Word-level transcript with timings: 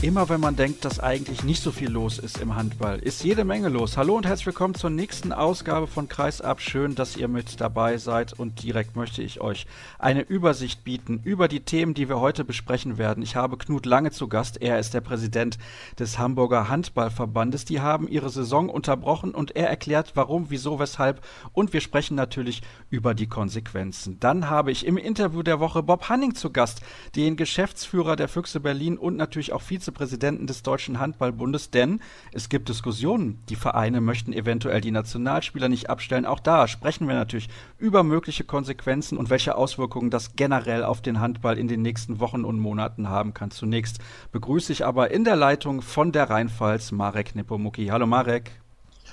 Immer 0.00 0.28
wenn 0.28 0.40
man 0.40 0.54
denkt, 0.54 0.84
dass 0.84 1.00
eigentlich 1.00 1.42
nicht 1.42 1.60
so 1.60 1.72
viel 1.72 1.90
los 1.90 2.20
ist 2.20 2.38
im 2.38 2.54
Handball, 2.54 3.00
ist 3.00 3.24
jede 3.24 3.44
Menge 3.44 3.68
los. 3.68 3.96
Hallo 3.96 4.16
und 4.16 4.26
herzlich 4.26 4.46
willkommen 4.46 4.76
zur 4.76 4.90
nächsten 4.90 5.32
Ausgabe 5.32 5.88
von 5.88 6.08
Kreisab. 6.08 6.60
Schön, 6.60 6.94
dass 6.94 7.16
ihr 7.16 7.26
mit 7.26 7.60
dabei 7.60 7.98
seid 7.98 8.32
und 8.32 8.62
direkt 8.62 8.94
möchte 8.94 9.24
ich 9.24 9.40
euch 9.40 9.66
eine 9.98 10.20
Übersicht 10.20 10.84
bieten 10.84 11.20
über 11.24 11.48
die 11.48 11.60
Themen, 11.60 11.94
die 11.94 12.08
wir 12.08 12.20
heute 12.20 12.44
besprechen 12.44 12.96
werden. 12.96 13.24
Ich 13.24 13.34
habe 13.34 13.56
Knut 13.56 13.86
Lange 13.86 14.12
zu 14.12 14.28
Gast. 14.28 14.62
Er 14.62 14.78
ist 14.78 14.94
der 14.94 15.00
Präsident 15.00 15.58
des 15.98 16.16
Hamburger 16.16 16.68
Handballverbandes. 16.68 17.64
Die 17.64 17.80
haben 17.80 18.06
ihre 18.06 18.30
Saison 18.30 18.68
unterbrochen 18.68 19.34
und 19.34 19.56
er 19.56 19.68
erklärt, 19.68 20.12
warum, 20.14 20.46
wieso, 20.48 20.78
weshalb 20.78 21.22
und 21.52 21.72
wir 21.72 21.80
sprechen 21.80 22.14
natürlich 22.14 22.62
über 22.88 23.14
die 23.14 23.26
Konsequenzen. 23.26 24.20
Dann 24.20 24.48
habe 24.48 24.70
ich 24.70 24.86
im 24.86 24.96
Interview 24.96 25.42
der 25.42 25.58
Woche 25.58 25.82
Bob 25.82 26.08
Hanning 26.08 26.36
zu 26.36 26.50
Gast, 26.50 26.82
den 27.16 27.36
Geschäftsführer 27.36 28.14
der 28.14 28.28
Füchse 28.28 28.60
Berlin 28.60 28.96
und 28.96 29.16
natürlich 29.16 29.52
auch 29.52 29.62
Vizepräsidenten 29.88 30.18
Präsidenten 30.18 30.46
des 30.46 30.62
Deutschen 30.62 31.00
Handballbundes, 31.00 31.70
denn 31.70 32.00
es 32.32 32.48
gibt 32.48 32.68
Diskussionen. 32.68 33.42
Die 33.48 33.56
Vereine 33.56 34.00
möchten 34.00 34.32
eventuell 34.32 34.80
die 34.80 34.90
Nationalspieler 34.90 35.68
nicht 35.68 35.88
abstellen. 35.88 36.26
Auch 36.26 36.40
da 36.40 36.68
sprechen 36.68 37.08
wir 37.08 37.14
natürlich 37.14 37.48
über 37.78 38.02
mögliche 38.02 38.44
Konsequenzen 38.44 39.16
und 39.16 39.30
welche 39.30 39.56
Auswirkungen 39.56 40.10
das 40.10 40.36
generell 40.36 40.84
auf 40.84 41.00
den 41.00 41.20
Handball 41.20 41.58
in 41.58 41.68
den 41.68 41.82
nächsten 41.82 42.20
Wochen 42.20 42.44
und 42.44 42.58
Monaten 42.58 43.08
haben 43.08 43.32
kann. 43.32 43.50
Zunächst 43.50 43.98
begrüße 44.32 44.72
ich 44.72 44.84
aber 44.84 45.10
in 45.10 45.24
der 45.24 45.36
Leitung 45.36 45.80
von 45.80 46.12
der 46.12 46.28
Rheinpfalz 46.28 46.92
Marek 46.92 47.34
Nepomuki. 47.34 47.86
Hallo 47.86 48.06
Marek. 48.06 48.50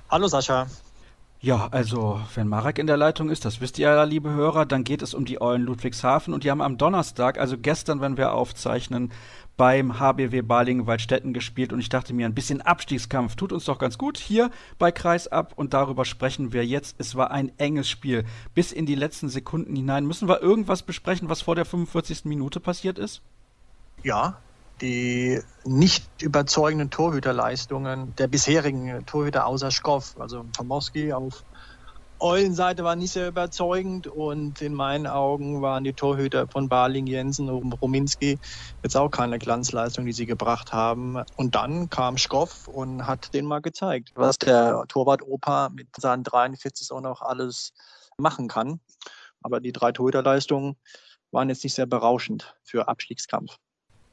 Hallo 0.09 0.27
Sascha. 0.27 0.67
Ja, 1.45 1.67
also 1.69 2.19
wenn 2.33 2.47
Marek 2.47 2.79
in 2.79 2.87
der 2.87 2.97
Leitung 2.97 3.29
ist, 3.29 3.45
das 3.45 3.61
wisst 3.61 3.77
ihr 3.77 3.87
ja, 3.87 4.03
liebe 4.03 4.31
Hörer, 4.31 4.65
dann 4.65 4.83
geht 4.83 5.03
es 5.03 5.13
um 5.13 5.25
die 5.25 5.39
Eulen 5.39 5.61
Ludwigshafen 5.61 6.33
und 6.33 6.43
die 6.43 6.49
haben 6.49 6.59
am 6.59 6.79
Donnerstag, 6.79 7.37
also 7.37 7.55
gestern, 7.55 8.01
wenn 8.01 8.17
wir 8.17 8.33
aufzeichnen, 8.33 9.11
beim 9.55 9.99
HBW 9.99 10.41
Balingen-Waldstätten 10.41 11.33
gespielt 11.33 11.71
und 11.71 11.79
ich 11.79 11.89
dachte 11.89 12.15
mir, 12.15 12.25
ein 12.25 12.33
bisschen 12.33 12.63
Abstiegskampf 12.63 13.35
tut 13.35 13.53
uns 13.53 13.65
doch 13.65 13.77
ganz 13.77 13.99
gut 13.99 14.17
hier 14.17 14.49
bei 14.79 14.91
Kreisab 14.91 15.53
und 15.55 15.75
darüber 15.75 16.03
sprechen 16.03 16.51
wir 16.51 16.65
jetzt. 16.65 16.95
Es 16.97 17.13
war 17.13 17.29
ein 17.29 17.51
enges 17.59 17.87
Spiel 17.87 18.25
bis 18.55 18.71
in 18.71 18.87
die 18.87 18.95
letzten 18.95 19.29
Sekunden 19.29 19.75
hinein. 19.75 20.07
Müssen 20.07 20.27
wir 20.27 20.41
irgendwas 20.41 20.81
besprechen, 20.81 21.29
was 21.29 21.43
vor 21.43 21.53
der 21.53 21.65
45. 21.65 22.25
Minute 22.25 22.59
passiert 22.59 22.97
ist? 22.97 23.21
Ja, 24.01 24.39
die 24.81 25.41
nicht 25.63 26.21
überzeugenden 26.21 26.89
Torhüterleistungen 26.89 28.15
der 28.15 28.27
bisherigen 28.27 29.05
Torhüter 29.05 29.45
außer 29.47 29.71
Schkoff, 29.71 30.15
also 30.19 30.45
Pomorski 30.55 31.13
auf 31.13 31.43
Eulenseite 32.19 32.83
war 32.83 32.95
nicht 32.95 33.11
sehr 33.11 33.27
überzeugend 33.27 34.07
und 34.07 34.61
in 34.61 34.73
meinen 34.73 35.05
Augen 35.05 35.61
waren 35.61 35.83
die 35.83 35.93
Torhüter 35.93 36.47
von 36.47 36.69
Barling, 36.69 37.07
Jensen 37.07 37.49
und 37.49 37.73
Rominski 37.73 38.39
jetzt 38.83 38.95
auch 38.95 39.09
keine 39.09 39.37
Glanzleistung, 39.37 40.05
die 40.05 40.13
sie 40.13 40.25
gebracht 40.25 40.71
haben. 40.71 41.21
Und 41.35 41.55
dann 41.55 41.89
kam 41.89 42.17
Schkoff 42.17 42.67
und 42.67 43.05
hat 43.05 43.33
den 43.33 43.45
mal 43.45 43.61
gezeigt, 43.61 44.11
was 44.15 44.37
der 44.37 44.85
Torwart 44.87 45.23
Opa 45.23 45.69
mit 45.69 45.89
seinen 45.97 46.23
43 46.23 46.91
auch 46.91 47.01
noch 47.01 47.21
alles 47.21 47.73
machen 48.17 48.47
kann. 48.47 48.79
Aber 49.41 49.59
die 49.59 49.73
drei 49.73 49.91
Torhüterleistungen 49.91 50.77
waren 51.31 51.49
jetzt 51.49 51.65
nicht 51.65 51.75
sehr 51.75 51.85
berauschend 51.85 52.55
für 52.63 52.87
Abstiegskampf. 52.87 53.57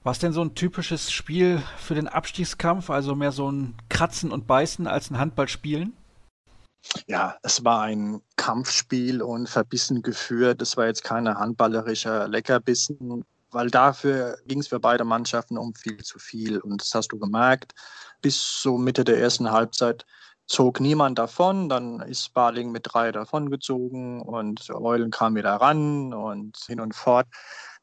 War 0.04 0.12
es 0.12 0.18
denn 0.18 0.32
so 0.32 0.42
ein 0.42 0.56
typisches 0.56 1.12
Spiel 1.12 1.62
für 1.76 1.94
den 1.94 2.08
Abstiegskampf, 2.08 2.90
also 2.90 3.14
mehr 3.14 3.30
so 3.30 3.50
ein 3.50 3.76
Kratzen 3.88 4.32
und 4.32 4.48
Beißen 4.48 4.88
als 4.88 5.10
ein 5.10 5.18
Handballspielen? 5.18 5.96
Ja, 7.06 7.36
es 7.44 7.64
war 7.64 7.82
ein 7.82 8.20
Kampfspiel 8.36 9.22
und 9.22 9.48
verbissen 9.48 10.02
geführt. 10.02 10.60
Es 10.60 10.76
war 10.76 10.86
jetzt 10.86 11.04
keine 11.04 11.36
handballerischer 11.36 12.26
Leckerbissen, 12.26 13.24
weil 13.52 13.70
dafür 13.70 14.38
ging 14.46 14.58
es 14.58 14.68
für 14.68 14.80
beide 14.80 15.04
Mannschaften 15.04 15.56
um 15.56 15.72
viel 15.74 15.98
zu 15.98 16.18
viel. 16.18 16.58
Und 16.58 16.82
das 16.82 16.92
hast 16.94 17.12
du 17.12 17.18
gemerkt. 17.20 17.72
Bis 18.20 18.60
so 18.60 18.78
Mitte 18.78 19.04
der 19.04 19.20
ersten 19.20 19.52
Halbzeit 19.52 20.04
zog 20.46 20.80
niemand 20.80 21.20
davon. 21.20 21.68
Dann 21.68 22.00
ist 22.00 22.34
Barling 22.34 22.72
mit 22.72 22.88
drei 22.92 23.12
davongezogen 23.12 24.20
und 24.20 24.68
Eulen 24.70 25.12
kam 25.12 25.36
wieder 25.36 25.54
ran 25.54 26.12
und 26.12 26.56
hin 26.66 26.80
und 26.80 26.96
fort 26.96 27.28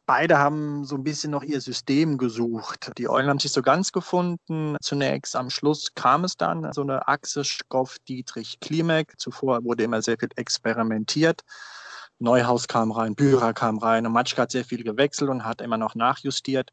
beide 0.10 0.40
haben 0.40 0.86
so 0.86 0.96
ein 0.96 1.04
bisschen 1.04 1.30
noch 1.30 1.44
ihr 1.44 1.62
System 1.62 2.18
gesucht. 2.18 2.92
Die 2.98 3.08
Eulen 3.08 3.30
haben 3.30 3.38
sich 3.38 3.52
so 3.52 3.62
ganz 3.62 3.92
gefunden. 3.92 4.76
Zunächst 4.82 5.36
am 5.36 5.52
Schluss 5.52 5.94
kam 5.94 6.24
es 6.24 6.36
dann 6.36 6.74
so 6.74 6.82
eine 6.82 7.08
Achse 7.08 7.44
Schkoff, 7.44 7.98
Dietrich, 8.08 8.60
Klimek. 8.60 9.14
Zuvor 9.20 9.64
wurde 9.64 9.84
immer 9.84 10.02
sehr 10.02 10.18
viel 10.18 10.30
experimentiert. 10.36 11.42
Neuhaus 12.18 12.68
kam 12.68 12.92
rein, 12.92 13.14
Bührer 13.14 13.54
kam 13.54 13.78
rein 13.78 14.08
und 14.08 14.14
Matschka 14.14 14.42
hat 14.42 14.52
sehr 14.52 14.66
viel 14.66 14.84
gewechselt 14.84 15.30
und 15.30 15.46
hat 15.46 15.62
immer 15.62 15.78
noch 15.78 15.94
nachjustiert. 15.94 16.72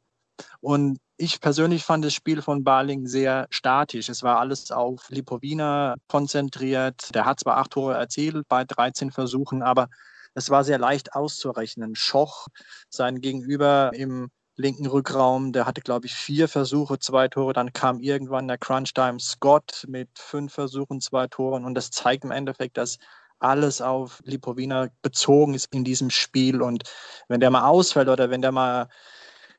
Und 0.61 0.97
ich 1.19 1.39
persönlich 1.43 1.85
fand 1.85 2.07
das 2.07 2.15
Spiel 2.15 2.41
von 2.41 2.65
Barling 2.65 3.07
sehr 3.07 3.49
statisch. 3.51 4.09
Es 4.09 4.23
war 4.23 4.41
alles 4.41 4.71
auf 4.71 5.11
Lipovina 5.11 5.97
konzentriert. 6.09 7.15
Der 7.15 7.27
hat 7.27 7.41
zwar 7.41 7.59
acht 7.59 7.73
Tore 7.73 7.97
erzielt 7.97 8.49
bei 8.49 8.65
13 8.65 9.11
Versuchen, 9.11 9.63
aber 9.63 9.91
es 10.37 10.51
war 10.51 10.65
sehr 10.65 10.79
leicht 10.79 11.15
auszurechnen. 11.15 11.97
Schoch, 11.97 12.47
sein 12.91 13.23
Gegenüber 13.23 13.91
im 13.95 14.29
linken 14.57 14.87
Rückraum, 14.87 15.53
der 15.53 15.65
hatte, 15.65 15.81
glaube 15.81 16.07
ich, 16.07 16.15
vier 16.15 16.47
Versuche, 16.47 16.99
zwei 16.99 17.29
Tore. 17.29 17.55
Dann 17.55 17.73
kam 17.73 18.01
irgendwann 18.01 18.47
der 18.47 18.59
Crunch-Time 18.59 19.19
Scott 19.19 19.85
mit 19.89 20.11
fünf 20.19 20.53
Versuchen, 20.53 21.01
zwei 21.01 21.27
Toren. 21.27 21.65
Und 21.65 21.75
das 21.75 21.91
zeigt 21.91 22.25
im 22.25 22.31
Endeffekt, 22.31 22.77
dass 22.77 22.99
alles 23.39 23.81
auf 23.81 24.21
Lipovina 24.25 24.89
bezogen 25.01 25.55
ist 25.55 25.73
in 25.73 25.85
diesem 25.85 26.11
Spiel. 26.11 26.61
Und 26.61 26.85
wenn 27.29 27.41
der 27.41 27.51
mal 27.51 27.67
ausfällt 27.67 28.09
oder 28.09 28.29
wenn 28.29 28.43
der 28.43 28.53
mal 28.53 28.89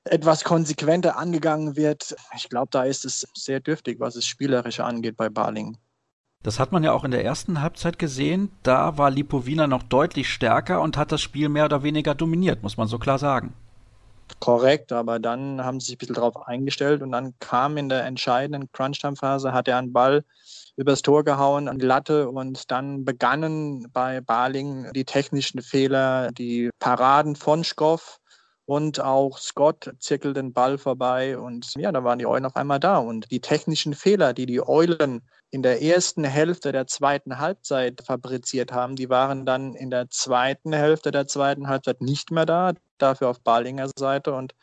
etwas 0.04 0.44
konsequenter 0.44 1.18
angegangen 1.18 1.76
wird, 1.76 2.16
ich 2.36 2.50
glaube, 2.50 2.70
da 2.70 2.84
ist 2.84 3.04
es 3.04 3.28
sehr 3.34 3.60
dürftig, 3.62 4.00
was 4.00 4.16
es 4.16 4.28
Spielerische 4.28 4.86
angeht 4.86 5.18
bei 5.18 5.30
Barling. 5.30 5.78
Das 6.48 6.62
hat 6.62 6.72
man 6.72 6.82
ja 6.82 6.94
auch 6.94 7.04
in 7.04 7.12
der 7.12 7.26
ersten 7.26 7.62
Halbzeit 7.62 8.00
gesehen. 8.00 8.50
Da 8.64 8.98
war 8.98 9.12
Lipovina 9.12 9.68
noch 9.68 9.84
deutlich 9.84 10.30
stärker 10.30 10.80
und 10.80 10.96
hat 10.96 11.12
das 11.12 11.20
Spiel 11.20 11.50
mehr 11.50 11.66
oder 11.66 11.84
weniger 11.84 12.16
dominiert, 12.16 12.64
muss 12.64 12.78
man 12.78 12.88
so 12.88 12.98
klar 13.00 13.20
sagen. 13.20 13.54
Korrekt, 14.40 14.94
aber 14.94 15.20
dann 15.20 15.62
haben 15.62 15.82
sie 15.82 15.88
sich 15.88 15.96
ein 15.96 15.98
bisschen 15.98 16.16
darauf 16.16 16.48
eingestellt 16.48 17.02
und 17.02 17.12
dann 17.12 17.34
kam 17.42 17.76
in 17.76 17.90
der 17.90 18.06
entscheidenden 18.06 18.72
Crunch-Time-Phase, 18.72 19.52
hat 19.52 19.68
er 19.68 19.78
einen 19.78 19.92
Ball 19.92 20.24
übers 20.78 21.02
Tor 21.02 21.26
gehauen 21.26 21.68
an 21.68 21.80
die 21.80 21.86
Latte 21.86 22.30
und 22.30 22.72
dann 22.72 23.04
begannen 23.04 23.90
bei 23.92 24.22
Barling 24.22 24.90
die 24.96 25.04
technischen 25.04 25.62
Fehler, 25.62 26.32
die 26.32 26.70
Paraden 26.80 27.36
von 27.36 27.66
Schkoff 27.66 28.22
und 28.68 29.00
auch 29.00 29.38
Scott 29.38 29.94
zirkelt 30.00 30.36
den 30.36 30.52
Ball 30.52 30.78
vorbei 30.78 31.38
und 31.38 31.74
ja, 31.78 31.90
da 31.94 32.04
waren 32.04 32.20
die 32.20 32.28
Eulen 32.28 32.46
auf 32.46 32.58
einmal 32.58 32.82
da 32.82 32.98
und 32.98 33.32
die 33.32 33.40
technischen 33.40 33.94
Fehler, 33.94 34.34
die 34.34 34.46
die 34.46 34.62
Eulen 34.62 35.22
in 35.52 35.64
der 35.64 35.82
ersten 35.82 36.26
Hälfte 36.26 36.74
der 36.74 36.86
zweiten 36.86 37.40
Halbzeit 37.40 38.04
fabriziert 38.06 38.74
haben, 38.74 38.98
die 38.98 39.10
waren 39.10 39.46
dann 39.46 39.74
in 39.74 39.90
der 39.90 40.10
zweiten 40.10 40.74
Hälfte 40.74 41.12
der 41.12 41.28
zweiten 41.28 41.70
Halbzeit 41.70 42.02
nicht 42.02 42.30
mehr 42.30 42.46
da, 42.46 42.74
dafür 42.98 43.30
auf 43.30 43.40
Balinger 43.40 43.90
Seite. 43.98 44.34
Und 44.34 44.54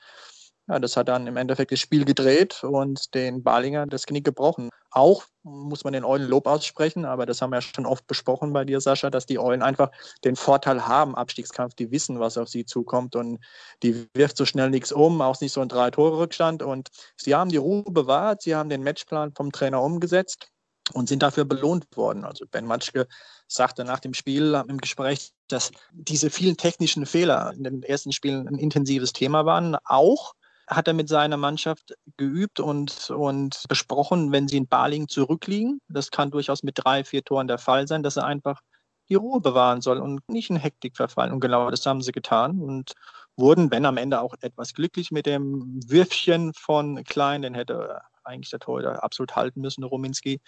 ja, 0.69 0.79
das 0.79 0.99
hat 0.99 1.09
dann 1.09 1.27
im 1.27 1.39
Endeffekt 1.39 1.73
das 1.73 1.81
Spiel 1.81 2.05
gedreht 2.05 2.63
und 2.63 3.15
den 3.15 3.43
Balinger 3.43 3.87
das 3.87 4.05
Knie 4.05 4.23
gebrochen. 4.23 4.69
Auch 4.95 5.25
muss 5.43 5.83
man 5.83 5.93
den 5.93 6.05
Eulen 6.05 6.29
Lob 6.29 6.47
aussprechen, 6.47 7.05
aber 7.05 7.27
das 7.27 7.43
haben 7.43 7.51
wir 7.51 7.57
ja 7.57 7.63
schon 7.63 7.85
oft 7.85 8.07
besprochen 8.07 8.53
bei 8.53 8.65
dir, 8.65 8.81
Sascha, 8.81 9.11
dass 9.11 9.27
die 9.27 9.41
Eulen 9.41 9.61
einfach 9.61 9.91
den 10.23 10.37
Vorteil 10.37 10.87
haben, 10.87 11.17
Abstiegskampf, 11.17 11.75
die 11.75 11.91
wissen, 11.91 12.21
was 12.21 12.39
auf 12.39 12.49
sie 12.49 12.65
zukommt 12.65 13.17
und 13.17 13.41
die 13.83 14.07
wirft 14.15 14.37
so 14.37 14.47
schnell 14.47 14.71
nichts 14.71 14.93
um, 14.93 15.21
auch 15.21 15.41
nicht 15.41 15.53
so 15.53 15.61
ein 15.61 15.69
Drei-Tore-Rückstand 15.69 16.63
und 16.63 16.91
sie 17.17 17.35
haben 17.35 17.51
die 17.51 17.57
Ruhe 17.57 17.83
bewahrt, 17.83 18.43
sie 18.43 18.55
haben 18.55 18.69
den 18.69 18.85
Matchplan 18.85 19.33
vom 19.35 19.51
Trainer 19.51 19.83
umgesetzt 19.83 20.53
und 20.93 21.09
sind 21.09 21.25
dafür 21.25 21.45
belohnt 21.45 21.87
worden. 21.97 22.25
Also 22.25 22.45
Ben 22.49 22.65
Matschke 22.65 23.09
sagte 23.49 23.85
nach 23.85 23.99
dem 23.99 24.15
Spiel 24.15 24.63
im 24.69 24.79
Gespräch, 24.79 25.33
dass 25.49 25.73
diese 25.93 26.31
vielen 26.31 26.57
technischen 26.57 27.05
Fehler 27.05 27.53
in 27.57 27.65
den 27.65 27.83
ersten 27.83 28.13
Spielen 28.13 28.47
ein 28.47 28.59
intensives 28.59 29.13
Thema 29.13 29.45
waren. 29.45 29.77
Auch 29.85 30.35
hat 30.67 30.89
er 30.89 30.95
mit 30.95 31.09
seiner 31.09 31.37
Mannschaft 31.37 31.95
geübt 32.17 32.61
und, 32.61 33.11
und 33.11 33.65
besprochen, 33.69 34.33
wenn 34.33 34.49
sie 34.49 34.57
in 34.57 34.69
Baling 34.69 35.09
zurückliegen. 35.09 35.81
Das 35.89 36.11
kann 36.11 36.31
durchaus 36.31 36.63
mit 36.63 36.79
drei, 36.83 37.05
vier 37.05 37.23
Toren 37.23 37.49
der 37.49 37.59
Fall 37.59 37.87
sein, 37.87 38.03
dass 38.03 38.17
er 38.17 38.25
einfach 38.25 38.61
die 39.09 39.17
Ruhe 39.17 39.41
bewahren 39.41 39.83
soll 39.83 39.99
und 39.99 40.27
nicht 40.29 40.51
in 40.51 40.57
Hektik 40.57 40.97
verfallen. 40.97 41.33
Und 41.33 41.41
genau 41.41 41.71
das 41.71 41.85
haben 41.85 42.03
sie 42.03 42.13
getan 42.13 42.61
und 42.61 42.93
wurden, 43.37 43.71
wenn 43.71 43.85
am 43.85 43.99
Ende 43.99 44.21
auch 44.21 44.35
etwas 44.41 44.73
glücklich 44.73 45.11
mit 45.11 45.27
dem 45.27 45.81
Würfchen 45.87 46.53
von 46.55 47.05
Klein, 47.05 47.43
den 47.43 47.55
hätte 47.55 48.01
eigentlich 48.23 48.51
der 48.51 48.61
Torhüter 48.61 49.05
absolut 49.05 49.37
halten 49.37 49.61
müssen, 49.61 49.85
Rominski, 49.85 50.41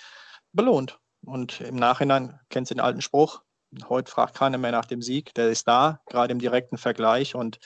belohnt. 0.53 0.99
Und 1.27 1.61
im 1.61 1.77
Nachhinein 1.77 2.41
kennst 2.49 2.71
du 2.71 2.77
den 2.77 2.81
alten 2.81 3.03
Spruch, 3.03 3.43
Heute 3.89 4.11
fragt 4.11 4.35
keiner 4.35 4.59
mehr 4.59 4.73
nach 4.73 4.87
dem 4.87 5.03
Sieg. 5.03 5.35
Der 5.35 5.51
ist 5.51 5.67
da, 5.69 6.01
gerade 6.07 6.33
im 6.33 6.39
direkten 6.39 6.79
Vergleich. 6.79 7.35
Und 7.35 7.59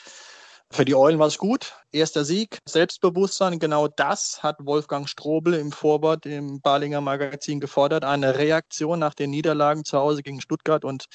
für 0.73 0.85
die 0.85 0.95
Eulen 0.95 1.19
war 1.19 1.27
es 1.27 1.39
gut. 1.39 1.75
Erster 1.91 2.25
Sieg, 2.25 2.59
Selbstbewusstsein. 2.65 3.59
Genau 3.59 3.89
das 3.89 4.43
hat 4.43 4.57
Wolfgang 4.61 5.09
Strobel 5.09 5.55
im 5.55 5.73
Vorwort 5.73 6.27
im 6.27 6.61
Balinger 6.61 7.01
Magazin 7.01 7.59
gefordert. 7.59 8.05
Eine 8.05 8.39
Reaktion 8.39 9.01
nach 9.01 9.15
den 9.15 9.31
Niederlagen 9.31 9.85
zu 9.85 9.99
Hause 9.99 10.23
gegen 10.23 10.41
Stuttgart 10.41 10.85
und 10.85 11.07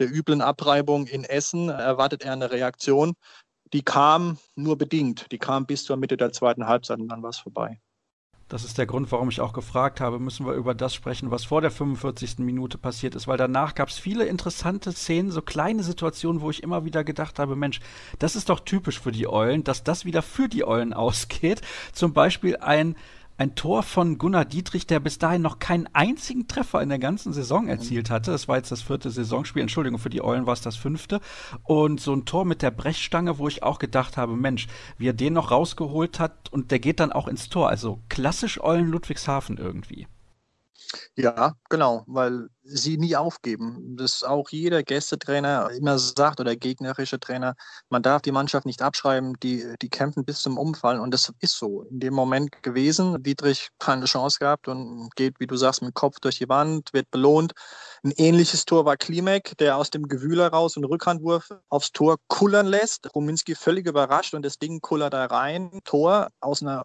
der 0.00 0.12
üblen 0.12 0.40
Abreibung 0.40 1.06
in 1.06 1.24
Essen 1.24 1.68
erwartet 1.68 2.24
er 2.24 2.32
eine 2.32 2.50
Reaktion. 2.50 3.14
Die 3.72 3.82
kam 3.82 4.38
nur 4.56 4.76
bedingt. 4.76 5.26
Die 5.30 5.38
kam 5.38 5.66
bis 5.66 5.84
zur 5.84 5.96
Mitte 5.96 6.16
der 6.16 6.32
zweiten 6.32 6.66
Halbzeit 6.66 6.98
und 6.98 7.08
dann 7.08 7.22
war 7.22 7.30
es 7.30 7.38
vorbei. 7.38 7.80
Das 8.48 8.62
ist 8.62 8.78
der 8.78 8.86
Grund, 8.86 9.10
warum 9.10 9.28
ich 9.28 9.40
auch 9.40 9.52
gefragt 9.52 10.00
habe, 10.00 10.20
müssen 10.20 10.46
wir 10.46 10.52
über 10.52 10.72
das 10.72 10.94
sprechen, 10.94 11.32
was 11.32 11.44
vor 11.44 11.60
der 11.62 11.72
45. 11.72 12.38
Minute 12.38 12.78
passiert 12.78 13.16
ist, 13.16 13.26
weil 13.26 13.38
danach 13.38 13.74
gab 13.74 13.88
es 13.88 13.98
viele 13.98 14.24
interessante 14.24 14.92
Szenen, 14.92 15.32
so 15.32 15.42
kleine 15.42 15.82
Situationen, 15.82 16.40
wo 16.40 16.50
ich 16.50 16.62
immer 16.62 16.84
wieder 16.84 17.02
gedacht 17.02 17.40
habe, 17.40 17.56
Mensch, 17.56 17.80
das 18.20 18.36
ist 18.36 18.48
doch 18.48 18.60
typisch 18.60 19.00
für 19.00 19.10
die 19.10 19.26
Eulen, 19.26 19.64
dass 19.64 19.82
das 19.82 20.04
wieder 20.04 20.22
für 20.22 20.48
die 20.48 20.64
Eulen 20.64 20.92
ausgeht. 20.94 21.60
Zum 21.92 22.12
Beispiel 22.12 22.58
ein 22.58 22.94
ein 23.38 23.54
Tor 23.54 23.82
von 23.82 24.18
Gunnar 24.18 24.44
Dietrich, 24.44 24.86
der 24.86 25.00
bis 25.00 25.18
dahin 25.18 25.42
noch 25.42 25.58
keinen 25.58 25.88
einzigen 25.92 26.48
Treffer 26.48 26.80
in 26.82 26.88
der 26.88 26.98
ganzen 26.98 27.32
Saison 27.32 27.68
erzielt 27.68 28.10
hatte. 28.10 28.30
Das 28.30 28.48
war 28.48 28.56
jetzt 28.56 28.72
das 28.72 28.82
vierte 28.82 29.10
Saisonspiel. 29.10 29.62
Entschuldigung, 29.62 29.98
für 29.98 30.10
die 30.10 30.22
Eulen 30.22 30.46
war 30.46 30.54
es 30.54 30.62
das 30.62 30.76
fünfte. 30.76 31.20
Und 31.64 32.00
so 32.00 32.14
ein 32.14 32.24
Tor 32.24 32.44
mit 32.44 32.62
der 32.62 32.70
Brechstange, 32.70 33.38
wo 33.38 33.48
ich 33.48 33.62
auch 33.62 33.78
gedacht 33.78 34.16
habe, 34.16 34.36
Mensch, 34.36 34.68
wie 34.98 35.08
er 35.08 35.12
den 35.12 35.34
noch 35.34 35.50
rausgeholt 35.50 36.18
hat 36.18 36.52
und 36.52 36.70
der 36.70 36.78
geht 36.78 37.00
dann 37.00 37.12
auch 37.12 37.28
ins 37.28 37.48
Tor. 37.48 37.68
Also 37.68 38.00
klassisch 38.08 38.62
Eulen 38.62 38.88
Ludwigshafen 38.88 39.58
irgendwie. 39.58 40.06
Ja, 41.16 41.54
genau, 41.68 42.04
weil 42.06 42.48
sie 42.66 42.98
nie 42.98 43.16
aufgeben. 43.16 43.96
Das 43.96 44.22
auch 44.22 44.50
jeder 44.50 44.82
Gästetrainer 44.82 45.70
immer 45.70 45.98
sagt 45.98 46.40
oder 46.40 46.56
gegnerische 46.56 47.20
Trainer, 47.20 47.54
man 47.88 48.02
darf 48.02 48.22
die 48.22 48.32
Mannschaft 48.32 48.66
nicht 48.66 48.82
abschreiben, 48.82 49.34
die, 49.42 49.64
die 49.80 49.88
kämpfen 49.88 50.24
bis 50.24 50.40
zum 50.40 50.58
Umfallen 50.58 51.00
und 51.00 51.12
das 51.12 51.32
ist 51.40 51.58
so 51.58 51.82
in 51.82 52.00
dem 52.00 52.14
Moment 52.14 52.62
gewesen. 52.62 53.22
Dietrich 53.22 53.68
keine 53.78 54.06
Chance 54.06 54.38
gehabt 54.40 54.68
und 54.68 55.14
geht, 55.16 55.38
wie 55.38 55.46
du 55.46 55.56
sagst, 55.56 55.82
mit 55.82 55.90
dem 55.90 55.94
Kopf 55.94 56.18
durch 56.20 56.38
die 56.38 56.48
Wand, 56.48 56.92
wird 56.92 57.10
belohnt. 57.10 57.52
Ein 58.02 58.12
ähnliches 58.16 58.64
Tor 58.64 58.84
war 58.84 58.96
Klimek, 58.96 59.56
der 59.58 59.76
aus 59.76 59.90
dem 59.90 60.08
Gewühl 60.08 60.40
heraus 60.40 60.76
einen 60.76 60.84
Rückhandwurf 60.84 61.50
aufs 61.68 61.92
Tor 61.92 62.16
kullern 62.28 62.66
lässt. 62.66 63.14
Ruminski 63.14 63.54
völlig 63.54 63.86
überrascht 63.86 64.34
und 64.34 64.44
das 64.44 64.58
Ding 64.58 64.80
kullert 64.80 65.14
da 65.14 65.26
rein. 65.26 65.80
Tor 65.84 66.28
aus 66.40 66.62
einer 66.62 66.84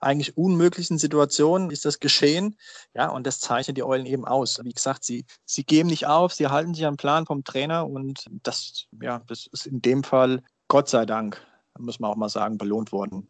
eigentlich 0.00 0.36
unmöglichen 0.36 0.98
Situation 0.98 1.70
ist 1.70 1.84
das 1.84 2.00
geschehen. 2.00 2.56
Ja, 2.94 3.08
und 3.08 3.26
das 3.26 3.40
zeichnet 3.40 3.76
die 3.76 3.82
Eulen 3.82 4.06
eben 4.06 4.24
aus. 4.24 4.58
Wie 4.62 4.72
gesagt, 4.72 5.03
sie, 5.04 5.24
sie 5.44 5.64
geben 5.64 5.88
nicht 5.88 6.06
auf, 6.06 6.32
sie 6.32 6.48
halten 6.48 6.74
sich 6.74 6.86
am 6.86 6.96
Plan 6.96 7.26
vom 7.26 7.44
Trainer 7.44 7.86
und 7.86 8.26
das, 8.42 8.86
ja, 9.00 9.20
das 9.26 9.46
ist 9.46 9.66
in 9.66 9.80
dem 9.82 10.04
Fall, 10.04 10.42
Gott 10.68 10.88
sei 10.88 11.06
Dank, 11.06 11.40
muss 11.78 12.00
man 12.00 12.10
auch 12.10 12.16
mal 12.16 12.28
sagen, 12.28 12.58
belohnt 12.58 12.92
worden. 12.92 13.28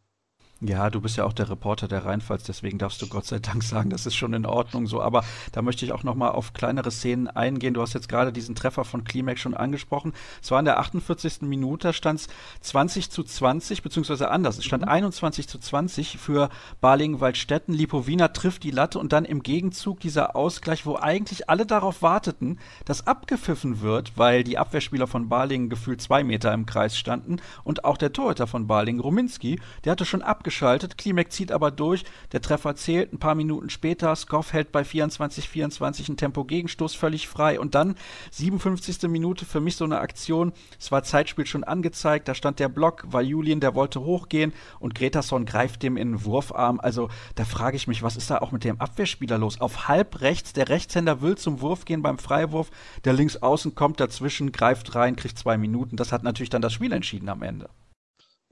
Ja, 0.66 0.88
du 0.88 1.02
bist 1.02 1.18
ja 1.18 1.24
auch 1.24 1.34
der 1.34 1.50
Reporter 1.50 1.88
der 1.88 2.06
Rheinpfalz, 2.06 2.44
deswegen 2.44 2.78
darfst 2.78 3.02
du 3.02 3.06
Gott 3.06 3.26
sei 3.26 3.38
Dank 3.38 3.62
sagen, 3.62 3.90
das 3.90 4.06
ist 4.06 4.14
schon 4.14 4.32
in 4.32 4.46
Ordnung 4.46 4.86
so. 4.86 5.02
Aber 5.02 5.22
da 5.52 5.60
möchte 5.60 5.84
ich 5.84 5.92
auch 5.92 6.04
noch 6.04 6.14
mal 6.14 6.30
auf 6.30 6.54
kleinere 6.54 6.90
Szenen 6.90 7.28
eingehen. 7.28 7.74
Du 7.74 7.82
hast 7.82 7.92
jetzt 7.92 8.08
gerade 8.08 8.32
diesen 8.32 8.54
Treffer 8.54 8.86
von 8.86 9.04
Klimek 9.04 9.38
schon 9.38 9.52
angesprochen. 9.52 10.14
Es 10.42 10.50
war 10.50 10.58
in 10.60 10.64
der 10.64 10.78
48. 10.78 11.42
Minute, 11.42 11.92
stand 11.92 12.20
es 12.20 12.28
20 12.62 13.10
zu 13.10 13.24
20, 13.24 13.82
beziehungsweise 13.82 14.30
anders. 14.30 14.56
Es 14.56 14.64
stand 14.64 14.84
mhm. 14.84 14.88
21 14.88 15.48
zu 15.48 15.58
20 15.58 16.16
für 16.16 16.48
Balingen-Waldstätten. 16.80 17.74
Lipovina 17.74 18.28
trifft 18.28 18.62
die 18.62 18.70
Latte 18.70 18.98
und 18.98 19.12
dann 19.12 19.26
im 19.26 19.42
Gegenzug 19.42 20.00
dieser 20.00 20.34
Ausgleich, 20.34 20.86
wo 20.86 20.96
eigentlich 20.96 21.50
alle 21.50 21.66
darauf 21.66 22.00
warteten, 22.00 22.58
dass 22.86 23.06
abgepfiffen 23.06 23.82
wird, 23.82 24.16
weil 24.16 24.44
die 24.44 24.56
Abwehrspieler 24.56 25.08
von 25.08 25.28
Balingen 25.28 25.68
gefühlt 25.68 26.00
zwei 26.00 26.24
Meter 26.24 26.54
im 26.54 26.64
Kreis 26.64 26.96
standen 26.96 27.36
und 27.64 27.84
auch 27.84 27.98
der 27.98 28.14
Torhüter 28.14 28.46
von 28.46 28.66
Balingen, 28.66 29.02
Rominski, 29.02 29.60
der 29.84 29.92
hatte 29.92 30.06
schon 30.06 30.22
abgeschlossen 30.22 30.53
abgeschaltet. 30.54 30.98
Klimek 30.98 31.32
zieht 31.32 31.50
aber 31.50 31.70
durch. 31.70 32.04
Der 32.32 32.40
Treffer 32.40 32.76
zählt. 32.76 33.12
Ein 33.12 33.18
paar 33.18 33.34
Minuten 33.34 33.70
später. 33.70 34.14
Skoff 34.14 34.52
hält 34.52 34.70
bei 34.70 34.84
24, 34.84 35.48
24 35.48 36.08
ein 36.08 36.16
Tempo-Gegenstoß 36.16 36.94
völlig 36.94 37.26
frei. 37.26 37.58
Und 37.58 37.74
dann 37.74 37.96
57. 38.30 39.10
Minute 39.10 39.44
für 39.44 39.60
mich 39.60 39.76
so 39.76 39.84
eine 39.84 39.98
Aktion. 39.98 40.52
Es 40.78 40.92
war 40.92 41.02
Zeitspiel 41.02 41.46
schon 41.46 41.64
angezeigt. 41.64 42.28
Da 42.28 42.34
stand 42.34 42.60
der 42.60 42.68
Block, 42.68 43.04
war 43.08 43.22
Julien, 43.22 43.60
der 43.60 43.74
wollte 43.74 44.00
hochgehen 44.00 44.52
und 44.78 44.94
Gretason 44.94 45.44
greift 45.44 45.82
dem 45.82 45.96
in 45.96 46.12
den 46.12 46.24
Wurfarm. 46.24 46.78
Also 46.80 47.08
da 47.34 47.44
frage 47.44 47.76
ich 47.76 47.88
mich, 47.88 48.02
was 48.02 48.16
ist 48.16 48.30
da 48.30 48.38
auch 48.38 48.52
mit 48.52 48.62
dem 48.62 48.80
Abwehrspieler 48.80 49.38
los? 49.38 49.60
Auf 49.60 49.88
halb 49.88 50.20
rechts, 50.20 50.52
der 50.52 50.68
Rechtshänder 50.68 51.20
will 51.20 51.36
zum 51.36 51.60
Wurf 51.60 51.84
gehen 51.84 52.02
beim 52.02 52.18
Freiwurf. 52.18 52.70
Der 53.04 53.12
links 53.12 53.36
außen 53.36 53.74
kommt 53.74 53.98
dazwischen, 53.98 54.52
greift 54.52 54.94
rein, 54.94 55.16
kriegt 55.16 55.38
zwei 55.38 55.58
Minuten. 55.58 55.96
Das 55.96 56.12
hat 56.12 56.22
natürlich 56.22 56.50
dann 56.50 56.62
das 56.62 56.72
Spiel 56.72 56.92
entschieden 56.92 57.28
am 57.28 57.42
Ende. 57.42 57.68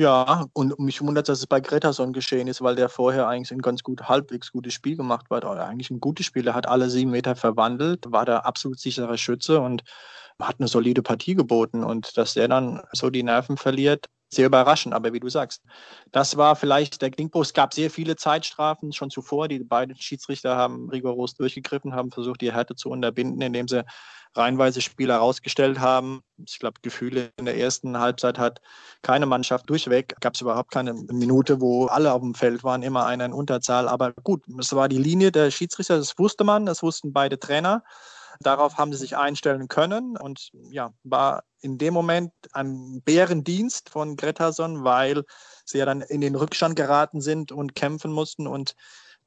Ja, 0.02 0.46
und 0.52 0.76
mich 0.80 1.00
wundert, 1.00 1.28
dass 1.28 1.38
es 1.38 1.46
bei 1.46 1.60
Gretason 1.60 2.12
geschehen 2.12 2.48
ist, 2.48 2.60
weil 2.60 2.74
der 2.74 2.88
vorher 2.88 3.28
eigentlich 3.28 3.52
ein 3.52 3.62
ganz 3.62 3.84
gut, 3.84 4.08
halbwegs 4.08 4.50
gutes 4.50 4.74
Spiel 4.74 4.96
gemacht 4.96 5.26
hat. 5.30 5.44
Oder 5.44 5.68
eigentlich 5.68 5.90
ein 5.90 6.00
gutes 6.00 6.26
Spiel. 6.26 6.44
Er 6.48 6.54
hat 6.54 6.66
alle 6.66 6.90
sieben 6.90 7.12
Meter 7.12 7.36
verwandelt, 7.36 8.10
war 8.10 8.24
der 8.24 8.44
absolut 8.44 8.80
sichere 8.80 9.16
Schütze 9.16 9.60
und 9.60 9.84
hat 10.40 10.56
eine 10.58 10.66
solide 10.66 11.02
Partie 11.02 11.36
geboten. 11.36 11.84
Und 11.84 12.16
dass 12.16 12.34
der 12.34 12.48
dann 12.48 12.82
so 12.92 13.10
die 13.10 13.22
Nerven 13.22 13.56
verliert, 13.56 14.06
sehr 14.32 14.46
überraschend. 14.46 14.94
Aber 14.94 15.12
wie 15.12 15.20
du 15.20 15.28
sagst, 15.28 15.62
das 16.10 16.36
war 16.36 16.56
vielleicht 16.56 17.02
der 17.02 17.10
Knickbruch. 17.10 17.42
Es 17.42 17.54
gab 17.54 17.74
sehr 17.74 17.90
viele 17.90 18.16
Zeitstrafen 18.16 18.92
schon 18.92 19.10
zuvor. 19.10 19.48
Die 19.48 19.58
beiden 19.60 19.94
Schiedsrichter 19.96 20.56
haben 20.56 20.88
rigoros 20.90 21.34
durchgegriffen, 21.34 21.94
haben 21.94 22.10
versucht, 22.10 22.40
die 22.40 22.52
Härte 22.52 22.74
zu 22.74 22.90
unterbinden, 22.90 23.40
indem 23.42 23.68
sie 23.68 23.84
reihenweise 24.34 24.80
Spieler 24.80 25.16
rausgestellt 25.16 25.80
haben. 25.80 26.22
Ich 26.46 26.58
glaube, 26.58 26.80
Gefühle 26.82 27.30
in 27.36 27.44
der 27.44 27.58
ersten 27.58 27.98
Halbzeit 27.98 28.38
hat 28.38 28.60
keine 29.02 29.26
Mannschaft 29.26 29.68
durchweg. 29.68 30.16
Gab 30.20 30.34
es 30.34 30.40
überhaupt 30.40 30.70
keine 30.70 30.94
Minute, 30.94 31.60
wo 31.60 31.86
alle 31.86 32.12
auf 32.12 32.22
dem 32.22 32.34
Feld 32.34 32.64
waren, 32.64 32.82
immer 32.82 33.04
einer 33.04 33.26
in 33.26 33.32
Unterzahl. 33.32 33.88
Aber 33.88 34.12
gut, 34.12 34.42
es 34.58 34.74
war 34.74 34.88
die 34.88 34.98
Linie 34.98 35.32
der 35.32 35.50
Schiedsrichter, 35.50 35.98
das 35.98 36.18
wusste 36.18 36.44
man, 36.44 36.64
das 36.66 36.82
wussten 36.82 37.12
beide 37.12 37.38
Trainer. 37.38 37.84
Darauf 38.40 38.78
haben 38.78 38.92
sie 38.92 38.98
sich 38.98 39.16
einstellen 39.16 39.68
können 39.68 40.16
und 40.16 40.50
ja, 40.70 40.92
war 41.04 41.44
in 41.60 41.78
dem 41.78 41.94
Moment 41.94 42.32
ein 42.52 43.02
Bärendienst 43.04 43.90
von 43.90 44.16
Gretason, 44.16 44.84
weil 44.84 45.24
sie 45.64 45.78
ja 45.78 45.86
dann 45.86 46.00
in 46.00 46.20
den 46.20 46.34
Rückstand 46.34 46.76
geraten 46.76 47.20
sind 47.20 47.52
und 47.52 47.74
kämpfen 47.74 48.12
mussten 48.12 48.46
und 48.46 48.74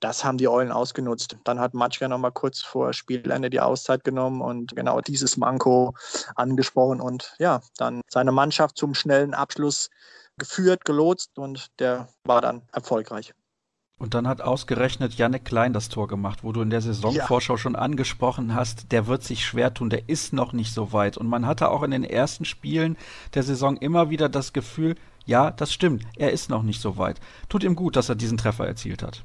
das 0.01 0.25
haben 0.25 0.37
die 0.37 0.47
Eulen 0.47 0.71
ausgenutzt. 0.71 1.38
Dann 1.45 1.59
hat 1.59 1.74
Matschka 1.74 2.07
nochmal 2.07 2.31
kurz 2.31 2.62
vor 2.62 2.93
Spielende 2.93 3.50
die 3.50 3.62
Auszeit 3.62 4.03
genommen 4.03 4.41
und 4.41 4.75
genau 4.75 5.00
dieses 5.01 5.38
Manko 5.38 5.95
angesprochen 6.35 7.00
und 7.00 7.33
ja, 7.39 7.62
dann 7.77 8.01
seine 8.09 8.31
Mannschaft 8.31 8.77
zum 8.77 8.93
schnellen 8.93 9.33
Abschluss 9.33 9.89
geführt, 10.38 10.83
gelotst 10.83 11.38
und 11.38 11.67
der 11.79 12.09
war 12.25 12.41
dann 12.41 12.63
erfolgreich. 12.74 13.33
Und 13.97 14.13
dann 14.13 14.27
hat 14.27 14.41
ausgerechnet 14.41 15.13
Jannik 15.13 15.45
Klein 15.45 15.71
das 15.71 15.87
Tor 15.87 16.07
gemacht, 16.07 16.43
wo 16.43 16.51
du 16.51 16.61
in 16.61 16.69
der 16.69 16.81
Saisonvorschau 16.81 17.53
ja. 17.53 17.57
schon 17.57 17.75
angesprochen 17.77 18.53
hast, 18.53 18.91
der 18.91 19.07
wird 19.07 19.23
sich 19.23 19.45
schwer 19.45 19.73
tun, 19.73 19.89
der 19.89 20.09
ist 20.09 20.33
noch 20.33 20.51
nicht 20.51 20.73
so 20.73 20.91
weit. 20.91 21.17
Und 21.17 21.27
man 21.27 21.45
hatte 21.45 21.69
auch 21.69 21.81
in 21.81 21.91
den 21.91 22.03
ersten 22.03 22.43
Spielen 22.43 22.97
der 23.33 23.43
Saison 23.43 23.77
immer 23.77 24.09
wieder 24.09 24.27
das 24.27 24.51
Gefühl, 24.51 24.95
ja, 25.25 25.49
das 25.49 25.73
stimmt, 25.73 26.05
er 26.17 26.31
ist 26.31 26.49
noch 26.49 26.61
nicht 26.61 26.81
so 26.81 26.97
weit. 26.97 27.21
Tut 27.47 27.63
ihm 27.63 27.75
gut, 27.75 27.95
dass 27.95 28.09
er 28.09 28.15
diesen 28.15 28.37
Treffer 28.37 28.67
erzielt 28.67 29.01
hat. 29.01 29.23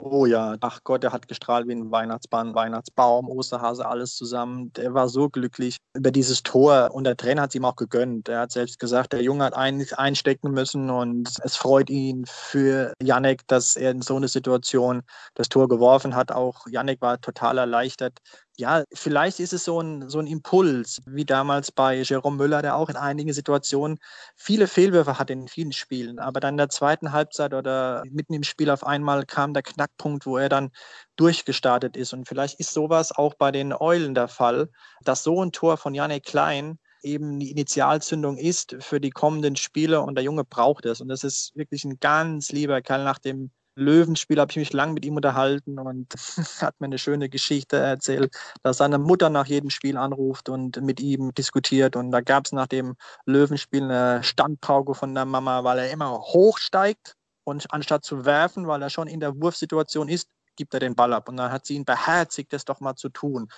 Oh 0.00 0.26
ja, 0.26 0.56
ach 0.60 0.84
Gott, 0.84 1.02
der 1.02 1.10
hat 1.12 1.26
gestrahlt 1.26 1.66
wie 1.66 1.72
ein 1.74 1.90
Weihnachtsmann, 1.90 2.54
Weihnachtsbaum, 2.54 3.28
Osterhase, 3.28 3.84
alles 3.84 4.14
zusammen. 4.14 4.72
Der 4.74 4.94
war 4.94 5.08
so 5.08 5.28
glücklich 5.28 5.78
über 5.92 6.12
dieses 6.12 6.44
Tor 6.44 6.90
und 6.92 7.02
der 7.02 7.16
Trainer 7.16 7.42
hat 7.42 7.50
es 7.50 7.56
ihm 7.56 7.64
auch 7.64 7.74
gegönnt. 7.74 8.28
Er 8.28 8.40
hat 8.42 8.52
selbst 8.52 8.78
gesagt, 8.78 9.12
der 9.12 9.22
Junge 9.22 9.42
hat 9.42 9.54
ein, 9.56 9.84
einstecken 9.96 10.52
müssen 10.52 10.88
und 10.88 11.28
es 11.42 11.56
freut 11.56 11.90
ihn 11.90 12.24
für 12.26 12.92
Yannick, 13.02 13.44
dass 13.48 13.74
er 13.74 13.90
in 13.90 14.00
so 14.00 14.14
eine 14.14 14.28
Situation 14.28 15.02
das 15.34 15.48
Tor 15.48 15.68
geworfen 15.68 16.14
hat. 16.14 16.30
Auch 16.30 16.68
Yannick 16.68 17.00
war 17.00 17.20
total 17.20 17.58
erleichtert, 17.58 18.18
ja, 18.58 18.82
vielleicht 18.92 19.38
ist 19.38 19.52
es 19.52 19.64
so 19.64 19.80
ein, 19.80 20.08
so 20.08 20.18
ein 20.18 20.26
Impuls, 20.26 21.00
wie 21.06 21.24
damals 21.24 21.70
bei 21.70 22.02
Jerome 22.02 22.36
Müller, 22.36 22.60
der 22.60 22.74
auch 22.74 22.88
in 22.88 22.96
einigen 22.96 23.32
Situationen 23.32 23.98
viele 24.34 24.66
Fehlwürfe 24.66 25.16
hatte 25.16 25.32
in 25.32 25.46
vielen 25.46 25.70
Spielen. 25.70 26.18
Aber 26.18 26.40
dann 26.40 26.54
in 26.54 26.58
der 26.58 26.68
zweiten 26.68 27.12
Halbzeit 27.12 27.54
oder 27.54 28.02
mitten 28.10 28.34
im 28.34 28.42
Spiel 28.42 28.70
auf 28.70 28.84
einmal 28.84 29.26
kam 29.26 29.54
der 29.54 29.62
Knackpunkt, 29.62 30.26
wo 30.26 30.38
er 30.38 30.48
dann 30.48 30.70
durchgestartet 31.14 31.96
ist. 31.96 32.12
Und 32.12 32.26
vielleicht 32.26 32.58
ist 32.58 32.72
sowas 32.72 33.12
auch 33.12 33.34
bei 33.34 33.52
den 33.52 33.72
Eulen 33.72 34.14
der 34.14 34.26
Fall, 34.26 34.70
dass 35.04 35.22
so 35.22 35.40
ein 35.44 35.52
Tor 35.52 35.76
von 35.76 35.94
Janek 35.94 36.24
Klein 36.24 36.80
eben 37.02 37.38
die 37.38 37.52
Initialzündung 37.52 38.38
ist 38.38 38.76
für 38.80 39.00
die 39.00 39.10
kommenden 39.10 39.54
Spiele 39.54 40.00
und 40.00 40.16
der 40.16 40.24
Junge 40.24 40.42
braucht 40.44 40.84
es. 40.84 41.00
Und 41.00 41.08
das 41.08 41.22
ist 41.22 41.54
wirklich 41.54 41.84
ein 41.84 42.00
ganz 42.00 42.50
lieber 42.50 42.82
Kerl 42.82 43.04
nach 43.04 43.20
dem 43.20 43.52
Löwenspiel 43.78 44.40
habe 44.40 44.50
ich 44.50 44.56
mich 44.56 44.72
lang 44.72 44.92
mit 44.92 45.04
ihm 45.04 45.16
unterhalten 45.16 45.78
und 45.78 46.12
hat 46.60 46.80
mir 46.80 46.86
eine 46.86 46.98
schöne 46.98 47.28
Geschichte 47.28 47.76
erzählt, 47.76 48.34
dass 48.62 48.78
seine 48.78 48.98
Mutter 48.98 49.30
nach 49.30 49.46
jedem 49.46 49.70
Spiel 49.70 49.96
anruft 49.96 50.48
und 50.48 50.80
mit 50.82 51.00
ihm 51.00 51.32
diskutiert. 51.34 51.96
Und 51.96 52.10
da 52.10 52.20
gab 52.20 52.46
es 52.46 52.52
nach 52.52 52.66
dem 52.66 52.96
Löwenspiel 53.24 53.84
eine 53.84 54.22
Standpauke 54.22 54.94
von 54.94 55.14
der 55.14 55.24
Mama, 55.24 55.64
weil 55.64 55.78
er 55.78 55.90
immer 55.90 56.18
hochsteigt 56.18 57.14
und 57.44 57.72
anstatt 57.72 58.04
zu 58.04 58.24
werfen, 58.24 58.66
weil 58.66 58.82
er 58.82 58.90
schon 58.90 59.08
in 59.08 59.20
der 59.20 59.40
Wurfsituation 59.40 60.08
ist, 60.08 60.28
gibt 60.56 60.74
er 60.74 60.80
den 60.80 60.94
Ball 60.94 61.12
ab. 61.14 61.28
Und 61.28 61.36
dann 61.36 61.52
hat 61.52 61.64
sie 61.64 61.74
ihn 61.76 61.84
beherzigt, 61.84 62.52
das 62.52 62.64
doch 62.64 62.80
mal 62.80 62.96
zu 62.96 63.08
tun. 63.08 63.48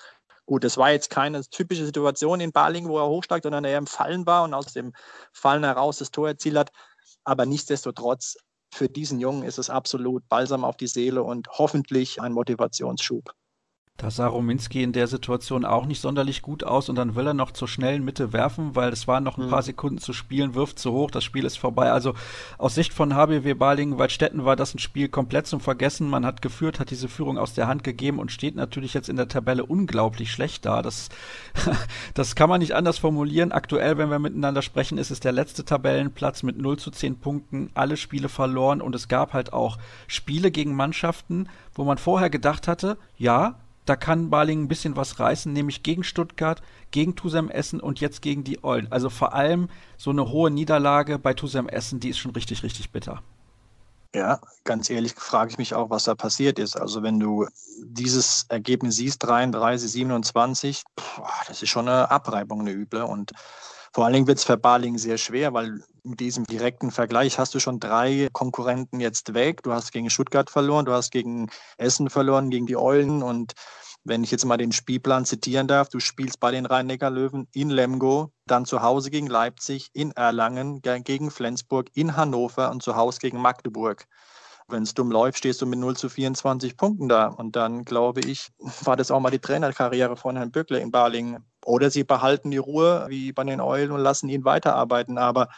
Gut, 0.47 0.65
es 0.65 0.77
war 0.77 0.91
jetzt 0.91 1.11
keine 1.11 1.43
typische 1.43 1.87
Situation 1.87 2.41
in 2.41 2.53
Baling, 2.53 2.89
wo 2.89 2.99
er 2.99 3.07
hochsteigt, 3.07 3.45
sondern 3.45 3.65
er 3.65 3.79
im 3.79 3.87
Fallen 3.87 4.27
war 4.27 4.45
und 4.45 4.53
aus 4.55 4.73
dem 4.73 4.93
Fallen 5.33 5.65
heraus 5.65 5.99
das 5.99 6.11
Tor 6.11 6.29
erzielt 6.29 6.59
hat. 6.59 6.71
Aber 7.25 7.47
nichtsdestotrotz, 7.47 8.37
für 8.73 8.89
diesen 8.89 9.21
Jungen 9.21 9.43
ist 9.45 9.59
es 9.59 9.71
absolut 9.71 10.29
Balsam 10.29 10.65
auf 10.65 10.77
die 10.77 10.87
Seele 10.87 11.23
und 11.23 11.49
hoffentlich 11.51 12.21
ein 12.21 12.33
Motivationsschub. 12.33 13.35
Da 14.01 14.11
sah 14.11 14.29
Rominski 14.29 14.83
in 14.83 14.95
der 14.95 15.07
Situation 15.09 15.67
auch 15.67 15.85
nicht 15.85 16.01
sonderlich 16.01 16.41
gut 16.41 16.65
aus 16.65 16.89
und 16.89 16.97
dann 16.97 17.17
will 17.17 17.27
er 17.27 17.35
noch 17.35 17.51
zur 17.51 17.69
schnellen 17.69 18.03
Mitte 18.03 18.33
werfen, 18.33 18.75
weil 18.75 18.95
es 18.95 19.07
waren 19.07 19.23
noch 19.23 19.37
ein 19.37 19.45
mhm. 19.45 19.51
paar 19.51 19.61
Sekunden 19.61 19.99
zu 19.99 20.15
spielen, 20.15 20.55
wirft 20.55 20.79
zu 20.79 20.91
hoch, 20.93 21.11
das 21.11 21.23
Spiel 21.23 21.45
ist 21.45 21.59
vorbei. 21.59 21.93
Also 21.93 22.15
aus 22.57 22.75
Sicht 22.75 22.95
von 22.95 23.15
HBW 23.15 23.53
Balingen-Waldstätten 23.53 24.47
war 24.47 24.57
das 24.57 24.75
ein 24.75 24.79
Spiel 24.79 25.11
komplett 25.11 25.49
zum 25.49 25.61
Vergessen. 25.61 26.09
Man 26.09 26.25
hat 26.25 26.41
geführt, 26.41 26.81
hat 26.81 26.89
diese 26.89 27.09
Führung 27.09 27.37
aus 27.37 27.53
der 27.53 27.67
Hand 27.67 27.85
gegeben 27.85 28.21
und 28.21 28.33
steht 28.33 28.57
natürlich 28.57 28.95
jetzt 28.95 29.11
in 29.11 29.17
der 29.17 29.29
Tabelle 29.29 29.67
unglaublich 29.67 30.33
schlecht 30.33 30.65
da. 30.65 30.81
Das, 30.81 31.11
das 32.15 32.35
kann 32.35 32.49
man 32.49 32.61
nicht 32.61 32.75
anders 32.75 32.97
formulieren. 32.97 33.53
Aktuell, 33.53 33.99
wenn 33.99 34.09
wir 34.09 34.19
miteinander 34.19 34.63
sprechen, 34.63 34.97
ist 34.97 35.11
es 35.11 35.21
der 35.21 35.33
letzte 35.33 35.67
Tabellenplatz 35.67 36.43
mit 36.43 36.57
0 36.57 36.79
zu 36.79 36.91
10 36.91 37.19
Punkten, 37.19 37.69
alle 37.75 37.99
Spiele 37.99 38.31
verloren 38.31 38.81
und 38.81 38.95
es 38.95 39.09
gab 39.09 39.35
halt 39.35 39.53
auch 39.53 39.77
Spiele 40.07 40.51
gegen 40.51 40.75
Mannschaften, 40.75 41.51
wo 41.75 41.85
man 41.85 41.99
vorher 41.99 42.31
gedacht 42.31 42.67
hatte, 42.67 42.97
ja, 43.19 43.57
da 43.85 43.97
kann 43.97 44.31
Balingen 44.31 44.65
ein 44.65 44.69
bisschen 44.69 44.97
was 44.97 45.19
reißen, 45.19 45.53
nämlich 45.53 45.83
gegen 45.83 46.05
Stuttgart, 46.05 46.63
gegen 46.91 47.17
Tusem 47.17 47.51
Essen 47.51 47.81
und 47.81 48.01
jetzt 48.01 48.23
gegen 48.23 48.45
die 48.45 48.63
Eulen. 48.63 48.91
Also 48.91 49.11
vor 49.11 49.33
allem 49.35 49.69
so 49.97 50.11
eine 50.11 50.31
hohe 50.31 50.51
Niederlage 50.51 51.19
bei 51.19 51.35
Tusem 51.35 51.69
Essen, 51.69 52.01
die 52.01 52.11
ist 52.11 52.19
schon 52.19 52.33
richtig, 52.33 52.63
richtig 52.63 52.93
bitter. 52.93 53.23
Ja, 54.15 54.41
ganz 54.65 54.91
ehrlich 54.91 55.15
frage 55.15 55.53
ich 55.53 55.59
mich 55.59 55.75
auch, 55.75 55.89
was 55.89 56.05
da 56.05 56.17
passiert 56.17 56.59
ist. 56.59 56.77
Also 56.77 57.03
wenn 57.05 57.21
du 57.21 57.47
dieses 57.85 58.45
Ergebnis 58.49 58.97
siehst, 58.97 59.23
33, 59.23 59.91
27, 59.91 60.83
boah, 60.97 61.31
das 61.47 61.63
ist 61.63 61.69
schon 61.69 61.89
eine 61.89 62.11
Abreibung, 62.11 62.61
eine 62.61 62.73
üble. 62.73 63.05
Und 63.05 63.33
vor 63.93 64.05
allen 64.05 64.15
Dingen 64.15 64.27
wird 64.27 64.39
es 64.39 64.45
für 64.45 64.57
Balingen 64.57 64.99
sehr 64.99 65.19
schwer, 65.19 65.53
weil 65.53 65.83
mit 66.05 66.21
diesem 66.21 66.45
direkten 66.45 66.91
Vergleich 66.91 67.39
hast 67.39 67.55
du 67.55 67.61
schon 67.61 67.81
drei 67.81 68.29
Konkurrenten 68.33 69.01
jetzt 69.01 69.35
weg. 69.35 69.63
Du 69.63 69.73
hast 69.73 69.93
gegen 69.93 70.11
Stuttgart 70.11 70.49
verloren, 70.49 70.87
du 70.87 70.93
hast 70.93 71.11
gegen 71.11 71.51
Essen 71.77 72.09
verloren, 72.09 72.51
gegen 72.51 72.67
die 72.67 72.77
Eulen 72.77 73.23
und 73.23 73.55
wenn 74.05 74.25
ich 74.25 74.31
jetzt 74.31 74.47
mal 74.47 74.57
den 74.57 74.73
Spielplan 74.73 75.27
zitieren 75.27 75.69
darf, 75.69 75.91
du 75.91 76.01
spielst 76.01 76.41
bei 76.41 76.51
den 76.51 76.65
Rhein-Neckar-Löwen 76.65 77.49
in 77.53 77.69
Lemgo, 77.69 78.33
dann 78.47 78.65
zu 78.65 78.81
Hause 78.83 79.11
gegen 79.11 79.27
Leipzig, 79.27 79.91
in 79.93 80.13
Erlangen, 80.13 80.81
gegen 80.81 81.31
Flensburg, 81.31 81.91
in 81.95 82.17
Hannover 82.17 82.71
und 82.71 82.83
zu 82.83 82.97
Hause 82.97 83.19
gegen 83.21 83.41
Magdeburg. 83.41 84.07
Wenn 84.69 84.85
es 84.85 84.95
dumm 84.95 85.11
läuft, 85.11 85.39
stehst 85.39 85.61
du 85.61 85.67
mit 85.67 85.79
0 85.81 85.97
zu 85.97 86.09
24 86.09 86.77
Punkten 86.77 87.09
da. 87.09 87.27
Und 87.27 87.57
dann, 87.57 87.85
glaube 87.85 88.21
ich, 88.21 88.49
war 88.85 88.97
das 88.97 89.11
auch 89.11 89.21
mal 89.21 89.31
die 89.31 89.41
Trainerkarriere 89.41 90.17
von 90.17 90.37
Herrn 90.37 90.53
Böckle 90.53 90.79
in 90.79 90.91
Balingen. 90.91 91.45
Oder 91.65 91.91
sie 91.91 92.05
behalten 92.05 92.51
die 92.51 92.59
Ruhe 92.59 93.07
wie 93.09 93.33
bei 93.33 93.45
den 93.45 93.61
Eulen 93.61 93.93
und 93.93 94.01
lassen 94.01 94.29
ihn 94.29 94.45
weiterarbeiten. 94.45 95.19
Aber 95.19 95.49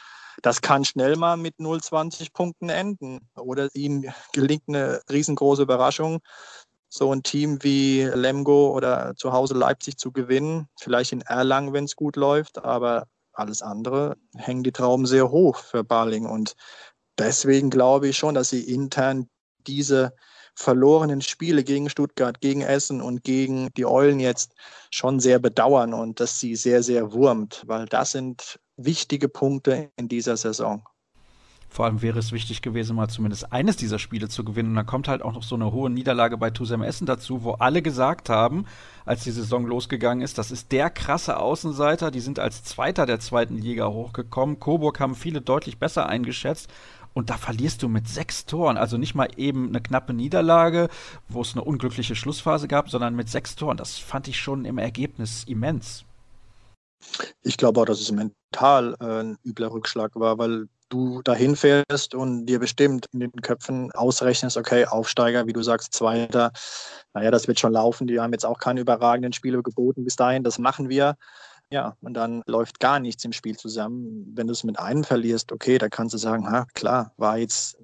das 0.42 0.60
kann 0.60 0.84
schnell 0.84 1.16
mal 1.16 1.36
mit 1.36 1.56
0,20 1.58 2.32
Punkten 2.32 2.68
enden. 2.68 3.28
Oder 3.36 3.68
ihnen 3.74 4.12
gelingt 4.32 4.64
eine 4.68 5.00
riesengroße 5.10 5.62
Überraschung 5.62 6.20
so 6.92 7.10
ein 7.10 7.22
Team 7.22 7.62
wie 7.62 8.02
Lemgo 8.02 8.70
oder 8.76 9.14
zu 9.16 9.32
Hause 9.32 9.54
Leipzig 9.54 9.96
zu 9.96 10.12
gewinnen. 10.12 10.68
Vielleicht 10.78 11.12
in 11.12 11.22
Erlangen, 11.22 11.72
wenn 11.72 11.84
es 11.84 11.96
gut 11.96 12.16
läuft, 12.16 12.62
aber 12.62 13.06
alles 13.32 13.62
andere 13.62 14.18
hängen 14.36 14.62
die 14.62 14.72
Trauben 14.72 15.06
sehr 15.06 15.30
hoch 15.30 15.56
für 15.56 15.84
Baling. 15.84 16.26
Und 16.26 16.54
deswegen 17.16 17.70
glaube 17.70 18.08
ich 18.08 18.18
schon, 18.18 18.34
dass 18.34 18.50
sie 18.50 18.60
intern 18.60 19.30
diese 19.66 20.14
verlorenen 20.54 21.22
Spiele 21.22 21.64
gegen 21.64 21.88
Stuttgart, 21.88 22.40
gegen 22.40 22.60
Essen 22.60 23.00
und 23.00 23.24
gegen 23.24 23.70
die 23.76 23.86
Eulen 23.86 24.20
jetzt 24.20 24.54
schon 24.90 25.20
sehr 25.20 25.38
bedauern 25.38 25.94
und 25.94 26.20
dass 26.20 26.38
sie 26.38 26.56
sehr, 26.56 26.82
sehr 26.82 27.12
wurmt, 27.12 27.62
weil 27.66 27.86
das 27.86 28.12
sind 28.12 28.60
wichtige 28.76 29.28
Punkte 29.28 29.90
in 29.96 30.08
dieser 30.08 30.36
Saison. 30.36 30.82
Vor 31.72 31.86
allem 31.86 32.02
wäre 32.02 32.18
es 32.18 32.32
wichtig 32.32 32.60
gewesen, 32.60 32.96
mal 32.96 33.08
zumindest 33.08 33.50
eines 33.50 33.78
dieser 33.78 33.98
Spiele 33.98 34.28
zu 34.28 34.44
gewinnen. 34.44 34.70
Und 34.70 34.76
dann 34.76 34.84
kommt 34.84 35.08
halt 35.08 35.22
auch 35.22 35.32
noch 35.32 35.42
so 35.42 35.54
eine 35.54 35.72
hohe 35.72 35.88
Niederlage 35.88 36.36
bei 36.36 36.50
Tusem 36.50 36.82
Essen 36.82 37.06
dazu, 37.06 37.44
wo 37.44 37.52
alle 37.52 37.80
gesagt 37.80 38.28
haben, 38.28 38.66
als 39.06 39.24
die 39.24 39.30
Saison 39.30 39.66
losgegangen 39.66 40.22
ist, 40.22 40.36
das 40.36 40.50
ist 40.50 40.70
der 40.70 40.90
krasse 40.90 41.38
Außenseiter. 41.38 42.10
Die 42.10 42.20
sind 42.20 42.38
als 42.38 42.62
Zweiter 42.62 43.06
der 43.06 43.20
zweiten 43.20 43.56
Liga 43.56 43.88
hochgekommen. 43.88 44.60
Coburg 44.60 45.00
haben 45.00 45.14
viele 45.14 45.40
deutlich 45.40 45.78
besser 45.78 46.06
eingeschätzt. 46.06 46.68
Und 47.14 47.30
da 47.30 47.36
verlierst 47.36 47.82
du 47.82 47.88
mit 47.88 48.08
sechs 48.08 48.46
Toren. 48.46 48.76
Also 48.76 48.96
nicht 48.96 49.14
mal 49.14 49.28
eben 49.36 49.68
eine 49.68 49.80
knappe 49.80 50.12
Niederlage, 50.12 50.88
wo 51.28 51.42
es 51.42 51.52
eine 51.52 51.64
unglückliche 51.64 52.14
Schlussphase 52.14 52.68
gab, 52.68 52.90
sondern 52.90 53.14
mit 53.14 53.28
sechs 53.28 53.54
Toren. 53.54 53.76
Das 53.76 53.98
fand 53.98 54.28
ich 54.28 54.38
schon 54.38 54.64
im 54.64 54.78
Ergebnis 54.78 55.44
immens. 55.44 56.04
Ich 57.42 57.56
glaube 57.56 57.80
auch, 57.80 57.84
dass 57.84 58.00
es 58.00 58.12
mental 58.12 58.96
äh, 59.00 59.04
ein 59.04 59.38
übler 59.44 59.72
Rückschlag 59.72 60.12
war, 60.14 60.38
weil 60.38 60.68
du 60.88 61.22
dahin 61.22 61.56
fährst 61.56 62.14
und 62.14 62.46
dir 62.46 62.58
bestimmt 62.58 63.06
in 63.12 63.20
den 63.20 63.32
Köpfen 63.32 63.90
ausrechnest, 63.92 64.56
okay, 64.56 64.84
Aufsteiger, 64.84 65.46
wie 65.46 65.52
du 65.52 65.62
sagst, 65.62 65.94
Zweiter, 65.94 66.52
naja, 67.14 67.30
das 67.30 67.48
wird 67.48 67.58
schon 67.58 67.72
laufen. 67.72 68.06
Die 68.06 68.20
haben 68.20 68.32
jetzt 68.32 68.44
auch 68.44 68.58
keine 68.58 68.80
überragenden 68.80 69.32
Spiele 69.32 69.62
geboten 69.62 70.04
bis 70.04 70.16
dahin, 70.16 70.44
das 70.44 70.58
machen 70.58 70.88
wir. 70.88 71.16
Ja, 71.72 71.96
und 72.02 72.12
dann 72.12 72.42
läuft 72.44 72.80
gar 72.80 73.00
nichts 73.00 73.24
im 73.24 73.32
Spiel 73.32 73.56
zusammen. 73.56 74.30
Wenn 74.34 74.46
du 74.46 74.52
es 74.52 74.62
mit 74.62 74.78
einem 74.78 75.04
verlierst, 75.04 75.52
okay, 75.52 75.78
da 75.78 75.88
kannst 75.88 76.12
du 76.12 76.18
sagen, 76.18 76.46
ha, 76.50 76.66
klar, 76.74 77.14
war 77.16 77.38
jetzt 77.38 77.78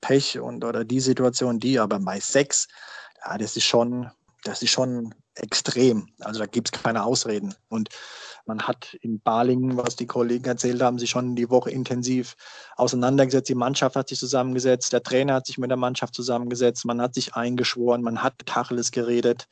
Pech 0.00 0.40
und 0.40 0.64
oder 0.64 0.82
die 0.82 1.00
Situation, 1.00 1.60
die, 1.60 1.78
aber 1.78 2.00
bei 2.00 2.20
sechs, 2.20 2.68
ja, 3.22 3.36
das 3.36 3.54
ist 3.54 3.66
schon, 3.66 4.10
das 4.44 4.62
ist 4.62 4.70
schon 4.70 5.14
extrem. 5.34 6.08
Also 6.20 6.40
da 6.40 6.46
gibt 6.46 6.74
es 6.74 6.82
keine 6.82 7.04
Ausreden. 7.04 7.54
Und 7.68 7.90
man 8.46 8.62
hat 8.62 8.94
in 9.02 9.20
Balingen, 9.20 9.76
was 9.76 9.94
die 9.94 10.06
Kollegen 10.06 10.46
erzählt 10.46 10.80
haben, 10.80 10.98
sich 10.98 11.10
schon 11.10 11.36
die 11.36 11.50
Woche 11.50 11.70
intensiv 11.70 12.34
auseinandergesetzt. 12.76 13.50
Die 13.50 13.54
Mannschaft 13.54 13.94
hat 13.94 14.08
sich 14.08 14.18
zusammengesetzt, 14.18 14.94
der 14.94 15.02
Trainer 15.02 15.34
hat 15.34 15.46
sich 15.46 15.58
mit 15.58 15.68
der 15.68 15.76
Mannschaft 15.76 16.14
zusammengesetzt, 16.14 16.86
man 16.86 17.02
hat 17.02 17.12
sich 17.12 17.34
eingeschworen, 17.34 18.00
man 18.00 18.22
hat 18.22 18.38
Tacheles 18.46 18.90
geredet. 18.90 19.48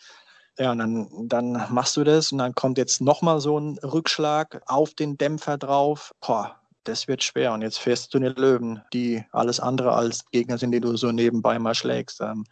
Ja, 0.59 0.73
und 0.73 0.79
dann, 0.79 1.29
dann 1.29 1.67
machst 1.71 1.97
du 1.97 2.05
das 2.05 2.33
und 2.33 2.39
dann 2.39 2.55
kommt 2.55 2.79
jetzt 2.79 3.03
nochmal 3.03 3.41
so 3.41 3.59
ein 3.59 3.79
Rückschlag 3.79 4.63
auf 4.67 4.95
den 4.95 5.19
Dämpfer 5.19 5.59
drauf. 5.59 6.15
Boah, 6.21 6.59
das 6.85 7.09
wird 7.09 7.23
schwer. 7.23 7.53
Und 7.53 7.63
jetzt 7.63 7.79
fährst 7.79 8.15
du 8.15 8.19
den 8.19 8.35
Löwen, 8.35 8.83
die 8.93 9.23
alles 9.33 9.61
andere 9.61 9.93
als 9.93 10.25
Gegner 10.31 10.57
sind, 10.57 10.73
die 10.73 10.81
du 10.81 10.97
so 10.97 11.13
nebenbei 11.13 11.59
mal 11.59 11.75
schlägst. 11.75 12.23
Ähm, 12.23 12.45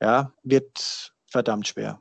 ja, 0.00 0.32
wird 0.42 1.12
verdammt 1.26 1.68
schwer. 1.68 2.00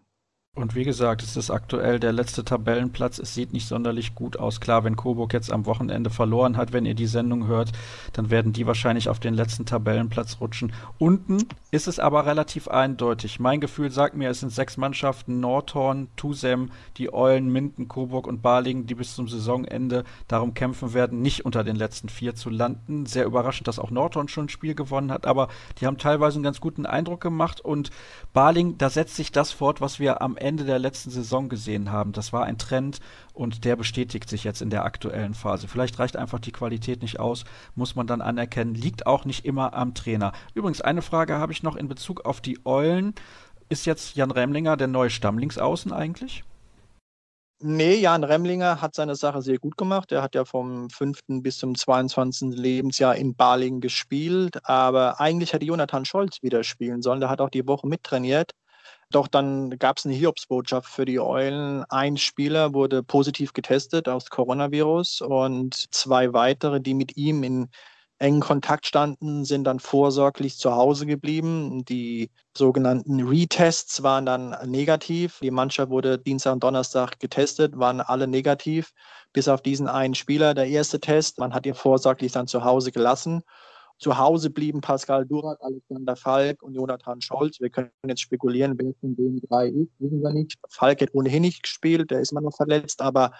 Und 0.57 0.73
wie 0.73 0.85
gesagt, 0.85 1.21
es 1.21 1.37
ist 1.37 1.51
aktuell 1.51 1.99
der 1.99 2.11
letzte 2.11 2.43
Tabellenplatz. 2.43 3.19
Es 3.19 3.35
sieht 3.35 3.53
nicht 3.53 3.67
sonderlich 3.67 4.15
gut 4.15 4.39
aus. 4.39 4.59
Klar, 4.59 4.83
wenn 4.83 4.95
Coburg 4.95 5.31
jetzt 5.31 5.51
am 5.51 5.67
Wochenende 5.67 6.09
verloren 6.09 6.57
hat, 6.57 6.73
wenn 6.73 6.87
ihr 6.87 6.95
die 6.95 7.05
Sendung 7.05 7.45
hört, 7.45 7.73
dann 8.13 8.31
werden 8.31 8.53
die 8.53 8.65
wahrscheinlich 8.65 9.07
auf 9.07 9.19
den 9.19 9.35
letzten 9.35 9.67
Tabellenplatz 9.67 10.37
rutschen. 10.41 10.73
Unten 10.97 11.45
ist 11.69 11.87
es 11.87 11.99
aber 11.99 12.25
relativ 12.25 12.67
eindeutig. 12.67 13.39
Mein 13.39 13.61
Gefühl 13.61 13.91
sagt 13.91 14.15
mir, 14.15 14.31
es 14.31 14.39
sind 14.39 14.51
sechs 14.51 14.77
Mannschaften, 14.77 15.39
Nordhorn, 15.39 16.07
Tusem, 16.15 16.71
die 16.97 17.13
Eulen, 17.13 17.51
Minden, 17.51 17.87
Coburg 17.87 18.25
und 18.25 18.41
Balingen, 18.41 18.87
die 18.87 18.95
bis 18.95 19.13
zum 19.13 19.27
Saisonende 19.27 20.05
darum 20.27 20.55
kämpfen 20.55 20.95
werden, 20.95 21.21
nicht 21.21 21.45
unter 21.45 21.63
den 21.63 21.75
letzten 21.75 22.09
vier 22.09 22.33
zu 22.33 22.49
landen. 22.49 23.05
Sehr 23.05 23.25
überraschend, 23.25 23.67
dass 23.67 23.77
auch 23.77 23.91
Nordhorn 23.91 24.27
schon 24.27 24.45
ein 24.45 24.49
Spiel 24.49 24.73
gewonnen 24.73 25.11
hat, 25.11 25.27
aber 25.27 25.49
die 25.79 25.85
haben 25.85 25.99
teilweise 25.99 26.37
einen 26.37 26.43
ganz 26.43 26.59
guten 26.59 26.87
Eindruck 26.87 27.21
gemacht 27.21 27.61
und 27.61 27.91
Baling, 28.33 28.79
da 28.79 28.89
setzt 28.89 29.15
sich 29.15 29.31
das 29.31 29.51
fort, 29.51 29.81
was 29.81 29.99
wir 29.99 30.23
am 30.23 30.35
Ende 30.35 30.46
Ende 30.47 30.63
der 30.63 30.79
letzten 30.79 31.11
Saison 31.11 31.49
gesehen 31.49 31.91
haben. 31.91 32.13
Das 32.13 32.31
war 32.33 32.45
ein 32.45 32.57
Trend 32.57 32.99
und 33.33 33.65
der 33.65 33.75
bestätigt 33.75 34.29
sich 34.29 34.43
jetzt 34.43 34.61
in 34.61 34.69
der 34.69 34.85
aktuellen 34.85 35.33
Phase. 35.33 35.67
Vielleicht 35.67 35.99
reicht 35.99 36.15
einfach 36.15 36.39
die 36.39 36.53
Qualität 36.53 37.01
nicht 37.01 37.19
aus, 37.19 37.43
muss 37.75 37.95
man 37.95 38.07
dann 38.07 38.21
anerkennen. 38.21 38.73
Liegt 38.73 39.05
auch 39.05 39.25
nicht 39.25 39.45
immer 39.45 39.73
am 39.73 39.93
Trainer. 39.93 40.31
Übrigens, 40.53 40.81
eine 40.81 41.01
Frage 41.01 41.35
habe 41.37 41.51
ich 41.51 41.63
noch 41.63 41.75
in 41.75 41.87
Bezug 41.87 42.25
auf 42.25 42.41
die 42.41 42.65
Eulen. 42.65 43.13
Ist 43.69 43.85
jetzt 43.85 44.15
Jan 44.15 44.31
Remlinger 44.31 44.77
der 44.77 44.87
neue 44.87 45.09
Stammlingsaußen 45.09 45.91
eigentlich? 45.91 46.43
Nee, 47.59 47.95
Jan 47.95 48.23
Remlinger 48.23 48.81
hat 48.81 48.93
seine 48.93 49.15
Sache 49.15 49.41
sehr 49.41 49.57
gut 49.57 49.77
gemacht. 49.77 50.11
Er 50.11 50.21
hat 50.21 50.35
ja 50.35 50.45
vom 50.45 50.91
5. 50.91 51.21
bis 51.41 51.57
zum 51.57 51.73
22. 51.73 52.55
Lebensjahr 52.55 53.15
in 53.15 53.33
Baling 53.35 53.81
gespielt. 53.81 54.63
Aber 54.63 55.19
eigentlich 55.19 55.53
hätte 55.53 55.65
Jonathan 55.65 56.05
Scholz 56.05 56.43
wieder 56.43 56.63
spielen 56.63 57.01
sollen. 57.01 57.19
Der 57.19 57.29
hat 57.29 57.41
auch 57.41 57.49
die 57.49 57.67
Woche 57.67 57.87
mittrainiert. 57.87 58.51
Doch 59.11 59.27
dann 59.27 59.77
gab 59.79 59.97
es 59.97 60.05
eine 60.05 60.15
Hiobsbotschaft 60.15 60.89
für 60.89 61.05
die 61.05 61.19
Eulen. 61.19 61.85
Ein 61.89 62.17
Spieler 62.17 62.73
wurde 62.73 63.03
positiv 63.03 63.53
getestet 63.53 64.09
aus 64.09 64.29
Coronavirus 64.29 65.21
und 65.21 65.87
zwei 65.93 66.33
weitere, 66.33 66.81
die 66.81 66.93
mit 66.93 67.15
ihm 67.15 67.43
in 67.43 67.69
engen 68.19 68.41
Kontakt 68.41 68.85
standen, 68.85 69.45
sind 69.45 69.63
dann 69.63 69.79
vorsorglich 69.79 70.57
zu 70.57 70.75
Hause 70.75 71.05
geblieben. 71.05 71.85
Die 71.85 72.31
sogenannten 72.57 73.21
Retests 73.27 74.03
waren 74.03 74.25
dann 74.25 74.55
negativ. 74.65 75.39
Die 75.41 75.51
Mannschaft 75.51 75.89
wurde 75.89 76.17
Dienstag 76.19 76.53
und 76.53 76.63
Donnerstag 76.63 77.19
getestet, 77.19 77.77
waren 77.77 78.01
alle 78.01 78.27
negativ, 78.27 78.91
bis 79.33 79.47
auf 79.47 79.61
diesen 79.61 79.87
einen 79.87 80.15
Spieler. 80.15 80.53
Der 80.53 80.67
erste 80.67 80.99
Test, 80.99 81.37
man 81.39 81.53
hat 81.53 81.65
ihn 81.65 81.75
vorsorglich 81.75 82.31
dann 82.33 82.47
zu 82.47 82.63
Hause 82.63 82.91
gelassen. 82.91 83.43
Zu 83.99 84.17
Hause 84.17 84.51
blieben 84.51 84.81
Pascal 84.81 85.25
Durak, 85.25 85.57
Alexander 85.61 86.15
Falk 86.15 86.61
und 86.61 86.75
Jonathan 86.75 87.19
Scholz. 87.19 87.59
Wir 87.59 87.71
können 87.71 87.89
jetzt 88.05 88.21
spekulieren, 88.21 88.77
wer 88.77 88.93
von 88.99 89.15
den 89.15 89.41
drei 89.49 89.69
ist, 89.69 89.89
wissen 89.97 90.21
wir 90.21 90.31
nicht. 90.31 90.55
Falk 90.69 91.01
hat 91.01 91.09
ohnehin 91.13 91.41
nicht 91.41 91.63
gespielt, 91.63 92.11
der 92.11 92.19
ist 92.19 92.31
immer 92.31 92.41
noch 92.41 92.55
verletzt, 92.55 93.01
aber 93.01 93.31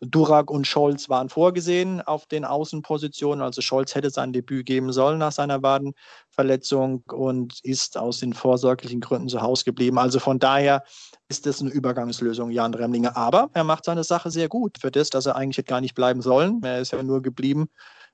Durak 0.00 0.50
und 0.50 0.66
Scholz 0.66 1.08
waren 1.08 1.28
vorgesehen 1.28 2.00
auf 2.00 2.26
den 2.26 2.44
Außenpositionen. 2.44 3.42
Also 3.42 3.60
Scholz 3.60 3.94
hätte 3.94 4.10
sein 4.10 4.32
Debüt 4.32 4.66
geben 4.66 4.92
sollen 4.92 5.18
nach 5.18 5.32
seiner 5.32 5.62
Wadenverletzung 5.62 7.04
und 7.06 7.60
ist 7.62 7.96
aus 7.96 8.18
den 8.18 8.32
vorsorglichen 8.32 9.00
Gründen 9.00 9.28
zu 9.28 9.42
Hause 9.42 9.64
geblieben. 9.64 9.98
Also 9.98 10.18
von 10.18 10.40
daher 10.40 10.82
ist 11.28 11.46
das 11.46 11.60
eine 11.60 11.70
Übergangslösung, 11.70 12.50
Jan 12.50 12.74
Remlinger. 12.74 13.16
Aber 13.16 13.50
er 13.54 13.62
macht 13.62 13.84
seine 13.84 14.02
Sache 14.02 14.32
sehr 14.32 14.48
gut 14.48 14.78
für 14.80 14.90
das, 14.90 15.10
dass 15.10 15.26
er 15.26 15.36
eigentlich 15.36 15.66
gar 15.66 15.80
nicht 15.80 15.94
bleiben 15.94 16.20
sollen. 16.20 16.60
Er 16.64 16.80
ist 16.80 16.90
ja 16.90 17.00
nur 17.02 17.22
geblieben, 17.22 17.68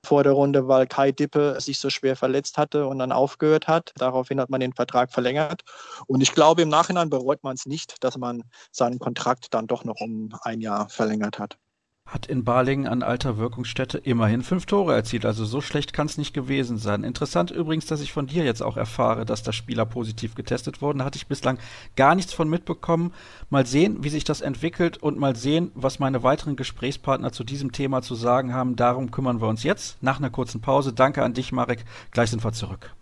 vor 0.07 0.23
der 0.25 0.33
Runde, 0.33 0.69
weil 0.69 0.87
Kai 0.87 1.13
Dippe 1.13 1.61
sich 1.61 1.79
so 1.79 1.91
schwer 1.91 2.17
verletzt 2.17 2.57
hatte 2.59 2.87
und 2.87 2.99
dann 2.99 3.13
aufgehört 3.13 3.69
hat. 3.69 3.93
Daraufhin 3.97 4.41
hat 4.41 4.51
man 4.51 4.61
den 4.61 4.73
Vertrag 4.73 5.13
verlängert. 5.13 5.63
Und 6.07 6.21
ich 6.23 6.33
glaube, 6.33 6.63
im 6.63 6.69
Nachhinein 6.69 7.11
bereut 7.11 7.43
man 7.43 7.55
es 7.55 7.67
nicht, 7.67 8.03
dass 8.05 8.17
man 8.17 8.43
seinen 8.73 8.99
Kontrakt 8.99 9.53
dann 9.53 9.67
doch 9.67 9.85
noch 9.85 10.01
um 10.01 10.31
ein 10.43 10.61
Jahr 10.61 10.89
verlängert 10.89 11.39
hat 11.39 11.59
hat 12.07 12.27
in 12.27 12.45
Balingen 12.45 12.87
an 12.87 13.03
alter 13.03 13.37
Wirkungsstätte 13.37 13.99
immerhin 13.99 14.43
fünf 14.43 14.67
Tore 14.67 14.95
erzielt. 14.95 15.27
Also 15.27 15.45
so 15.45 15.61
schlecht 15.61 15.93
kann 15.93 16.07
es 16.07 16.19
nicht 16.19 16.33
gewesen 16.33 16.79
sein. 16.79 17.03
Interessant 17.03 17.51
übrigens, 17.51 17.87
dass 17.87 18.01
ich 18.01 18.13
von 18.13 18.29
dir 18.29 18.45
jetzt 18.45 18.63
auch 18.63 18.77
erfahre, 18.77 19.25
dass 19.25 19.43
da 19.43 19.53
Spieler 19.53 19.85
positiv 19.85 20.37
getestet 20.37 20.81
wurden. 20.81 21.01
Da 21.01 21.05
hatte 21.05 21.17
ich 21.17 21.27
bislang 21.27 21.59
gar 21.97 22.15
nichts 22.15 22.33
von 22.33 22.49
mitbekommen. 22.49 23.13
Mal 23.51 23.67
sehen, 23.67 24.05
wie 24.05 24.09
sich 24.09 24.25
das 24.25 24.41
entwickelt 24.41 24.99
und 24.99 25.19
mal 25.19 25.35
sehen, 25.35 25.73
was 25.75 25.99
meine 25.99 26.23
weiteren 26.23 26.55
Gesprächspartner 26.55 27.33
zu 27.33 27.43
diesem 27.43 27.73
Thema 27.73 28.03
zu 28.03 28.15
sagen 28.15 28.55
haben. 28.55 28.77
Darum 28.77 29.11
kümmern 29.11 29.41
wir 29.41 29.49
uns 29.49 29.65
jetzt 29.65 30.01
nach 30.03 30.19
einer 30.19 30.31
kurzen 30.31 30.61
Pause. 30.61 30.93
Danke 30.93 31.25
an 31.25 31.35
dich, 31.35 31.51
Marek. 31.51 31.85
Gleich 32.13 32.31
sind 32.31 32.45
wir 32.45 32.53
zurück. 32.53 32.95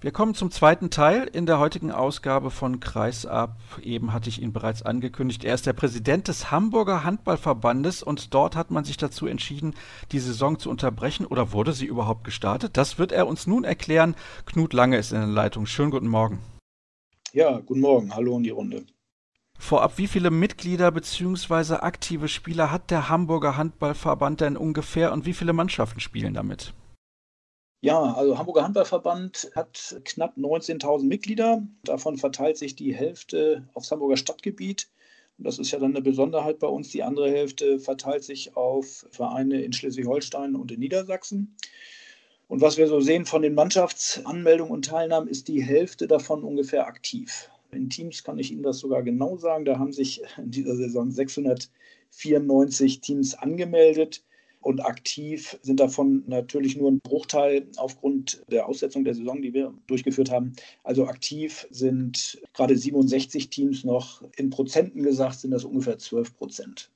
Wir 0.00 0.12
kommen 0.12 0.34
zum 0.34 0.52
zweiten 0.52 0.90
Teil 0.90 1.24
in 1.24 1.44
der 1.44 1.58
heutigen 1.58 1.90
Ausgabe 1.90 2.52
von 2.52 2.78
Kreisab. 2.78 3.56
Eben 3.82 4.12
hatte 4.12 4.28
ich 4.28 4.40
ihn 4.40 4.52
bereits 4.52 4.82
angekündigt. 4.82 5.42
Er 5.42 5.56
ist 5.56 5.66
der 5.66 5.72
Präsident 5.72 6.28
des 6.28 6.52
Hamburger 6.52 7.02
Handballverbandes 7.02 8.04
und 8.04 8.32
dort 8.32 8.54
hat 8.54 8.70
man 8.70 8.84
sich 8.84 8.96
dazu 8.96 9.26
entschieden, 9.26 9.74
die 10.12 10.20
Saison 10.20 10.60
zu 10.60 10.70
unterbrechen 10.70 11.26
oder 11.26 11.50
wurde 11.50 11.72
sie 11.72 11.86
überhaupt 11.86 12.22
gestartet? 12.22 12.76
Das 12.76 13.00
wird 13.00 13.10
er 13.10 13.26
uns 13.26 13.48
nun 13.48 13.64
erklären. 13.64 14.14
Knut 14.46 14.72
Lange 14.72 14.98
ist 14.98 15.10
in 15.10 15.18
der 15.18 15.26
Leitung. 15.26 15.66
Schönen 15.66 15.90
guten 15.90 16.06
Morgen. 16.06 16.38
Ja, 17.32 17.58
guten 17.58 17.80
Morgen. 17.80 18.14
Hallo 18.14 18.36
in 18.36 18.44
die 18.44 18.50
Runde. 18.50 18.86
Vorab, 19.58 19.98
wie 19.98 20.06
viele 20.06 20.30
Mitglieder 20.30 20.92
bzw. 20.92 21.74
aktive 21.74 22.28
Spieler 22.28 22.70
hat 22.70 22.92
der 22.92 23.08
Hamburger 23.08 23.56
Handballverband 23.56 24.42
denn 24.42 24.56
ungefähr 24.56 25.12
und 25.12 25.26
wie 25.26 25.34
viele 25.34 25.52
Mannschaften 25.52 25.98
spielen 25.98 26.34
damit? 26.34 26.72
Ja, 27.80 28.12
also 28.14 28.36
Hamburger 28.38 28.64
Handballverband 28.64 29.52
hat 29.54 30.00
knapp 30.04 30.36
19.000 30.36 31.04
Mitglieder. 31.04 31.62
Davon 31.84 32.16
verteilt 32.18 32.56
sich 32.56 32.74
die 32.74 32.92
Hälfte 32.92 33.68
aufs 33.72 33.92
Hamburger 33.92 34.16
Stadtgebiet. 34.16 34.88
Und 35.38 35.46
das 35.46 35.60
ist 35.60 35.70
ja 35.70 35.78
dann 35.78 35.92
eine 35.92 36.02
Besonderheit 36.02 36.58
bei 36.58 36.66
uns. 36.66 36.88
Die 36.88 37.04
andere 37.04 37.30
Hälfte 37.30 37.78
verteilt 37.78 38.24
sich 38.24 38.56
auf 38.56 39.06
Vereine 39.10 39.62
in 39.62 39.72
Schleswig-Holstein 39.72 40.56
und 40.56 40.72
in 40.72 40.80
Niedersachsen. 40.80 41.54
Und 42.48 42.60
was 42.60 42.78
wir 42.78 42.88
so 42.88 42.98
sehen 43.00 43.26
von 43.26 43.42
den 43.42 43.54
Mannschaftsanmeldungen 43.54 44.72
und 44.72 44.86
Teilnahmen, 44.86 45.28
ist 45.28 45.46
die 45.46 45.62
Hälfte 45.62 46.08
davon 46.08 46.42
ungefähr 46.42 46.88
aktiv. 46.88 47.48
In 47.70 47.90
Teams 47.90 48.24
kann 48.24 48.40
ich 48.40 48.50
Ihnen 48.50 48.64
das 48.64 48.78
sogar 48.78 49.04
genau 49.04 49.36
sagen. 49.36 49.64
Da 49.64 49.78
haben 49.78 49.92
sich 49.92 50.22
in 50.36 50.50
dieser 50.50 50.74
Saison 50.74 51.12
694 51.12 53.00
Teams 53.02 53.34
angemeldet. 53.34 54.24
Und 54.60 54.80
aktiv 54.80 55.58
sind 55.62 55.80
davon 55.80 56.24
natürlich 56.26 56.76
nur 56.76 56.90
ein 56.90 57.00
Bruchteil 57.00 57.66
aufgrund 57.76 58.42
der 58.50 58.66
Aussetzung 58.66 59.04
der 59.04 59.14
Saison, 59.14 59.40
die 59.40 59.54
wir 59.54 59.72
durchgeführt 59.86 60.30
haben. 60.30 60.52
Also 60.84 61.06
aktiv 61.06 61.66
sind 61.70 62.40
gerade 62.54 62.76
67 62.76 63.50
Teams 63.50 63.84
noch. 63.84 64.22
In 64.36 64.50
Prozenten 64.50 65.02
gesagt 65.02 65.40
sind 65.40 65.52
das 65.52 65.64
ungefähr 65.64 65.98
12 65.98 66.36
Prozent. 66.36 66.90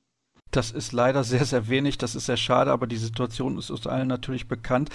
Das 0.53 0.69
ist 0.69 0.91
leider 0.91 1.23
sehr, 1.23 1.45
sehr 1.45 1.67
wenig. 1.67 1.97
Das 1.97 2.13
ist 2.13 2.27
sehr 2.27 2.37
schade, 2.37 2.71
aber 2.71 2.85
die 2.85 2.97
Situation 2.97 3.57
ist 3.57 3.71
uns 3.71 3.87
allen 3.87 4.07
natürlich 4.07 4.47
bekannt. 4.47 4.89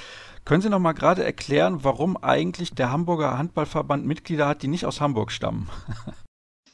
Können 0.45 0.63
Sie 0.63 0.69
noch 0.69 0.79
mal 0.79 0.93
gerade 0.93 1.25
erklären, 1.25 1.83
warum 1.83 2.17
eigentlich 2.17 2.75
der 2.75 2.93
Hamburger 2.93 3.37
Handballverband 3.37 4.07
Mitglieder 4.07 4.47
hat, 4.47 4.63
die 4.63 4.69
nicht 4.69 4.87
aus 4.87 5.01
Hamburg 5.01 5.33
stammen? 5.33 5.69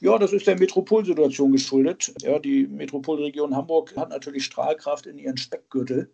Ja, 0.05 0.19
das 0.19 0.35
ist 0.35 0.47
der 0.47 0.59
Metropolsituation 0.59 1.53
geschuldet. 1.53 2.13
Ja, 2.21 2.39
die 2.39 2.67
Metropolregion 2.67 3.57
Hamburg 3.57 3.97
hat 3.97 4.11
natürlich 4.11 4.45
Strahlkraft 4.45 5.07
in 5.07 5.17
ihren 5.17 5.39
Speckgürtel. 5.39 6.11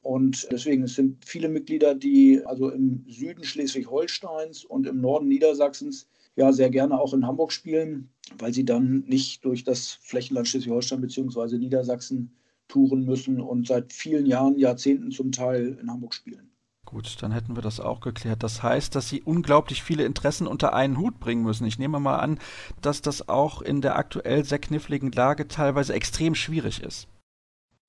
Und 0.00 0.48
deswegen 0.50 0.84
es 0.84 0.94
sind 0.94 1.22
viele 1.26 1.50
Mitglieder, 1.50 1.94
die 1.94 2.40
also 2.46 2.70
im 2.70 3.04
Süden 3.06 3.44
Schleswig-Holsteins 3.44 4.64
und 4.64 4.86
im 4.86 5.02
Norden 5.02 5.28
Niedersachsens 5.28 6.08
ja 6.36 6.54
sehr 6.54 6.70
gerne 6.70 6.98
auch 6.98 7.12
in 7.12 7.26
Hamburg 7.26 7.52
spielen, 7.52 8.08
weil 8.38 8.54
sie 8.54 8.64
dann 8.64 9.04
nicht 9.08 9.44
durch 9.44 9.62
das 9.62 9.98
Flächenland 10.00 10.48
Schleswig-Holstein 10.48 11.02
bzw. 11.02 11.58
Niedersachsen 11.58 12.34
touren 12.68 13.04
müssen 13.04 13.42
und 13.42 13.66
seit 13.66 13.92
vielen 13.92 14.24
Jahren, 14.24 14.58
Jahrzehnten 14.58 15.10
zum 15.10 15.32
Teil 15.32 15.78
in 15.82 15.90
Hamburg 15.90 16.14
spielen. 16.14 16.53
Gut, 16.94 17.16
dann 17.22 17.32
hätten 17.32 17.56
wir 17.56 17.60
das 17.60 17.80
auch 17.80 17.98
geklärt. 17.98 18.44
Das 18.44 18.62
heißt, 18.62 18.94
dass 18.94 19.08
Sie 19.08 19.20
unglaublich 19.20 19.82
viele 19.82 20.04
Interessen 20.04 20.46
unter 20.46 20.74
einen 20.74 20.96
Hut 20.96 21.18
bringen 21.18 21.42
müssen. 21.42 21.66
Ich 21.66 21.76
nehme 21.76 21.98
mal 21.98 22.18
an, 22.18 22.38
dass 22.82 23.02
das 23.02 23.28
auch 23.28 23.62
in 23.62 23.80
der 23.80 23.96
aktuell 23.96 24.44
sehr 24.44 24.60
kniffligen 24.60 25.10
Lage 25.10 25.48
teilweise 25.48 25.92
extrem 25.92 26.36
schwierig 26.36 26.80
ist. 26.84 27.08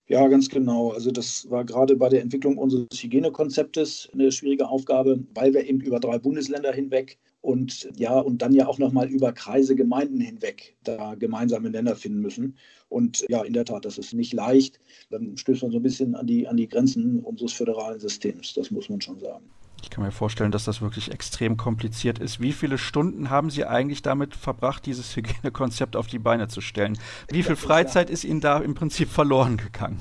Ja, 0.07 0.27
ganz 0.27 0.49
genau. 0.49 0.89
Also 0.89 1.11
das 1.11 1.47
war 1.51 1.65
gerade 1.65 1.95
bei 1.95 2.09
der 2.09 2.23
Entwicklung 2.23 2.57
unseres 2.57 2.87
Hygienekonzeptes 2.93 4.09
eine 4.11 4.31
schwierige 4.31 4.67
Aufgabe, 4.67 5.23
weil 5.35 5.53
wir 5.53 5.69
eben 5.69 5.81
über 5.81 5.99
drei 5.99 6.17
Bundesländer 6.17 6.73
hinweg 6.73 7.19
und 7.45 7.87
ja, 7.95 8.17
und 8.19 8.41
dann 8.41 8.53
ja 8.53 8.67
auch 8.67 8.79
nochmal 8.79 9.07
über 9.07 9.31
Kreise, 9.31 9.75
Gemeinden 9.75 10.19
hinweg 10.19 10.75
da 10.83 11.13
gemeinsame 11.15 11.69
Länder 11.69 11.95
finden 11.95 12.19
müssen. 12.19 12.57
Und 12.89 13.23
ja, 13.29 13.43
in 13.43 13.53
der 13.53 13.65
Tat, 13.65 13.85
das 13.85 13.97
ist 13.97 14.13
nicht 14.13 14.33
leicht. 14.33 14.79
Dann 15.11 15.37
stößt 15.37 15.61
man 15.61 15.71
so 15.71 15.77
ein 15.77 15.83
bisschen 15.83 16.15
an 16.15 16.25
die, 16.25 16.47
an 16.47 16.57
die 16.57 16.67
Grenzen 16.67 17.19
unseres 17.19 17.53
föderalen 17.53 17.99
Systems, 17.99 18.53
das 18.55 18.71
muss 18.71 18.89
man 18.89 18.99
schon 18.99 19.19
sagen. 19.19 19.45
Ich 19.83 19.91
kann 19.91 20.03
mir 20.03 20.11
vorstellen, 20.11 20.51
dass 20.51 20.65
das 20.65 20.81
wirklich 20.81 21.11
extrem 21.11 21.57
kompliziert 21.57 22.17
ist. 22.17 22.39
Wie 22.39 22.53
viele 22.53 22.79
Stunden 22.79 23.29
haben 23.29 23.51
Sie 23.51 23.65
eigentlich 23.65 24.01
damit 24.01 24.35
verbracht, 24.35 24.87
dieses 24.87 25.15
Hygienekonzept 25.15 25.95
auf 25.95 26.07
die 26.07 26.17
Beine 26.17 26.47
zu 26.47 26.61
stellen? 26.61 26.97
Wie 27.29 27.43
viel 27.43 27.55
Freizeit 27.55 28.09
ist 28.09 28.23
Ihnen 28.23 28.41
da 28.41 28.57
im 28.57 28.73
Prinzip 28.73 29.09
verloren 29.09 29.57
gegangen? 29.57 29.99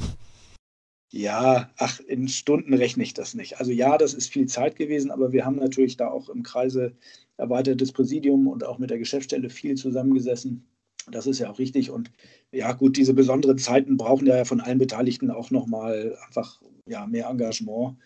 Ja, 1.16 1.70
ach, 1.76 2.00
in 2.00 2.26
Stunden 2.26 2.74
rechne 2.74 3.04
ich 3.04 3.14
das 3.14 3.34
nicht. 3.34 3.60
Also 3.60 3.70
ja, 3.70 3.96
das 3.98 4.14
ist 4.14 4.32
viel 4.32 4.46
Zeit 4.46 4.74
gewesen, 4.74 5.12
aber 5.12 5.30
wir 5.30 5.44
haben 5.44 5.54
natürlich 5.54 5.96
da 5.96 6.08
auch 6.08 6.28
im 6.28 6.42
Kreise 6.42 6.92
erweitertes 7.36 7.92
Präsidium 7.92 8.48
und 8.48 8.64
auch 8.66 8.78
mit 8.78 8.90
der 8.90 8.98
Geschäftsstelle 8.98 9.48
viel 9.48 9.76
zusammengesessen. 9.76 10.66
Das 11.08 11.28
ist 11.28 11.38
ja 11.38 11.48
auch 11.52 11.60
richtig. 11.60 11.92
Und 11.92 12.10
ja, 12.50 12.72
gut, 12.72 12.96
diese 12.96 13.14
besonderen 13.14 13.58
Zeiten 13.58 13.96
brauchen 13.96 14.26
ja 14.26 14.44
von 14.44 14.60
allen 14.60 14.78
Beteiligten 14.78 15.30
auch 15.30 15.52
nochmal 15.52 16.18
einfach 16.26 16.60
ja, 16.88 17.06
mehr 17.06 17.28
Engagement. 17.28 17.96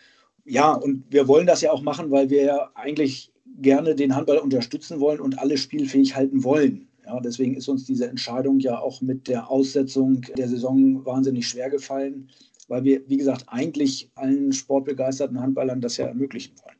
Ja, 0.44 0.74
und 0.74 1.04
wir 1.08 1.26
wollen 1.28 1.46
das 1.46 1.62
ja 1.62 1.72
auch 1.72 1.80
machen, 1.80 2.10
weil 2.10 2.28
wir 2.28 2.42
ja 2.42 2.70
eigentlich 2.74 3.32
gerne 3.62 3.94
den 3.94 4.14
Handball 4.14 4.36
unterstützen 4.36 5.00
wollen 5.00 5.20
und 5.20 5.38
alle 5.38 5.56
spielfähig 5.56 6.14
halten 6.14 6.44
wollen. 6.44 6.88
Ja, 7.06 7.18
deswegen 7.20 7.54
ist 7.54 7.68
uns 7.68 7.86
diese 7.86 8.06
Entscheidung 8.06 8.60
ja 8.60 8.78
auch 8.78 9.00
mit 9.00 9.28
der 9.28 9.50
Aussetzung 9.50 10.20
der 10.36 10.50
Saison 10.50 11.06
wahnsinnig 11.06 11.48
schwer 11.48 11.70
gefallen 11.70 12.28
weil 12.68 12.84
wir, 12.84 13.08
wie 13.08 13.16
gesagt, 13.16 13.46
eigentlich 13.48 14.10
allen 14.14 14.52
sportbegeisterten 14.52 15.40
Handballern 15.40 15.80
das 15.80 15.96
ja 15.96 16.06
ermöglichen 16.06 16.54
wollen. 16.62 16.76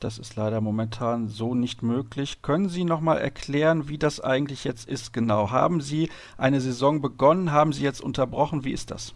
Das 0.00 0.18
ist 0.18 0.34
leider 0.34 0.60
momentan 0.60 1.28
so 1.28 1.54
nicht 1.54 1.84
möglich. 1.84 2.42
Können 2.42 2.68
Sie 2.68 2.82
noch 2.82 3.00
mal 3.00 3.18
erklären, 3.18 3.88
wie 3.88 3.98
das 3.98 4.18
eigentlich 4.18 4.64
jetzt 4.64 4.88
ist 4.88 5.12
genau? 5.12 5.52
Haben 5.52 5.80
Sie 5.80 6.10
eine 6.36 6.60
Saison 6.60 7.00
begonnen? 7.00 7.52
Haben 7.52 7.72
Sie 7.72 7.84
jetzt 7.84 8.00
unterbrochen? 8.00 8.64
Wie 8.64 8.72
ist 8.72 8.90
das? 8.90 9.14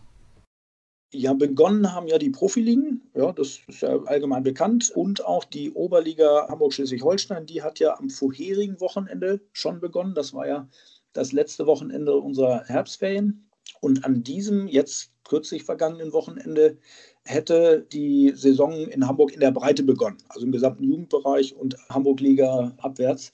Ja, 1.12 1.32
begonnen 1.32 1.92
haben 1.92 2.08
ja 2.08 2.18
die 2.18 2.30
Profiligen, 2.30 3.02
ja, 3.14 3.32
das 3.32 3.60
ist 3.66 3.80
ja 3.80 3.96
allgemein 4.04 4.42
bekannt, 4.42 4.90
und 4.94 5.24
auch 5.24 5.44
die 5.44 5.72
Oberliga 5.72 6.46
Hamburg-Schleswig-Holstein, 6.48 7.46
die 7.46 7.62
hat 7.62 7.78
ja 7.78 7.96
am 7.98 8.10
vorherigen 8.10 8.80
Wochenende 8.80 9.40
schon 9.52 9.80
begonnen. 9.80 10.14
Das 10.14 10.34
war 10.34 10.46
ja 10.46 10.68
das 11.12 11.32
letzte 11.32 11.66
Wochenende 11.66 12.14
unserer 12.16 12.64
Herbstferien. 12.66 13.45
Und 13.80 14.04
an 14.04 14.22
diesem 14.22 14.68
jetzt 14.68 15.10
kürzlich 15.24 15.64
vergangenen 15.64 16.12
Wochenende 16.12 16.78
hätte 17.24 17.86
die 17.92 18.32
Saison 18.34 18.86
in 18.88 19.06
Hamburg 19.06 19.32
in 19.32 19.40
der 19.40 19.50
Breite 19.50 19.82
begonnen, 19.82 20.18
also 20.28 20.46
im 20.46 20.52
gesamten 20.52 20.84
Jugendbereich 20.84 21.54
und 21.56 21.76
Hamburg-Liga 21.88 22.74
abwärts. 22.78 23.32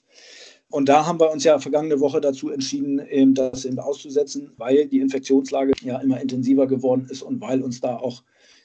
Und 0.69 0.89
da 0.89 1.05
haben 1.05 1.19
wir 1.19 1.31
uns 1.31 1.43
ja 1.43 1.59
vergangene 1.59 1.99
Woche 1.99 2.19
dazu 2.19 2.49
entschieden, 2.49 3.35
das 3.35 3.65
eben 3.65 3.77
auszusetzen, 3.77 4.53
weil 4.57 4.87
die 4.87 5.01
Infektionslage 5.01 5.75
ja 5.81 5.99
immer 5.99 6.19
intensiver 6.19 6.65
geworden 6.65 7.07
ist 7.09 7.21
und 7.21 7.39
weil 7.41 7.61
uns 7.61 7.79
da 7.79 7.97
auch 7.97 8.23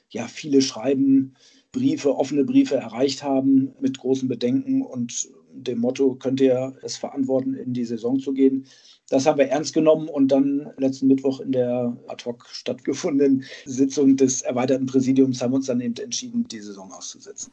ja 0.09 0.27
viele 0.27 0.63
Schreiben, 0.63 1.35
Briefe, 1.71 2.15
offene 2.15 2.45
Briefe 2.45 2.75
erreicht 2.75 3.21
haben 3.21 3.75
mit 3.79 3.99
großen 3.99 4.27
Bedenken. 4.27 4.81
Und 4.81 5.29
dem 5.53 5.79
Motto, 5.79 6.15
könnt 6.15 6.41
ihr 6.41 6.75
es 6.81 6.97
verantworten, 6.97 7.53
in 7.53 7.73
die 7.73 7.85
Saison 7.85 8.19
zu 8.19 8.33
gehen. 8.33 8.65
Das 9.09 9.25
haben 9.25 9.39
wir 9.39 9.47
ernst 9.47 9.73
genommen 9.73 10.07
und 10.07 10.27
dann 10.27 10.71
letzten 10.77 11.07
Mittwoch 11.07 11.39
in 11.39 11.51
der 11.51 11.97
ad 12.07 12.25
hoc 12.25 12.45
stattgefundenen 12.51 13.43
Sitzung 13.65 14.15
des 14.17 14.43
erweiterten 14.43 14.85
Präsidiums 14.85 15.41
haben 15.41 15.51
wir 15.51 15.57
uns 15.57 15.65
dann 15.65 15.81
eben 15.81 15.95
entschieden, 15.95 16.47
die 16.47 16.59
Saison 16.59 16.91
auszusetzen. 16.91 17.51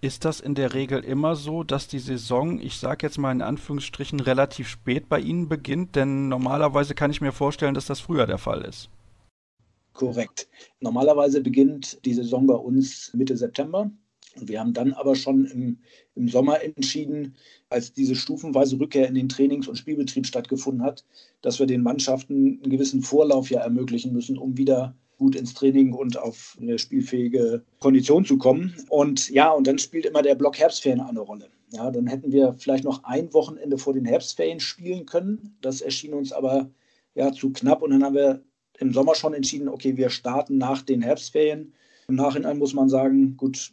Ist 0.00 0.24
das 0.24 0.40
in 0.40 0.56
der 0.56 0.74
Regel 0.74 1.04
immer 1.04 1.36
so, 1.36 1.62
dass 1.62 1.86
die 1.86 2.00
Saison, 2.00 2.58
ich 2.58 2.76
sage 2.76 3.06
jetzt 3.06 3.18
mal 3.18 3.30
in 3.30 3.40
Anführungsstrichen, 3.40 4.18
relativ 4.18 4.66
spät 4.66 5.08
bei 5.08 5.20
Ihnen 5.20 5.48
beginnt? 5.48 5.94
Denn 5.94 6.28
normalerweise 6.28 6.96
kann 6.96 7.12
ich 7.12 7.20
mir 7.20 7.30
vorstellen, 7.30 7.74
dass 7.74 7.86
das 7.86 8.00
früher 8.00 8.26
der 8.26 8.38
Fall 8.38 8.62
ist. 8.62 8.90
Korrekt. 9.92 10.48
Normalerweise 10.80 11.40
beginnt 11.40 12.04
die 12.04 12.14
Saison 12.14 12.48
bei 12.48 12.54
uns 12.54 13.14
Mitte 13.14 13.36
September. 13.36 13.92
Und 14.36 14.48
wir 14.48 14.60
haben 14.60 14.72
dann 14.72 14.92
aber 14.92 15.14
schon 15.14 15.44
im, 15.44 15.78
im 16.14 16.28
Sommer 16.28 16.62
entschieden, 16.62 17.36
als 17.68 17.92
diese 17.92 18.14
stufenweise 18.14 18.78
Rückkehr 18.78 19.08
in 19.08 19.14
den 19.14 19.28
Trainings- 19.28 19.68
und 19.68 19.76
Spielbetrieb 19.76 20.26
stattgefunden 20.26 20.82
hat, 20.82 21.04
dass 21.42 21.58
wir 21.58 21.66
den 21.66 21.82
Mannschaften 21.82 22.60
einen 22.62 22.70
gewissen 22.70 23.02
Vorlauf 23.02 23.50
ja 23.50 23.60
ermöglichen 23.60 24.12
müssen, 24.12 24.38
um 24.38 24.56
wieder 24.56 24.94
gut 25.18 25.36
ins 25.36 25.54
Training 25.54 25.92
und 25.92 26.18
auf 26.18 26.56
eine 26.60 26.78
spielfähige 26.78 27.62
Kondition 27.78 28.24
zu 28.24 28.38
kommen. 28.38 28.74
Und 28.88 29.30
ja, 29.30 29.50
und 29.50 29.66
dann 29.66 29.78
spielt 29.78 30.06
immer 30.06 30.22
der 30.22 30.34
Block 30.34 30.58
Herbstferien 30.58 31.00
eine 31.00 31.20
Rolle. 31.20 31.48
Ja, 31.70 31.90
dann 31.90 32.06
hätten 32.06 32.32
wir 32.32 32.54
vielleicht 32.58 32.84
noch 32.84 33.04
ein 33.04 33.32
Wochenende 33.32 33.78
vor 33.78 33.94
den 33.94 34.04
Herbstferien 34.04 34.60
spielen 34.60 35.06
können. 35.06 35.56
Das 35.60 35.80
erschien 35.80 36.12
uns 36.12 36.32
aber 36.32 36.70
ja 37.14 37.32
zu 37.32 37.52
knapp 37.52 37.82
und 37.82 37.90
dann 37.90 38.02
haben 38.02 38.14
wir 38.14 38.42
im 38.78 38.92
Sommer 38.92 39.14
schon 39.14 39.32
entschieden, 39.32 39.68
okay, 39.68 39.96
wir 39.96 40.10
starten 40.10 40.58
nach 40.58 40.82
den 40.82 41.02
Herbstferien. 41.02 41.72
Im 42.08 42.16
Nachhinein 42.16 42.58
muss 42.58 42.74
man 42.74 42.88
sagen, 42.88 43.36
gut, 43.36 43.72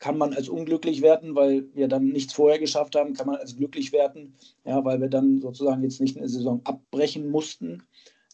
kann 0.00 0.16
man 0.16 0.32
als 0.32 0.48
unglücklich 0.48 1.02
werten, 1.02 1.34
weil 1.34 1.66
wir 1.74 1.86
dann 1.86 2.08
nichts 2.08 2.32
vorher 2.32 2.58
geschafft 2.58 2.96
haben, 2.96 3.12
kann 3.12 3.26
man 3.26 3.36
als 3.36 3.56
glücklich 3.56 3.92
werten, 3.92 4.34
ja, 4.64 4.82
weil 4.84 5.00
wir 5.00 5.08
dann 5.08 5.40
sozusagen 5.40 5.82
jetzt 5.82 6.00
nicht 6.00 6.16
eine 6.16 6.28
Saison 6.28 6.62
abbrechen 6.64 7.30
mussten, 7.30 7.82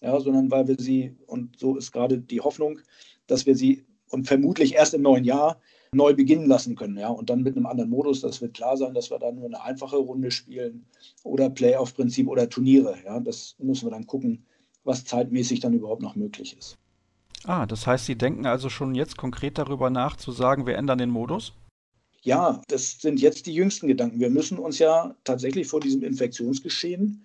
ja, 0.01 0.19
sondern 0.21 0.51
weil 0.51 0.69
wir 0.69 0.77
sie, 0.79 1.17
und 1.27 1.59
so 1.59 1.77
ist 1.77 1.93
gerade 1.93 2.19
die 2.19 2.41
Hoffnung, 2.41 2.81
dass 3.27 3.47
wir 3.47 3.57
sie 3.57 3.85
und 4.11 4.29
vermutlich 4.29 4.75
erst 4.75 4.95
im 4.95 5.03
neuen 5.03 5.25
Jahr 5.25 5.61
neu 5.93 6.15
beginnen 6.15 6.47
lassen 6.47 6.77
können, 6.77 6.97
ja, 6.97 7.09
und 7.09 7.31
dann 7.31 7.43
mit 7.43 7.57
einem 7.57 7.67
anderen 7.67 7.91
Modus, 7.91 8.21
das 8.21 8.41
wird 8.41 8.55
klar 8.55 8.77
sein, 8.77 8.95
dass 8.95 9.11
wir 9.11 9.19
dann 9.19 9.35
nur 9.35 9.47
eine 9.47 9.63
einfache 9.63 9.97
Runde 9.97 10.31
spielen 10.31 10.87
oder 11.25 11.51
Playoff-Prinzip 11.51 12.29
oder 12.29 12.49
Turniere, 12.49 12.97
ja, 13.05 13.19
das 13.19 13.57
müssen 13.59 13.87
wir 13.87 13.91
dann 13.91 14.07
gucken, 14.07 14.45
was 14.85 15.05
zeitmäßig 15.05 15.59
dann 15.59 15.75
überhaupt 15.75 16.03
noch 16.03 16.15
möglich 16.15 16.57
ist. 16.57 16.79
Ah, 17.47 17.65
das 17.65 17.87
heißt, 17.87 18.07
Sie 18.07 18.17
denken 18.17 18.45
also 18.45 18.69
schon 18.69 18.97
jetzt 18.97 19.17
konkret 19.17 19.57
darüber 19.57 19.89
nach, 19.89 20.17
zu 20.17 20.33
sagen, 20.33 20.67
wir 20.67 20.75
ändern 20.75 20.99
den 20.99 21.11
Modus? 21.11 21.53
Ja, 22.23 22.61
das 22.67 22.99
sind 23.01 23.21
jetzt 23.21 23.47
die 23.47 23.55
jüngsten 23.55 23.87
Gedanken. 23.87 24.19
Wir 24.19 24.31
müssen 24.31 24.59
uns 24.59 24.81
ja 24.81 25.15
tatsächlich 25.23 25.69
vor 25.69 25.79
diesem 25.79 26.03
Infektionsgeschehen 26.03 27.25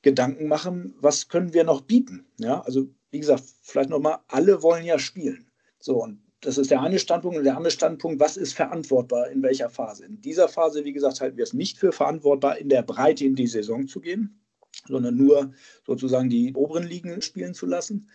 Gedanken 0.00 0.48
machen, 0.48 0.94
was 1.00 1.28
können 1.28 1.52
wir 1.52 1.64
noch 1.64 1.82
bieten? 1.82 2.24
Ja, 2.38 2.62
also 2.62 2.88
wie 3.10 3.20
gesagt, 3.20 3.44
vielleicht 3.60 3.90
nochmal, 3.90 4.20
alle 4.28 4.62
wollen 4.62 4.86
ja 4.86 4.98
spielen. 4.98 5.50
So, 5.80 6.02
und 6.02 6.22
das 6.40 6.56
ist 6.56 6.70
der 6.70 6.80
eine 6.80 6.98
Standpunkt. 6.98 7.36
Und 7.36 7.44
der 7.44 7.56
andere 7.56 7.70
Standpunkt, 7.70 8.20
was 8.20 8.38
ist 8.38 8.54
verantwortbar 8.54 9.28
in 9.28 9.42
welcher 9.42 9.68
Phase? 9.68 10.06
In 10.06 10.20
dieser 10.22 10.48
Phase, 10.48 10.84
wie 10.84 10.94
gesagt, 10.94 11.20
halten 11.20 11.36
wir 11.36 11.44
es 11.44 11.52
nicht 11.52 11.76
für 11.76 11.92
verantwortbar, 11.92 12.56
in 12.56 12.70
der 12.70 12.82
Breite 12.82 13.26
in 13.26 13.34
die 13.34 13.46
Saison 13.46 13.86
zu 13.86 14.00
gehen 14.00 14.40
sondern 14.86 15.16
nur 15.16 15.52
sozusagen 15.86 16.28
die 16.28 16.54
oberen 16.54 16.86
Ligen 16.86 17.20
spielen 17.22 17.54
zu 17.54 17.66
lassen. 17.66 18.08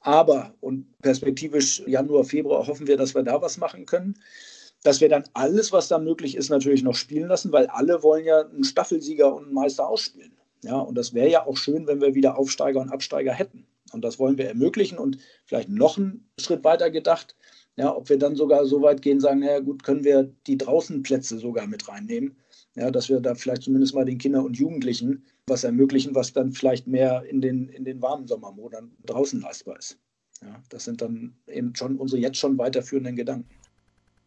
Aber, 0.00 0.54
und 0.60 0.98
perspektivisch 1.00 1.82
Januar, 1.86 2.24
Februar 2.24 2.66
hoffen 2.66 2.86
wir, 2.86 2.96
dass 2.96 3.14
wir 3.14 3.22
da 3.22 3.40
was 3.40 3.56
machen 3.56 3.86
können, 3.86 4.18
dass 4.82 5.00
wir 5.00 5.08
dann 5.08 5.24
alles, 5.34 5.72
was 5.72 5.88
da 5.88 5.98
möglich 5.98 6.36
ist, 6.36 6.50
natürlich 6.50 6.82
noch 6.82 6.94
spielen 6.94 7.28
lassen, 7.28 7.52
weil 7.52 7.66
alle 7.66 8.02
wollen 8.02 8.24
ja 8.24 8.40
einen 8.40 8.64
Staffelsieger 8.64 9.34
und 9.34 9.46
einen 9.46 9.54
Meister 9.54 9.88
ausspielen. 9.88 10.32
Ja, 10.64 10.78
und 10.78 10.96
das 10.96 11.14
wäre 11.14 11.30
ja 11.30 11.46
auch 11.46 11.56
schön, 11.56 11.86
wenn 11.86 12.00
wir 12.00 12.14
wieder 12.14 12.36
Aufsteiger 12.36 12.80
und 12.80 12.90
Absteiger 12.90 13.32
hätten. 13.32 13.66
Und 13.92 14.04
das 14.04 14.18
wollen 14.18 14.38
wir 14.38 14.48
ermöglichen 14.48 14.98
und 14.98 15.18
vielleicht 15.44 15.68
noch 15.68 15.98
einen 15.98 16.28
Schritt 16.38 16.64
weiter 16.64 16.90
gedacht, 16.90 17.36
ja, 17.76 17.94
ob 17.94 18.08
wir 18.08 18.18
dann 18.18 18.34
sogar 18.34 18.66
so 18.66 18.82
weit 18.82 19.02
gehen, 19.02 19.20
sagen, 19.20 19.40
naja 19.40 19.60
gut, 19.60 19.84
können 19.84 20.04
wir 20.04 20.32
die 20.46 20.58
Draußenplätze 20.58 21.38
sogar 21.38 21.66
mit 21.68 21.88
reinnehmen, 21.88 22.36
ja, 22.78 22.90
dass 22.90 23.08
wir 23.08 23.20
da 23.20 23.34
vielleicht 23.34 23.62
zumindest 23.62 23.94
mal 23.94 24.04
den 24.04 24.18
Kindern 24.18 24.44
und 24.44 24.56
Jugendlichen 24.56 25.24
was 25.46 25.64
ermöglichen, 25.64 26.14
was 26.14 26.32
dann 26.32 26.52
vielleicht 26.52 26.86
mehr 26.86 27.24
in 27.28 27.40
den, 27.40 27.68
in 27.68 27.84
den 27.84 28.00
warmen 28.00 28.26
Sommermonaten 28.26 28.92
draußen 29.04 29.40
leistbar 29.40 29.78
ist. 29.78 29.98
Ja, 30.42 30.62
das 30.68 30.84
sind 30.84 31.02
dann 31.02 31.34
eben 31.48 31.74
schon 31.74 31.96
unsere 31.96 32.20
jetzt 32.20 32.38
schon 32.38 32.56
weiterführenden 32.58 33.16
Gedanken. 33.16 33.48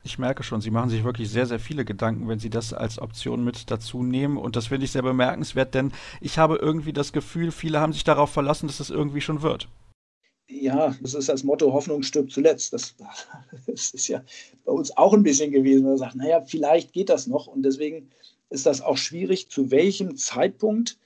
Ich 0.03 0.17
merke 0.17 0.43
schon, 0.43 0.61
Sie 0.61 0.71
machen 0.71 0.89
sich 0.89 1.03
wirklich 1.03 1.29
sehr, 1.29 1.45
sehr 1.45 1.59
viele 1.59 1.85
Gedanken, 1.85 2.27
wenn 2.27 2.39
Sie 2.39 2.49
das 2.49 2.73
als 2.73 2.99
Option 2.99 3.43
mit 3.43 3.69
dazu 3.69 4.03
nehmen. 4.03 4.37
Und 4.37 4.55
das 4.55 4.67
finde 4.67 4.85
ich 4.85 4.91
sehr 4.91 5.03
bemerkenswert, 5.03 5.75
denn 5.75 5.91
ich 6.19 6.37
habe 6.37 6.55
irgendwie 6.55 6.91
das 6.91 7.13
Gefühl, 7.13 7.51
viele 7.51 7.79
haben 7.79 7.93
sich 7.93 8.03
darauf 8.03 8.31
verlassen, 8.31 8.65
dass 8.67 8.79
es 8.79 8.87
das 8.87 8.95
irgendwie 8.95 9.21
schon 9.21 9.43
wird. 9.43 9.69
Ja, 10.49 10.95
das 11.01 11.13
ist 11.13 11.29
das 11.29 11.43
Motto, 11.43 11.71
Hoffnung 11.71 12.03
stirbt 12.03 12.31
zuletzt. 12.31 12.73
Das, 12.73 12.95
das 13.67 13.91
ist 13.91 14.07
ja 14.07 14.23
bei 14.65 14.71
uns 14.71 14.95
auch 14.97 15.13
ein 15.13 15.23
bisschen 15.23 15.51
gewesen. 15.51 15.85
Man 15.85 15.97
sagt, 15.97 16.15
naja, 16.15 16.41
vielleicht 16.41 16.91
geht 16.93 17.09
das 17.09 17.27
noch. 17.27 17.47
Und 17.47 17.63
deswegen 17.63 18.09
ist 18.51 18.65
das 18.65 18.81
auch 18.81 18.97
schwierig, 18.97 19.49
zu 19.49 19.71
welchem 19.71 20.17
Zeitpunkt 20.17 20.97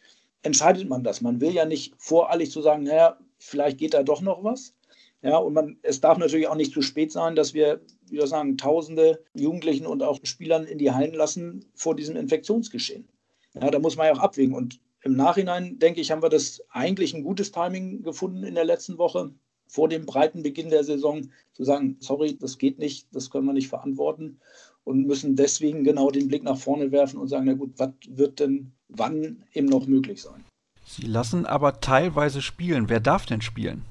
entscheidet 0.42 0.90
man 0.90 1.04
das. 1.04 1.22
Man 1.22 1.42
will 1.42 1.52
ja 1.52 1.66
nicht 1.66 1.94
voreilig 1.98 2.52
zu 2.52 2.62
sagen, 2.62 2.84
naja, 2.84 3.18
vielleicht 3.38 3.78
geht 3.78 3.94
da 3.94 4.04
doch 4.04 4.22
noch 4.22 4.44
was. 4.44 4.74
Ja, 5.22 5.38
und 5.38 5.54
man, 5.54 5.78
es 5.82 6.02
darf 6.02 6.18
natürlich 6.18 6.48
auch 6.48 6.56
nicht 6.56 6.74
zu 6.74 6.82
spät 6.82 7.12
sein, 7.12 7.36
dass 7.36 7.54
wir, 7.54 7.82
wie 8.08 8.18
wir 8.18 8.28
sagen, 8.28 8.58
tausende 8.58 9.24
Jugendlichen 9.34 9.88
und 9.88 10.04
auch 10.04 10.20
Spielern 10.24 10.66
in 10.66 10.78
die 10.78 10.92
Hallen 10.92 11.14
lassen 11.14 11.66
vor 11.74 11.96
diesem 11.96 12.16
Infektionsgeschehen. 12.16 13.08
Ja, 13.54 13.72
da 13.72 13.80
muss 13.80 13.96
man 13.96 14.08
ja 14.08 14.14
auch 14.14 14.20
abwägen. 14.20 14.54
Und 14.54 14.80
im 15.04 15.16
Nachhinein, 15.16 15.80
denke 15.80 16.02
ich, 16.02 16.12
haben 16.12 16.22
wir 16.22 16.30
das 16.30 16.62
eigentlich 16.70 17.14
ein 17.14 17.24
gutes 17.24 17.52
Timing 17.52 18.04
gefunden 18.04 18.44
in 18.44 18.56
der 18.56 18.66
letzten 18.66 18.98
Woche, 18.98 19.32
vor 19.68 19.90
dem 19.90 20.06
breiten 20.06 20.44
Beginn 20.44 20.70
der 20.70 20.84
Saison, 20.84 21.32
zu 21.54 21.64
sagen, 21.64 21.98
sorry, 22.00 22.38
das 22.38 22.58
geht 22.58 22.78
nicht, 22.78 23.08
das 23.12 23.32
können 23.32 23.46
wir 23.46 23.54
nicht 23.54 23.68
verantworten 23.68 24.40
und 24.86 25.06
müssen 25.06 25.36
deswegen 25.36 25.84
genau 25.84 26.10
den 26.10 26.30
Blick 26.30 26.44
nach 26.44 26.58
vorne 26.58 26.92
werfen 26.92 27.20
und 27.20 27.28
sagen, 27.28 27.46
na 27.46 27.54
gut, 27.54 27.74
was 27.78 27.90
wird 28.08 28.40
denn 28.40 28.72
wann 28.88 29.44
eben 29.52 29.68
noch 29.68 29.88
möglich 29.88 30.22
sein. 30.22 30.46
Sie 30.86 31.08
lassen 31.08 31.46
aber 31.46 31.82
teilweise 31.82 32.42
spielen. 32.42 32.88
Wer 32.88 33.00
darf 33.00 33.26
denn 33.26 33.42
spielen? 33.42 33.84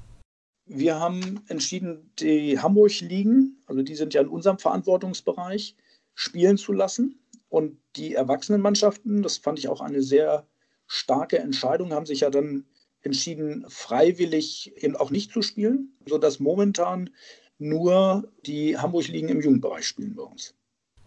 Wir 0.65 0.99
haben 0.99 1.41
entschieden, 1.47 2.09
die 2.17 2.59
Hamburg-Ligen, 2.59 3.61
also 3.67 3.83
die 3.83 3.95
sind 3.95 4.13
ja 4.13 4.21
in 4.21 4.29
unserem 4.29 4.57
Verantwortungsbereich, 4.57 5.75
spielen 6.15 6.57
zu 6.57 6.71
lassen. 6.71 7.19
Und 7.49 7.77
die 7.97 8.15
Erwachsenenmannschaften, 8.15 9.21
das 9.21 9.37
fand 9.37 9.59
ich 9.59 9.67
auch 9.67 9.81
eine 9.81 10.01
sehr 10.01 10.47
starke 10.87 11.37
Entscheidung, 11.37 11.93
haben 11.93 12.05
sich 12.05 12.21
ja 12.21 12.29
dann 12.29 12.65
entschieden, 13.01 13.65
freiwillig 13.67 14.73
eben 14.77 14.95
auch 14.95 15.11
nicht 15.11 15.31
zu 15.31 15.41
spielen, 15.41 15.93
sodass 16.07 16.39
momentan 16.39 17.11
nur 17.59 18.31
die 18.45 18.77
Hamburg-Ligen 18.77 19.29
im 19.29 19.41
Jugendbereich 19.41 19.85
spielen 19.85 20.15
bei 20.15 20.23
uns. 20.23 20.55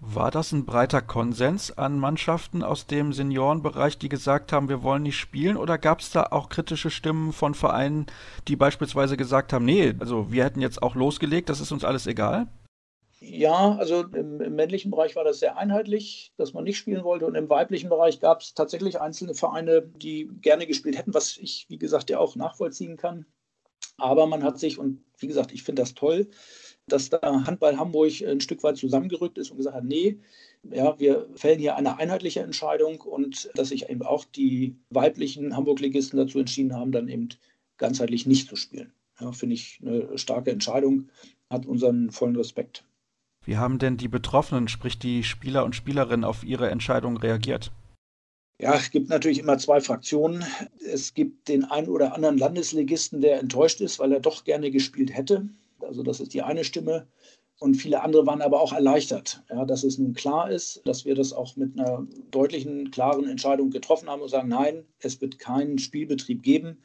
War 0.00 0.30
das 0.30 0.52
ein 0.52 0.64
breiter 0.64 1.02
Konsens 1.02 1.76
an 1.76 1.98
Mannschaften 1.98 2.62
aus 2.62 2.86
dem 2.86 3.12
Seniorenbereich, 3.12 3.98
die 3.98 4.08
gesagt 4.08 4.52
haben, 4.52 4.68
wir 4.68 4.84
wollen 4.84 5.02
nicht 5.02 5.16
spielen? 5.16 5.56
Oder 5.56 5.76
gab 5.76 6.00
es 6.00 6.10
da 6.10 6.22
auch 6.30 6.48
kritische 6.48 6.90
Stimmen 6.90 7.32
von 7.32 7.54
Vereinen, 7.54 8.06
die 8.46 8.54
beispielsweise 8.54 9.16
gesagt 9.16 9.52
haben, 9.52 9.64
nee, 9.64 9.94
also 9.98 10.30
wir 10.30 10.44
hätten 10.44 10.60
jetzt 10.60 10.82
auch 10.82 10.94
losgelegt, 10.94 11.48
das 11.48 11.60
ist 11.60 11.72
uns 11.72 11.84
alles 11.84 12.06
egal? 12.06 12.46
Ja, 13.20 13.76
also 13.76 14.02
im, 14.02 14.40
im, 14.40 14.54
männlichen 14.54 14.92
Bereich 14.92 15.16
war 15.16 15.24
das 15.24 15.40
sehr 15.40 15.56
einheitlich, 15.56 16.32
dass 16.36 16.52
man 16.52 16.62
nicht 16.62 16.78
spielen 16.78 17.02
wollte. 17.02 17.26
Und 17.26 17.34
im 17.34 17.48
weiblichen 17.48 17.88
Bereich 17.88 18.20
gab 18.20 18.42
es 18.42 18.54
tatsächlich 18.54 19.00
einzelne 19.00 19.34
Vereine, 19.34 19.82
die 19.82 20.30
gerne 20.40 20.68
gespielt 20.68 20.96
hätten, 20.96 21.14
was 21.14 21.36
ich, 21.36 21.66
wie 21.68 21.78
gesagt, 21.78 22.10
ja 22.10 22.20
auch 22.20 22.36
nachvollziehen 22.36 22.96
kann. 22.96 23.26
Aber 23.96 24.28
man 24.28 24.44
hat 24.44 24.60
sich, 24.60 24.78
und 24.78 25.02
wie 25.18 25.26
gesagt, 25.26 25.50
ich 25.52 25.64
finde 25.64 25.82
das 25.82 25.94
toll, 25.94 26.28
dass 26.92 27.10
da 27.10 27.20
Handball 27.44 27.76
Hamburg 27.76 28.12
ein 28.22 28.40
Stück 28.40 28.62
weit 28.62 28.76
zusammengerückt 28.76 29.38
ist 29.38 29.50
und 29.50 29.58
gesagt 29.58 29.76
hat, 29.76 29.84
nee, 29.84 30.18
ja, 30.62 30.98
wir 30.98 31.28
fällen 31.34 31.58
hier 31.58 31.76
eine 31.76 31.98
einheitliche 31.98 32.40
Entscheidung 32.40 33.00
und 33.00 33.50
dass 33.54 33.68
sich 33.68 33.88
eben 33.88 34.02
auch 34.02 34.24
die 34.24 34.76
weiblichen 34.90 35.56
Hamburg-Ligisten 35.56 36.18
dazu 36.18 36.38
entschieden 36.38 36.74
haben, 36.74 36.92
dann 36.92 37.08
eben 37.08 37.28
ganzheitlich 37.76 38.26
nicht 38.26 38.48
zu 38.48 38.56
spielen. 38.56 38.92
Ja, 39.20 39.32
Finde 39.32 39.54
ich 39.54 39.80
eine 39.82 40.18
starke 40.18 40.50
Entscheidung, 40.50 41.08
hat 41.50 41.66
unseren 41.66 42.10
vollen 42.10 42.36
Respekt. 42.36 42.84
Wie 43.44 43.56
haben 43.56 43.78
denn 43.78 43.96
die 43.96 44.08
Betroffenen, 44.08 44.68
sprich 44.68 44.98
die 44.98 45.24
Spieler 45.24 45.64
und 45.64 45.74
Spielerinnen, 45.74 46.24
auf 46.24 46.44
ihre 46.44 46.70
Entscheidung 46.70 47.16
reagiert? 47.16 47.72
Ja, 48.60 48.74
es 48.74 48.90
gibt 48.90 49.08
natürlich 49.08 49.38
immer 49.38 49.56
zwei 49.58 49.80
Fraktionen. 49.80 50.44
Es 50.84 51.14
gibt 51.14 51.48
den 51.48 51.64
einen 51.64 51.88
oder 51.88 52.14
anderen 52.14 52.38
Landesligisten, 52.38 53.20
der 53.20 53.38
enttäuscht 53.38 53.80
ist, 53.80 54.00
weil 54.00 54.12
er 54.12 54.20
doch 54.20 54.42
gerne 54.42 54.72
gespielt 54.72 55.16
hätte. 55.16 55.48
Also 55.80 56.02
das 56.02 56.20
ist 56.20 56.34
die 56.34 56.42
eine 56.42 56.64
Stimme. 56.64 57.06
Und 57.60 57.74
viele 57.74 58.02
andere 58.02 58.24
waren 58.26 58.40
aber 58.40 58.60
auch 58.60 58.72
erleichtert, 58.72 59.42
ja, 59.50 59.64
dass 59.64 59.82
es 59.82 59.98
nun 59.98 60.14
klar 60.14 60.50
ist, 60.50 60.80
dass 60.84 61.04
wir 61.04 61.16
das 61.16 61.32
auch 61.32 61.56
mit 61.56 61.78
einer 61.78 62.06
deutlichen, 62.30 62.92
klaren 62.92 63.28
Entscheidung 63.28 63.70
getroffen 63.70 64.08
haben 64.08 64.22
und 64.22 64.28
sagen, 64.28 64.48
nein, 64.48 64.84
es 65.00 65.20
wird 65.20 65.40
keinen 65.40 65.78
Spielbetrieb 65.78 66.44
geben, 66.44 66.78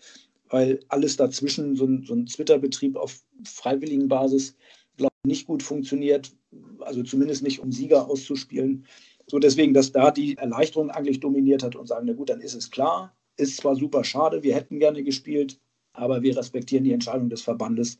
weil 0.49 0.79
alles 0.89 1.15
dazwischen, 1.15 1.75
so 1.75 1.85
ein, 1.85 2.03
so 2.05 2.15
ein 2.15 2.25
Twitter-Betrieb 2.25 2.95
auf 2.95 3.21
freiwilligen 3.43 4.07
Basis, 4.07 4.55
glaube 4.97 5.13
ich, 5.23 5.27
nicht 5.27 5.47
gut 5.47 5.61
funktioniert, 5.61 6.31
also 6.79 7.03
zumindest 7.03 7.43
nicht, 7.43 7.59
um 7.59 7.71
Sieger 7.71 8.09
auszuspielen. 8.09 8.87
So 9.27 9.37
deswegen, 9.37 9.75
dass 9.75 9.91
da 9.91 10.09
die 10.09 10.37
Erleichterung 10.37 10.89
eigentlich 10.89 11.19
dominiert 11.19 11.61
hat 11.61 11.75
und 11.75 11.87
sagen, 11.87 12.07
na 12.07 12.13
gut, 12.13 12.29
dann 12.29 12.41
ist 12.41 12.55
es 12.55 12.71
klar, 12.71 13.15
ist 13.37 13.57
zwar 13.57 13.75
super 13.75 14.03
schade, 14.03 14.41
wir 14.41 14.55
hätten 14.55 14.79
gerne 14.79 15.03
gespielt, 15.03 15.59
aber 15.93 16.23
wir 16.23 16.35
respektieren 16.35 16.83
die 16.83 16.93
Entscheidung 16.93 17.29
des 17.29 17.43
Verbandes, 17.43 17.99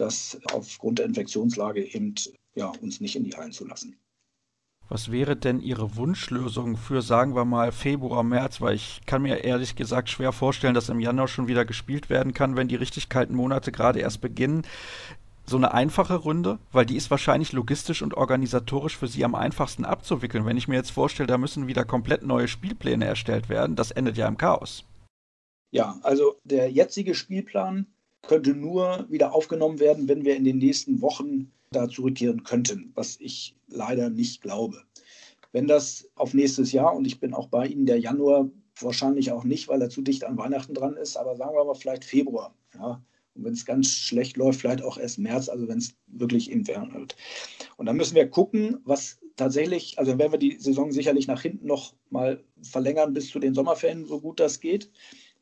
das 0.00 0.38
aufgrund 0.52 0.98
der 0.98 1.06
Infektionslage 1.06 1.84
eben 1.84 2.14
ja, 2.54 2.72
uns 2.80 3.00
nicht 3.00 3.16
in 3.16 3.24
die 3.24 3.36
Hallen 3.36 3.52
zu 3.52 3.66
lassen. 3.66 3.96
Was 4.90 5.12
wäre 5.12 5.36
denn 5.36 5.60
Ihre 5.60 5.96
Wunschlösung 5.96 6.78
für, 6.78 7.02
sagen 7.02 7.34
wir 7.34 7.44
mal, 7.44 7.72
Februar, 7.72 8.22
März? 8.22 8.62
Weil 8.62 8.74
ich 8.74 9.02
kann 9.04 9.20
mir 9.20 9.44
ehrlich 9.44 9.76
gesagt 9.76 10.08
schwer 10.08 10.32
vorstellen, 10.32 10.72
dass 10.72 10.88
im 10.88 11.00
Januar 11.00 11.28
schon 11.28 11.46
wieder 11.46 11.66
gespielt 11.66 12.08
werden 12.08 12.32
kann, 12.32 12.56
wenn 12.56 12.68
die 12.68 12.74
richtig 12.74 13.10
kalten 13.10 13.34
Monate 13.34 13.70
gerade 13.70 14.00
erst 14.00 14.22
beginnen. 14.22 14.62
So 15.44 15.58
eine 15.58 15.74
einfache 15.74 16.14
Runde, 16.14 16.58
weil 16.72 16.86
die 16.86 16.96
ist 16.96 17.10
wahrscheinlich 17.10 17.52
logistisch 17.52 18.00
und 18.00 18.14
organisatorisch 18.14 18.96
für 18.96 19.08
Sie 19.08 19.24
am 19.26 19.34
einfachsten 19.34 19.84
abzuwickeln. 19.84 20.46
Wenn 20.46 20.56
ich 20.56 20.68
mir 20.68 20.76
jetzt 20.76 20.90
vorstelle, 20.90 21.26
da 21.26 21.36
müssen 21.36 21.66
wieder 21.66 21.84
komplett 21.84 22.22
neue 22.22 22.48
Spielpläne 22.48 23.04
erstellt 23.04 23.50
werden, 23.50 23.76
das 23.76 23.90
endet 23.90 24.16
ja 24.16 24.26
im 24.26 24.38
Chaos. 24.38 24.84
Ja, 25.70 25.98
also 26.02 26.36
der 26.44 26.70
jetzige 26.70 27.14
Spielplan 27.14 27.86
könnte 28.22 28.54
nur 28.54 29.06
wieder 29.08 29.34
aufgenommen 29.34 29.80
werden, 29.80 30.08
wenn 30.08 30.24
wir 30.24 30.36
in 30.36 30.44
den 30.44 30.58
nächsten 30.58 31.00
Wochen 31.00 31.52
da 31.70 31.88
zurückkehren 31.88 32.44
könnten, 32.44 32.92
was 32.94 33.18
ich 33.20 33.54
leider 33.68 34.10
nicht 34.10 34.42
glaube. 34.42 34.82
Wenn 35.52 35.66
das 35.66 36.08
auf 36.14 36.34
nächstes 36.34 36.72
Jahr, 36.72 36.94
und 36.94 37.06
ich 37.06 37.20
bin 37.20 37.34
auch 37.34 37.48
bei 37.48 37.66
Ihnen, 37.66 37.86
der 37.86 37.98
Januar 37.98 38.50
wahrscheinlich 38.80 39.32
auch 39.32 39.44
nicht, 39.44 39.68
weil 39.68 39.82
er 39.82 39.90
zu 39.90 40.02
dicht 40.02 40.24
an 40.24 40.38
Weihnachten 40.38 40.74
dran 40.74 40.96
ist, 40.96 41.16
aber 41.16 41.36
sagen 41.36 41.54
wir 41.54 41.64
mal 41.64 41.74
vielleicht 41.74 42.04
Februar. 42.04 42.54
Ja. 42.74 43.02
Und 43.34 43.44
wenn 43.44 43.52
es 43.52 43.64
ganz 43.64 43.88
schlecht 43.88 44.36
läuft, 44.36 44.60
vielleicht 44.60 44.82
auch 44.82 44.98
erst 44.98 45.18
März, 45.18 45.48
also 45.48 45.68
wenn 45.68 45.78
es 45.78 45.94
wirklich 46.06 46.50
im 46.50 46.66
Wärme 46.66 46.94
wird. 46.94 47.16
Und 47.76 47.86
dann 47.86 47.96
müssen 47.96 48.14
wir 48.14 48.28
gucken, 48.28 48.78
was 48.84 49.18
tatsächlich, 49.36 49.98
also 49.98 50.18
werden 50.18 50.32
wir 50.32 50.38
die 50.38 50.58
Saison 50.58 50.92
sicherlich 50.92 51.28
nach 51.28 51.40
hinten 51.40 51.66
noch 51.66 51.94
mal 52.10 52.42
verlängern 52.62 53.14
bis 53.14 53.30
zu 53.30 53.38
den 53.38 53.54
Sommerferien, 53.54 54.06
so 54.06 54.20
gut 54.20 54.40
das 54.40 54.60
geht, 54.60 54.90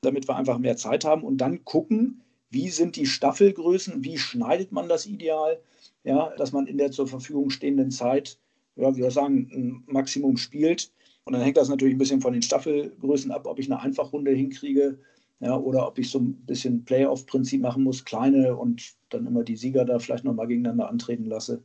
damit 0.03 0.29
wir 0.29 0.37
einfach 0.37 0.59
mehr 0.59 0.77
Zeit 0.77 1.05
haben 1.05 1.25
und 1.25 1.39
dann 1.39 1.65
gucken, 1.65 2.23
wie 2.57 2.71
sind 2.71 2.97
die 2.97 3.05
Staffelgrößen, 3.05 4.03
wie 4.03 4.17
schneidet 4.17 4.73
man 4.73 4.89
das 4.89 5.05
ideal, 5.05 5.61
ja, 6.05 6.33
dass 6.39 6.53
man 6.53 6.67
in 6.67 6.79
der 6.79 6.91
zur 6.91 7.07
Verfügung 7.07 7.51
stehenden 7.51 7.91
Zeit, 7.91 8.39
ja, 8.77 8.97
wie 8.97 9.03
wir 9.03 9.11
sagen, 9.11 9.51
ein 9.53 9.85
Maximum 9.93 10.39
spielt. 10.39 10.91
Und 11.25 11.35
dann 11.35 11.43
hängt 11.43 11.59
das 11.59 11.69
natürlich 11.69 11.95
ein 11.95 11.99
bisschen 11.99 12.23
von 12.23 12.33
den 12.33 12.41
Staffelgrößen 12.41 13.31
ab, 13.31 13.47
ob 13.47 13.59
ich 13.59 13.67
eine 13.67 13.81
Einfachrunde 13.81 14.31
hinkriege 14.31 14.99
ja, 15.41 15.55
oder 15.55 15.87
ob 15.87 15.99
ich 15.99 16.11
so 16.11 16.19
ein 16.19 16.33
bisschen 16.47 16.83
Playoff-Prinzip 16.85 17.61
machen 17.61 17.83
muss, 17.83 18.07
kleine 18.07 18.57
und 18.57 18.95
dann 19.11 19.27
immer 19.27 19.45
die 19.45 19.57
Sieger 19.57 19.85
da 19.85 19.99
vielleicht 19.99 20.25
nochmal 20.25 20.47
gegeneinander 20.47 20.89
antreten 20.89 21.27
lasse. 21.27 21.63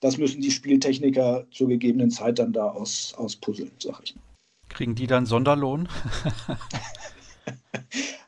Das 0.00 0.18
müssen 0.18 0.42
die 0.42 0.50
Spieltechniker 0.50 1.46
zur 1.50 1.68
gegebenen 1.68 2.10
Zeit 2.10 2.38
dann 2.38 2.52
da 2.52 2.68
aus, 2.68 3.14
auspuzzeln, 3.16 3.70
sag 3.78 4.02
ich. 4.04 4.14
Kriegen 4.68 4.94
die 4.94 5.06
dann 5.06 5.24
Sonderlohn? 5.24 5.88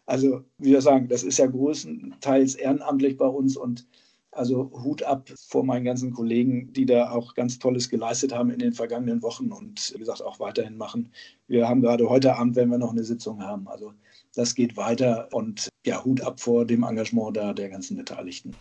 also, 0.07 0.45
wie 0.59 0.71
wir 0.71 0.81
sagen, 0.81 1.09
das 1.09 1.23
ist 1.25 1.39
ja 1.39 1.47
größtenteils 1.47 2.55
ehrenamtlich 2.55 3.17
bei 3.17 3.27
uns 3.27 3.57
und 3.57 3.87
also 4.31 4.71
Hut 4.85 5.03
ab 5.03 5.31
vor 5.49 5.65
meinen 5.65 5.85
ganzen 5.85 6.13
Kollegen, 6.13 6.73
die 6.73 6.87
da 6.87 7.11
auch 7.11 7.35
ganz 7.35 7.59
Tolles 7.59 7.89
geleistet 7.89 8.35
haben 8.35 8.51
in 8.51 8.59
den 8.59 8.73
vergangenen 8.73 9.23
Wochen 9.23 9.51
und 9.51 9.93
wie 9.95 9.99
gesagt 9.99 10.23
auch 10.23 10.39
weiterhin 10.39 10.77
machen. 10.77 11.11
Wir 11.49 11.69
haben 11.69 11.81
gerade 11.81 12.09
heute 12.09 12.37
Abend, 12.37 12.55
wenn 12.55 12.69
wir 12.69 12.79
noch 12.79 12.93
eine 12.93 13.05
Sitzung 13.05 13.43
haben. 13.43 13.67
Also 13.67 13.95
das 14.35 14.55
geht 14.55 14.77
weiter 14.77 15.29
und 15.33 15.71
ja, 15.87 16.05
Hut 16.05 16.21
ab 16.21 16.39
vor 16.39 16.67
dem 16.67 16.83
Engagement 16.83 17.37
da 17.37 17.55
der 17.55 17.71
ganzen 17.71 17.97
Beteiligten. 17.97 18.55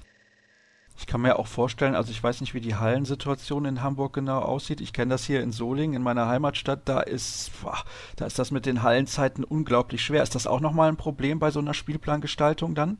Ich 0.97 1.07
kann 1.07 1.21
mir 1.21 1.37
auch 1.37 1.47
vorstellen, 1.47 1.93
also 1.93 2.11
ich 2.11 2.23
weiß 2.23 2.41
nicht, 2.41 2.53
wie 2.53 2.61
die 2.61 2.75
Hallensituation 2.75 3.65
in 3.65 3.81
Hamburg 3.81 4.13
genau 4.13 4.39
aussieht. 4.39 4.79
Ich 4.79 4.93
kenne 4.93 5.11
das 5.11 5.25
hier 5.25 5.41
in 5.41 5.51
Solingen, 5.51 5.97
in 5.97 6.01
meiner 6.01 6.27
Heimatstadt. 6.27 6.87
Da 6.87 7.01
ist, 7.01 7.51
boah, 7.61 7.83
da 8.15 8.25
ist 8.25 8.39
das 8.39 8.51
mit 8.51 8.65
den 8.65 8.81
Hallenzeiten 8.81 9.43
unglaublich 9.43 10.01
schwer. 10.01 10.23
Ist 10.23 10.35
das 10.35 10.47
auch 10.47 10.61
nochmal 10.61 10.89
ein 10.89 10.97
Problem 10.97 11.39
bei 11.39 11.51
so 11.51 11.59
einer 11.59 11.73
Spielplangestaltung 11.73 12.75
dann? 12.75 12.97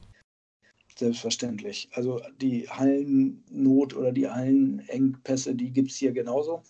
Selbstverständlich. 0.96 1.90
Also 1.94 2.22
die 2.42 2.70
Hallennot 2.70 3.96
oder 3.96 4.12
die 4.12 4.30
Hallenengpässe, 4.30 5.56
die 5.56 5.72
gibt 5.72 5.92
es 5.92 5.98
hier 5.98 6.12
genauso. 6.12 6.64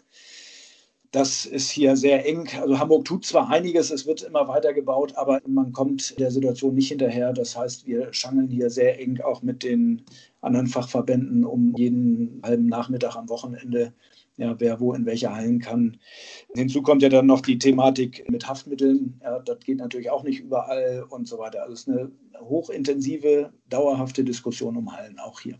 Das 1.15 1.45
ist 1.45 1.71
hier 1.71 1.95
sehr 1.95 2.25
eng. 2.25 2.49
Also 2.59 2.77
Hamburg 2.77 3.05
tut 3.05 3.25
zwar 3.25 3.49
einiges, 3.49 3.89
es 3.89 4.05
wird 4.05 4.23
immer 4.23 4.49
weiter 4.49 4.73
gebaut, 4.73 5.13
aber 5.15 5.39
man 5.47 5.71
kommt 5.71 6.19
der 6.19 6.29
Situation 6.29 6.75
nicht 6.75 6.89
hinterher. 6.89 7.31
Das 7.31 7.55
heißt, 7.55 7.87
wir 7.87 8.11
schangeln 8.11 8.49
hier 8.49 8.69
sehr 8.69 8.99
eng 8.99 9.21
auch 9.21 9.41
mit 9.41 9.63
den 9.63 10.01
anderen 10.41 10.67
Fachverbänden 10.67 11.45
um 11.45 11.73
jeden 11.77 12.41
halben 12.43 12.65
Nachmittag 12.65 13.15
am 13.15 13.29
Wochenende 13.29 13.93
ja, 14.35 14.59
wer 14.59 14.81
wo 14.81 14.93
in 14.93 15.05
welche 15.05 15.33
Hallen 15.33 15.59
kann. 15.59 15.95
Hinzu 16.53 16.81
kommt 16.81 17.01
ja 17.01 17.07
dann 17.07 17.27
noch 17.27 17.39
die 17.39 17.59
Thematik 17.59 18.29
mit 18.29 18.49
Haftmitteln. 18.49 19.21
Ja, 19.23 19.39
das 19.39 19.59
geht 19.59 19.77
natürlich 19.77 20.11
auch 20.11 20.23
nicht 20.23 20.41
überall 20.41 21.05
und 21.07 21.29
so 21.29 21.37
weiter. 21.37 21.61
Also 21.61 21.75
es 21.75 21.79
ist 21.81 21.87
eine 21.87 22.11
hochintensive, 22.41 23.53
dauerhafte 23.69 24.25
Diskussion 24.25 24.75
um 24.75 24.91
Hallen 24.91 25.17
auch 25.19 25.39
hier. 25.39 25.57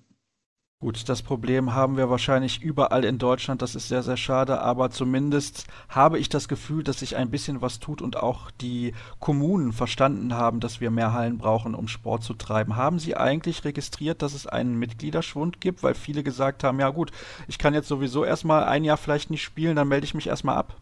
Gut, 0.86 1.10
das 1.10 1.24
Problem 1.24 1.74
haben 1.74 1.98
wir 1.98 2.12
wahrscheinlich 2.12 2.62
überall 2.62 3.06
in 3.06 3.18
Deutschland. 3.18 3.64
Das 3.64 3.74
ist 3.74 3.88
sehr, 3.88 4.04
sehr 4.04 4.18
schade. 4.18 4.62
Aber 4.62 4.92
zumindest 4.92 5.66
habe 5.90 6.20
ich 6.20 6.30
das 6.30 6.48
Gefühl, 6.48 6.84
dass 6.84 7.00
sich 7.00 7.16
ein 7.16 7.32
bisschen 7.32 7.64
was 7.64 7.80
tut 7.80 8.04
und 8.04 8.18
auch 8.18 8.52
die 8.52 8.94
Kommunen 9.20 9.74
verstanden 9.74 10.36
haben, 10.36 10.60
dass 10.60 10.82
wir 10.82 10.92
mehr 10.92 11.12
Hallen 11.12 11.40
brauchen, 11.40 11.74
um 11.74 11.88
Sport 11.88 12.22
zu 12.22 12.36
treiben. 12.36 12.76
Haben 12.76 13.00
Sie 13.00 13.18
eigentlich 13.18 13.66
registriert, 13.66 14.22
dass 14.22 14.36
es 14.36 14.46
einen 14.46 14.78
Mitgliederschwund 14.78 15.60
gibt? 15.60 15.82
Weil 15.82 15.96
viele 15.96 16.22
gesagt 16.22 16.64
haben, 16.64 16.80
ja 16.80 16.92
gut, 16.92 17.10
ich 17.48 17.58
kann 17.58 17.74
jetzt 17.74 17.88
sowieso 17.88 18.24
erstmal 18.24 18.66
ein 18.66 18.84
Jahr 18.84 18.98
vielleicht 18.98 19.32
nicht 19.32 19.42
spielen, 19.42 19.76
dann 19.76 19.88
melde 19.88 20.06
ich 20.06 20.14
mich 20.14 20.28
erstmal 20.28 20.56
ab. 20.56 20.76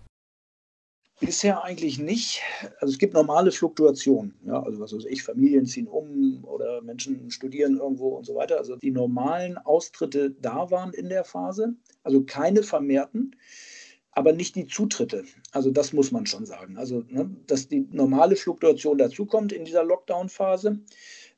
Bisher 1.20 1.64
eigentlich 1.64 2.00
nicht. 2.00 2.42
Also 2.80 2.92
es 2.92 2.98
gibt 2.98 3.14
normale 3.14 3.52
Fluktuationen. 3.52 4.34
Ja, 4.46 4.62
also 4.62 4.80
was 4.80 4.94
weiß 4.94 5.06
ich, 5.06 5.24
Familien 5.24 5.66
ziehen 5.66 5.88
um 5.88 6.44
oder 6.44 6.82
Menschen 6.82 7.30
studieren 7.32 7.78
irgendwo 7.78 8.10
und 8.10 8.26
so 8.26 8.36
weiter. 8.36 8.58
Also 8.58 8.76
die 8.76 8.92
normalen 8.92 9.58
Austritte 9.58 10.32
da 10.32 10.70
waren 10.72 10.92
in 10.94 11.10
der 11.10 11.24
Phase. 11.24 11.76
Also 12.04 12.24
keine 12.24 12.64
vermehrten, 12.64 13.36
aber 14.12 14.34
nicht 14.34 14.56
die 14.56 14.68
Zutritte. 14.68 15.24
Also 15.52 15.72
das 15.72 15.94
muss 15.94 16.12
man 16.12 16.26
schon 16.26 16.46
sagen. 16.46 16.78
Also 16.78 17.04
ne, 17.08 17.30
dass 17.48 17.68
die 17.68 17.88
normale 17.92 18.36
Fluktuation 18.36 18.98
dazukommt 18.98 19.54
in 19.54 19.66
dieser 19.66 19.84
Lockdown-Phase. 19.84 20.80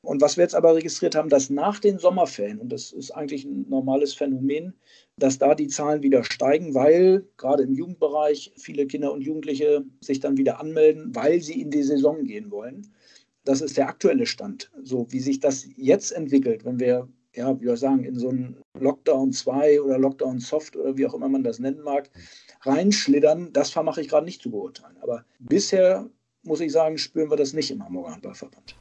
Und 0.01 0.21
was 0.21 0.37
wir 0.37 0.43
jetzt 0.43 0.55
aber 0.55 0.75
registriert 0.75 1.15
haben, 1.15 1.29
dass 1.29 1.49
nach 1.49 1.79
den 1.79 1.97
Sommerferien, 1.99 2.59
und 2.59 2.69
das 2.69 2.91
ist 2.91 3.11
eigentlich 3.11 3.43
ein 3.43 3.67
normales 3.69 4.13
Phänomen, 4.13 4.75
dass 5.17 5.37
da 5.37 5.55
die 5.55 5.67
Zahlen 5.67 6.03
wieder 6.03 6.23
steigen, 6.23 6.73
weil 6.73 7.27
gerade 7.37 7.63
im 7.63 7.73
Jugendbereich 7.73 8.53
viele 8.57 8.85
Kinder 8.85 9.13
und 9.13 9.21
Jugendliche 9.21 9.85
sich 10.01 10.19
dann 10.19 10.37
wieder 10.37 10.59
anmelden, 10.59 11.15
weil 11.15 11.41
sie 11.41 11.61
in 11.61 11.71
die 11.71 11.83
Saison 11.83 12.23
gehen 12.23 12.51
wollen. 12.51 12.93
Das 13.45 13.61
ist 13.61 13.77
der 13.77 13.87
aktuelle 13.87 14.25
Stand. 14.25 14.71
So 14.83 15.07
wie 15.11 15.19
sich 15.19 15.39
das 15.39 15.67
jetzt 15.77 16.11
entwickelt, 16.11 16.65
wenn 16.65 16.79
wir, 16.79 17.07
ja, 17.33 17.59
wie 17.59 17.65
wir 17.65 17.77
sagen, 17.77 18.03
in 18.03 18.19
so 18.19 18.29
einen 18.29 18.57
Lockdown 18.77 19.31
2 19.31 19.81
oder 19.81 19.97
Lockdown 19.97 20.39
Soft 20.39 20.75
oder 20.75 20.97
wie 20.97 21.05
auch 21.05 21.13
immer 21.13 21.29
man 21.29 21.43
das 21.43 21.59
nennen 21.59 21.81
mag, 21.81 22.09
reinschlittern, 22.61 23.53
das 23.53 23.69
vermache 23.69 24.01
ich 24.01 24.09
gerade 24.09 24.25
nicht 24.25 24.41
zu 24.41 24.51
beurteilen. 24.51 24.97
Aber 25.01 25.23
bisher, 25.39 26.09
muss 26.43 26.59
ich 26.59 26.71
sagen, 26.71 26.97
spüren 26.97 27.29
wir 27.29 27.37
das 27.37 27.53
nicht 27.53 27.71
im 27.71 27.83
Hamburger 27.83 28.11
Handballverband. 28.11 28.75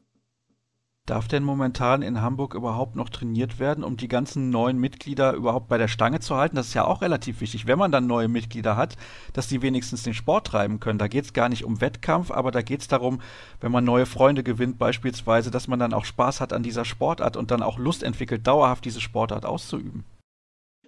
Darf 1.06 1.28
denn 1.28 1.42
momentan 1.42 2.00
in 2.00 2.22
Hamburg 2.22 2.54
überhaupt 2.54 2.96
noch 2.96 3.10
trainiert 3.10 3.58
werden, 3.58 3.84
um 3.84 3.98
die 3.98 4.08
ganzen 4.08 4.48
neuen 4.48 4.78
Mitglieder 4.78 5.34
überhaupt 5.34 5.68
bei 5.68 5.76
der 5.76 5.88
Stange 5.88 6.20
zu 6.20 6.36
halten? 6.36 6.56
Das 6.56 6.68
ist 6.68 6.74
ja 6.74 6.86
auch 6.86 7.02
relativ 7.02 7.42
wichtig, 7.42 7.66
wenn 7.66 7.78
man 7.78 7.92
dann 7.92 8.06
neue 8.06 8.28
Mitglieder 8.28 8.78
hat, 8.78 8.96
dass 9.34 9.46
die 9.46 9.60
wenigstens 9.60 10.02
den 10.02 10.14
Sport 10.14 10.46
treiben 10.46 10.80
können. 10.80 10.98
Da 10.98 11.06
geht 11.06 11.26
es 11.26 11.34
gar 11.34 11.50
nicht 11.50 11.62
um 11.62 11.82
Wettkampf, 11.82 12.30
aber 12.30 12.50
da 12.52 12.62
geht 12.62 12.80
es 12.80 12.88
darum, 12.88 13.20
wenn 13.60 13.70
man 13.70 13.84
neue 13.84 14.06
Freunde 14.06 14.42
gewinnt 14.42 14.78
beispielsweise, 14.78 15.50
dass 15.50 15.68
man 15.68 15.78
dann 15.78 15.92
auch 15.92 16.06
Spaß 16.06 16.40
hat 16.40 16.54
an 16.54 16.62
dieser 16.62 16.86
Sportart 16.86 17.36
und 17.36 17.50
dann 17.50 17.62
auch 17.62 17.78
Lust 17.78 18.02
entwickelt, 18.02 18.46
dauerhaft 18.46 18.86
diese 18.86 19.02
Sportart 19.02 19.44
auszuüben. 19.44 20.04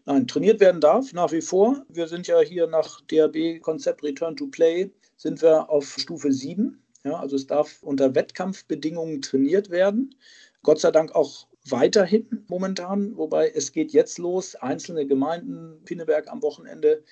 Nein, 0.06 0.26
trainiert 0.26 0.60
werden 0.60 0.80
darf 0.80 1.12
nach 1.12 1.32
wie 1.32 1.42
vor. 1.42 1.84
Wir 1.90 2.08
sind 2.08 2.26
ja 2.26 2.40
hier 2.40 2.66
nach 2.68 3.02
DRB-Konzept 3.02 4.02
Return 4.02 4.34
to 4.34 4.46
Play, 4.46 4.92
sind 5.18 5.42
wir 5.42 5.68
auf 5.68 5.96
Stufe 5.98 6.32
7 6.32 6.78
ja, 7.06 7.18
also 7.18 7.36
es 7.36 7.46
darf 7.46 7.82
unter 7.82 8.14
Wettkampfbedingungen 8.14 9.22
trainiert 9.22 9.70
werden. 9.70 10.14
Gott 10.62 10.80
sei 10.80 10.90
Dank 10.90 11.14
auch 11.14 11.46
weiterhin 11.64 12.44
momentan, 12.48 13.16
wobei 13.16 13.48
es 13.48 13.72
geht 13.72 13.92
jetzt 13.92 14.18
los, 14.18 14.56
einzelne 14.56 15.06
Gemeinden, 15.06 15.80
Pinneberg 15.84 16.28
am 16.28 16.42
Wochenende, 16.42 17.04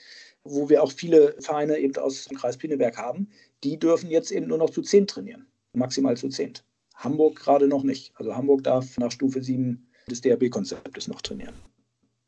wo 0.43 0.69
wir 0.69 0.83
auch 0.83 0.93
viele 0.93 1.35
Vereine 1.41 1.79
eben 1.79 1.97
aus 1.97 2.25
dem 2.27 2.37
Kreis 2.37 2.57
Pinneberg 2.57 2.99
haben, 2.99 3.31
die 3.63 3.79
dürfen 3.79 4.11
jetzt 4.11 4.33
eben 4.33 4.49
nur 4.49 4.59
noch 4.59 4.71
zu 4.71 4.83
zehn 4.83 5.07
trainieren, 5.07 5.47
maximal 5.73 6.17
zu 6.17 6.29
zehn. 6.29 6.55
Hamburg 6.97 7.37
gerade 7.37 7.69
noch 7.69 7.83
nicht. 7.83 8.13
Also 8.17 8.35
Hamburg 8.35 8.65
darf 8.65 8.99
nach 8.99 9.11
Stufe 9.11 9.43
7 9.43 9.87
des 10.09 10.21
DRB-Konzeptes 10.21 11.09
noch 11.09 11.23
trainieren. 11.23 11.55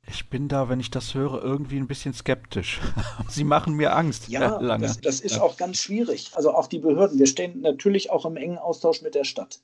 Ich 0.09 0.31
bin 0.31 0.49
da, 0.49 0.69
wenn 0.69 0.79
ich 0.79 0.91
das 0.91 1.15
höre, 1.15 1.43
irgendwie 1.43 1.79
ein 1.79 1.89
bisschen 1.89 2.15
skeptisch. 2.15 2.81
Sie 3.29 3.45
machen 3.45 3.75
mir 3.75 3.97
Angst. 3.97 4.29
Ja, 4.29 4.59
das, 4.79 5.01
das, 5.01 5.21
ist 5.21 5.37
ja. 5.37 5.43
auch 5.43 5.57
ganz 5.57 5.79
schwierig. 5.79 6.31
Also 6.35 6.55
auch 6.55 6.69
die 6.69 6.79
Behörden. 6.79 7.19
Wir 7.19 7.27
stehen 7.27 7.61
natürlich 7.61 8.11
auch 8.11 8.25
im 8.25 8.37
engen 8.37 8.59
Austausch 8.59 9.03
mit 9.03 9.15
der 9.15 9.25
Stadt. 9.25 9.61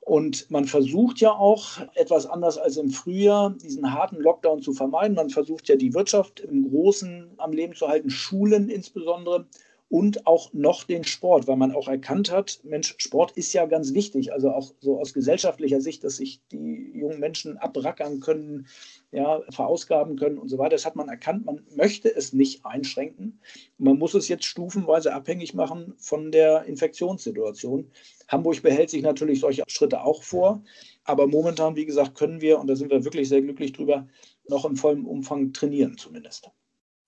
Und 0.00 0.50
man 0.50 0.64
versucht 0.64 1.20
ja 1.20 1.30
auch 1.30 1.78
etwas 1.94 2.26
anders 2.26 2.58
als 2.58 2.76
im 2.76 2.90
Frühjahr, 2.90 3.50
diesen 3.50 3.94
harten 3.94 4.16
Lockdown 4.16 4.60
zu 4.60 4.72
vermeiden. 4.72 5.14
Man 5.14 5.30
versucht 5.30 5.68
ja 5.68 5.76
die 5.76 5.94
Wirtschaft 5.94 6.40
im 6.40 6.68
Großen 6.68 7.30
am 7.38 7.52
Leben 7.52 7.74
zu 7.74 7.86
halten, 7.86 8.10
Schulen 8.10 8.68
insbesondere 8.68 9.46
und 9.92 10.26
auch 10.26 10.54
noch 10.54 10.84
den 10.84 11.04
Sport, 11.04 11.46
weil 11.46 11.56
man 11.56 11.74
auch 11.74 11.86
erkannt 11.86 12.32
hat, 12.32 12.60
Mensch, 12.64 12.94
Sport 12.96 13.32
ist 13.32 13.52
ja 13.52 13.66
ganz 13.66 13.92
wichtig, 13.92 14.32
also 14.32 14.50
auch 14.50 14.72
so 14.80 14.98
aus 14.98 15.12
gesellschaftlicher 15.12 15.82
Sicht, 15.82 16.02
dass 16.02 16.16
sich 16.16 16.40
die 16.50 16.92
jungen 16.94 17.20
Menschen 17.20 17.58
abrackern 17.58 18.20
können, 18.20 18.66
ja, 19.12 19.42
verausgaben 19.50 20.16
können 20.16 20.38
und 20.38 20.48
so 20.48 20.58
weiter. 20.58 20.70
Das 20.70 20.86
hat 20.86 20.96
man 20.96 21.08
erkannt, 21.08 21.44
man 21.44 21.60
möchte 21.76 22.14
es 22.14 22.32
nicht 22.32 22.64
einschränken. 22.64 23.40
Man 23.78 23.98
muss 23.98 24.14
es 24.14 24.28
jetzt 24.28 24.44
stufenweise 24.44 25.14
abhängig 25.14 25.54
machen 25.54 25.94
von 25.98 26.32
der 26.32 26.64
Infektionssituation. 26.64 27.90
Hamburg 28.28 28.62
behält 28.62 28.88
sich 28.88 29.02
natürlich 29.02 29.40
solche 29.40 29.64
Schritte 29.68 30.02
auch 30.02 30.22
vor, 30.22 30.62
aber 31.04 31.26
momentan, 31.26 31.76
wie 31.76 31.84
gesagt, 31.84 32.14
können 32.14 32.40
wir, 32.40 32.58
und 32.58 32.66
da 32.66 32.74
sind 32.74 32.90
wir 32.90 33.04
wirklich 33.04 33.28
sehr 33.28 33.42
glücklich 33.42 33.72
drüber, 33.72 34.08
noch 34.48 34.64
in 34.64 34.76
vollem 34.76 35.06
Umfang 35.06 35.52
trainieren 35.52 35.98
zumindest. 35.98 36.50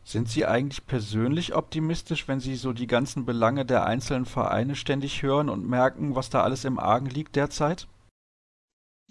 Sind 0.07 0.29
Sie 0.29 0.45
eigentlich 0.45 0.87
persönlich 0.87 1.55
optimistisch, 1.55 2.29
wenn 2.29 2.39
Sie 2.39 2.57
so 2.57 2.75
die 2.75 2.87
ganzen 2.87 3.25
Belange 3.25 3.65
der 3.65 3.87
einzelnen 3.87 4.27
Vereine 4.27 4.77
ständig 4.77 5.23
hören 5.23 5.49
und 5.49 5.67
merken, 5.67 6.15
was 6.15 6.29
da 6.29 6.43
alles 6.43 6.67
im 6.67 6.79
Argen 6.79 7.07
liegt 7.07 7.37
derzeit? 7.37 7.89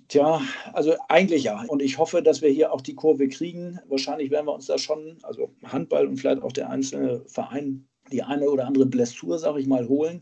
Tja, 0.07 0.41
also 0.73 0.95
eigentlich 1.07 1.43
ja. 1.43 1.63
Und 1.67 1.81
ich 1.81 1.97
hoffe, 1.97 2.21
dass 2.21 2.41
wir 2.41 2.49
hier 2.49 2.73
auch 2.73 2.81
die 2.81 2.95
Kurve 2.95 3.27
kriegen. 3.29 3.79
Wahrscheinlich 3.87 4.31
werden 4.31 4.47
wir 4.47 4.53
uns 4.53 4.67
da 4.67 4.77
schon, 4.77 5.17
also 5.23 5.51
Handball 5.63 6.07
und 6.07 6.17
vielleicht 6.17 6.41
auch 6.41 6.51
der 6.51 6.69
einzelne 6.69 7.21
Verein, 7.27 7.87
die 8.11 8.21
eine 8.21 8.49
oder 8.49 8.67
andere 8.67 8.85
Blessur, 8.85 9.39
sage 9.39 9.59
ich 9.59 9.67
mal, 9.67 9.87
holen. 9.87 10.19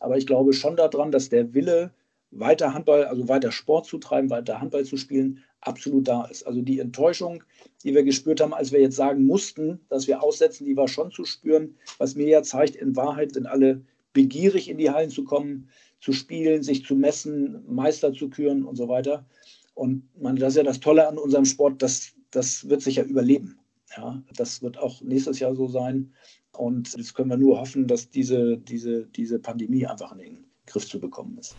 Aber 0.00 0.16
ich 0.16 0.26
glaube 0.26 0.52
schon 0.52 0.76
daran, 0.76 1.10
dass 1.10 1.28
der 1.28 1.52
Wille, 1.52 1.92
weiter 2.30 2.74
Handball, 2.74 3.04
also 3.04 3.28
weiter 3.28 3.52
Sport 3.52 3.86
zu 3.86 3.98
treiben, 3.98 4.30
weiter 4.30 4.60
Handball 4.60 4.84
zu 4.84 4.96
spielen, 4.96 5.42
absolut 5.60 6.08
da 6.08 6.24
ist. 6.24 6.46
Also 6.46 6.62
die 6.62 6.80
Enttäuschung, 6.80 7.42
die 7.82 7.94
wir 7.94 8.02
gespürt 8.02 8.40
haben, 8.40 8.54
als 8.54 8.72
wir 8.72 8.80
jetzt 8.80 8.96
sagen 8.96 9.24
mussten, 9.24 9.80
dass 9.88 10.06
wir 10.06 10.22
aussetzen, 10.22 10.64
die 10.64 10.76
war 10.76 10.88
schon 10.88 11.10
zu 11.10 11.24
spüren. 11.24 11.76
Was 11.98 12.14
mir 12.14 12.28
ja 12.28 12.42
zeigt, 12.42 12.76
in 12.76 12.96
Wahrheit 12.96 13.32
sind 13.32 13.46
alle 13.46 13.82
begierig 14.12 14.68
in 14.68 14.78
die 14.78 14.90
Hallen 14.90 15.10
zu 15.10 15.24
kommen, 15.24 15.68
zu 16.04 16.12
spielen, 16.12 16.62
sich 16.62 16.84
zu 16.84 16.94
messen, 16.94 17.64
Meister 17.66 18.12
zu 18.12 18.28
küren 18.28 18.62
und 18.62 18.76
so 18.76 18.88
weiter. 18.88 19.24
Und 19.72 20.02
man, 20.20 20.36
das 20.36 20.50
ist 20.50 20.56
ja 20.58 20.62
das 20.62 20.78
Tolle 20.78 21.08
an 21.08 21.16
unserem 21.16 21.46
Sport, 21.46 21.80
das, 21.80 22.12
das 22.30 22.68
wird 22.68 22.82
sich 22.82 22.96
ja 22.96 23.04
überleben. 23.04 23.58
Ja, 23.96 24.22
das 24.36 24.60
wird 24.60 24.76
auch 24.76 25.00
nächstes 25.00 25.38
Jahr 25.38 25.56
so 25.56 25.66
sein. 25.66 26.12
Und 26.52 26.94
jetzt 26.94 27.14
können 27.14 27.30
wir 27.30 27.38
nur 27.38 27.58
hoffen, 27.58 27.86
dass 27.86 28.10
diese, 28.10 28.58
diese, 28.58 29.06
diese 29.06 29.38
Pandemie 29.38 29.86
einfach 29.86 30.12
in 30.12 30.18
den 30.18 30.44
Griff 30.66 30.86
zu 30.86 31.00
bekommen 31.00 31.38
ist. 31.38 31.56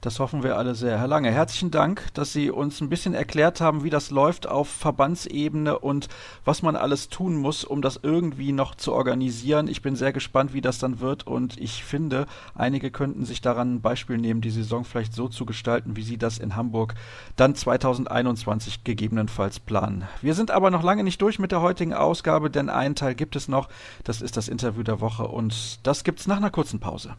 Das 0.00 0.20
hoffen 0.20 0.44
wir 0.44 0.56
alle 0.56 0.76
sehr. 0.76 0.96
Herr 0.96 1.08
Lange, 1.08 1.32
herzlichen 1.32 1.72
Dank, 1.72 2.06
dass 2.14 2.32
Sie 2.32 2.52
uns 2.52 2.80
ein 2.80 2.88
bisschen 2.88 3.14
erklärt 3.14 3.60
haben, 3.60 3.82
wie 3.82 3.90
das 3.90 4.12
läuft 4.12 4.46
auf 4.46 4.68
Verbandsebene 4.68 5.76
und 5.76 6.06
was 6.44 6.62
man 6.62 6.76
alles 6.76 7.08
tun 7.08 7.34
muss, 7.34 7.64
um 7.64 7.82
das 7.82 7.98
irgendwie 8.00 8.52
noch 8.52 8.76
zu 8.76 8.92
organisieren. 8.92 9.66
Ich 9.66 9.82
bin 9.82 9.96
sehr 9.96 10.12
gespannt, 10.12 10.54
wie 10.54 10.60
das 10.60 10.78
dann 10.78 11.00
wird 11.00 11.26
und 11.26 11.58
ich 11.58 11.82
finde, 11.82 12.26
einige 12.54 12.92
könnten 12.92 13.24
sich 13.24 13.40
daran 13.40 13.74
ein 13.74 13.80
Beispiel 13.80 14.18
nehmen, 14.18 14.40
die 14.40 14.50
Saison 14.50 14.84
vielleicht 14.84 15.14
so 15.14 15.26
zu 15.26 15.44
gestalten, 15.44 15.96
wie 15.96 16.04
Sie 16.04 16.16
das 16.16 16.38
in 16.38 16.54
Hamburg 16.54 16.94
dann 17.34 17.56
2021 17.56 18.84
gegebenenfalls 18.84 19.58
planen. 19.58 20.04
Wir 20.22 20.34
sind 20.34 20.52
aber 20.52 20.70
noch 20.70 20.84
lange 20.84 21.02
nicht 21.02 21.20
durch 21.22 21.40
mit 21.40 21.50
der 21.50 21.60
heutigen 21.60 21.92
Ausgabe, 21.92 22.50
denn 22.50 22.70
einen 22.70 22.94
Teil 22.94 23.16
gibt 23.16 23.34
es 23.34 23.48
noch. 23.48 23.68
Das 24.04 24.22
ist 24.22 24.36
das 24.36 24.46
Interview 24.46 24.84
der 24.84 25.00
Woche 25.00 25.26
und 25.26 25.84
das 25.84 26.04
gibt 26.04 26.20
es 26.20 26.28
nach 26.28 26.36
einer 26.36 26.50
kurzen 26.50 26.78
Pause. 26.78 27.16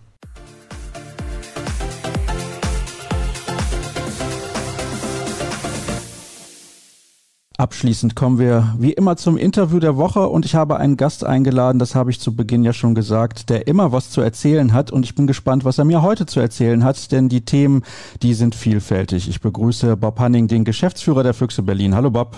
Abschließend 7.59 8.15
kommen 8.15 8.39
wir 8.39 8.73
wie 8.79 8.93
immer 8.93 9.17
zum 9.17 9.35
Interview 9.35 9.79
der 9.79 9.97
Woche 9.97 10.29
und 10.29 10.45
ich 10.45 10.55
habe 10.55 10.77
einen 10.77 10.95
Gast 10.95 11.25
eingeladen, 11.25 11.77
das 11.77 11.93
habe 11.93 12.09
ich 12.09 12.21
zu 12.21 12.33
Beginn 12.33 12.63
ja 12.63 12.71
schon 12.71 12.95
gesagt, 12.95 13.49
der 13.49 13.67
immer 13.67 13.91
was 13.91 14.11
zu 14.11 14.21
erzählen 14.21 14.71
hat 14.71 14.91
und 14.91 15.03
ich 15.03 15.13
bin 15.13 15.27
gespannt, 15.27 15.65
was 15.65 15.77
er 15.77 15.83
mir 15.83 16.01
heute 16.01 16.25
zu 16.25 16.39
erzählen 16.39 16.85
hat, 16.85 17.11
denn 17.11 17.27
die 17.27 17.43
Themen, 17.43 17.83
die 18.21 18.33
sind 18.33 18.55
vielfältig. 18.55 19.27
Ich 19.27 19.41
begrüße 19.41 19.97
Bob 19.97 20.21
Hanning, 20.21 20.47
den 20.47 20.63
Geschäftsführer 20.63 21.21
der 21.21 21.33
Füchse 21.33 21.61
Berlin. 21.61 21.95
Hallo 21.95 22.11
Bob. 22.11 22.37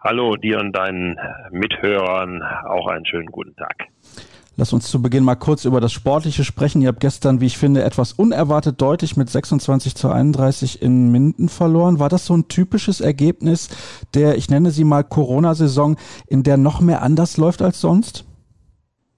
Hallo 0.00 0.34
dir 0.34 0.58
und 0.58 0.72
deinen 0.72 1.16
Mithörern 1.52 2.42
auch 2.42 2.88
einen 2.88 3.06
schönen 3.06 3.30
guten 3.30 3.54
Tag. 3.54 3.76
Lass 4.56 4.74
uns 4.74 4.90
zu 4.90 5.00
Beginn 5.00 5.24
mal 5.24 5.34
kurz 5.34 5.64
über 5.64 5.80
das 5.80 5.92
Sportliche 5.92 6.44
sprechen. 6.44 6.82
Ihr 6.82 6.88
habt 6.88 7.00
gestern, 7.00 7.40
wie 7.40 7.46
ich 7.46 7.56
finde, 7.56 7.84
etwas 7.84 8.12
unerwartet 8.12 8.82
deutlich 8.82 9.16
mit 9.16 9.30
26 9.30 9.94
zu 9.94 10.10
31 10.10 10.82
in 10.82 11.10
Minden 11.10 11.48
verloren. 11.48 11.98
War 11.98 12.10
das 12.10 12.26
so 12.26 12.36
ein 12.36 12.48
typisches 12.48 13.00
Ergebnis 13.00 13.70
der, 14.14 14.36
ich 14.36 14.50
nenne 14.50 14.70
sie 14.70 14.84
mal 14.84 15.04
Corona-Saison, 15.04 15.96
in 16.28 16.42
der 16.42 16.58
noch 16.58 16.82
mehr 16.82 17.02
anders 17.02 17.38
läuft 17.38 17.62
als 17.62 17.80
sonst? 17.80 18.26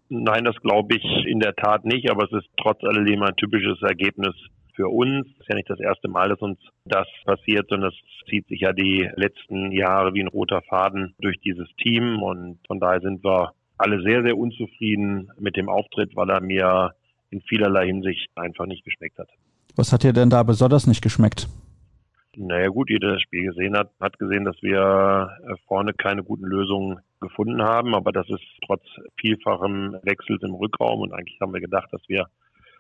Nein, 0.09 0.45
das 0.45 0.55
glaube 0.57 0.95
ich 0.95 1.27
in 1.27 1.41
der 1.41 1.55
Tat 1.57 1.85
nicht, 1.85 2.09
aber 2.11 2.25
es 2.25 2.33
ist 2.33 2.49
trotz 2.57 2.85
alledem 2.85 3.23
ein 3.23 3.35
typisches 3.35 3.83
Ergebnis 3.83 4.35
für 4.77 4.89
uns. 4.89 5.27
Es 5.27 5.41
ist 5.41 5.49
ja 5.49 5.57
nicht 5.57 5.71
das 5.71 5.81
erste 5.81 6.09
Mal, 6.09 6.29
dass 6.29 6.41
uns 6.41 6.59
das 6.85 7.09
passiert, 7.25 7.67
sondern 7.69 7.91
es 7.91 8.29
zieht 8.29 8.47
sich 8.47 8.61
ja 8.61 8.73
die 8.73 9.11
letzten 9.17 9.73
Jahre 9.73 10.15
wie 10.15 10.23
ein 10.23 10.29
roter 10.29 10.63
Faden 10.63 11.15
durch 11.19 11.41
dieses 11.41 11.69
Team 11.83 12.23
und 12.23 12.59
von 12.69 12.79
daher 12.79 13.01
sind 13.01 13.25
wir 13.25 13.53
alle 13.79 14.03
sehr, 14.03 14.23
sehr 14.23 14.37
unzufrieden 14.37 15.31
mit 15.39 15.57
dem 15.57 15.69
Auftritt, 15.69 16.15
weil 16.17 16.31
er 16.31 16.41
mir 16.41 16.95
in 17.31 17.41
vielerlei 17.43 17.87
Hinsicht 17.87 18.29
einfach 18.37 18.67
nicht 18.67 18.85
geschmeckt 18.85 19.19
hat. 19.19 19.29
Was 19.77 19.93
hat 19.93 20.05
dir 20.05 20.13
denn 20.13 20.31
da 20.31 20.43
besonders 20.43 20.87
nicht 20.87 21.03
geschmeckt? 21.03 21.49
Naja 22.37 22.69
gut, 22.69 22.91
jeder, 22.91 23.09
der 23.09 23.17
das 23.17 23.23
Spiel 23.23 23.47
gesehen 23.47 23.77
hat, 23.77 23.91
hat 24.01 24.19
gesehen, 24.19 24.45
dass 24.45 24.57
wir 24.61 25.31
äh, 25.47 25.55
vorne 25.67 25.93
keine 25.93 26.23
guten 26.23 26.45
Lösungen 26.45 26.99
gefunden 27.21 27.63
haben, 27.63 27.95
aber 27.95 28.13
das 28.13 28.29
ist 28.29 28.43
trotz 28.67 28.83
vielfachem 29.21 29.97
Wechsels 30.03 30.43
im 30.43 30.55
Rückraum 30.55 31.01
und 31.01 31.13
eigentlich 31.13 31.39
haben 31.41 31.55
wir 31.55 31.61
gedacht, 31.61 31.89
dass 31.93 32.03
wir 32.09 32.27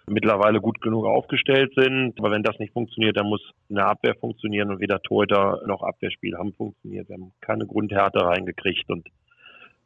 mittlerweile 0.06 0.60
gut 0.60 0.80
genug 0.80 1.06
aufgestellt 1.06 1.72
sind. 1.76 2.18
Aber 2.18 2.30
wenn 2.30 2.42
das 2.42 2.58
nicht 2.58 2.72
funktioniert, 2.72 3.16
dann 3.16 3.28
muss 3.28 3.40
eine 3.70 3.86
Abwehr 3.86 4.14
funktionieren 4.16 4.70
und 4.70 4.80
weder 4.80 5.00
Torhüter 5.00 5.62
noch 5.66 5.82
Abwehrspiel 5.82 6.36
haben 6.36 6.52
funktioniert. 6.52 7.08
Wir 7.08 7.14
haben 7.14 7.32
keine 7.40 7.66
Grundhärte 7.66 8.24
reingekriegt 8.24 8.88
und 8.90 9.08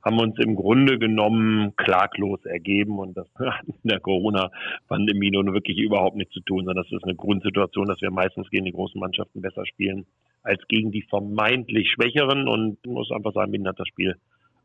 haben 0.08 0.20
uns 0.20 0.38
im 0.38 0.56
Grunde 0.56 0.98
genommen 0.98 1.76
klaglos 1.76 2.42
ergeben 2.46 2.98
und 2.98 3.14
das 3.14 3.26
hat 3.38 3.66
in 3.66 3.90
der 3.90 4.00
Corona-Pandemie 4.00 5.30
nun 5.30 5.52
wirklich 5.52 5.76
überhaupt 5.78 6.16
nichts 6.16 6.32
zu 6.32 6.40
tun, 6.40 6.64
sondern 6.64 6.82
das 6.82 6.92
ist 6.92 7.04
eine 7.04 7.14
Grundsituation, 7.14 7.86
dass 7.86 8.00
wir 8.00 8.10
meistens 8.10 8.48
gegen 8.48 8.64
die 8.64 8.72
großen 8.72 8.98
Mannschaften 8.98 9.42
besser 9.42 9.66
spielen 9.66 10.06
als 10.42 10.62
gegen 10.68 10.92
die 10.92 11.02
vermeintlich 11.02 11.90
Schwächeren 11.90 12.48
und 12.48 12.84
muss 12.86 13.10
einfach 13.10 13.34
sagen, 13.34 13.50
Minden 13.50 13.68
hat 13.68 13.78
das 13.78 13.88
Spiel 13.88 14.16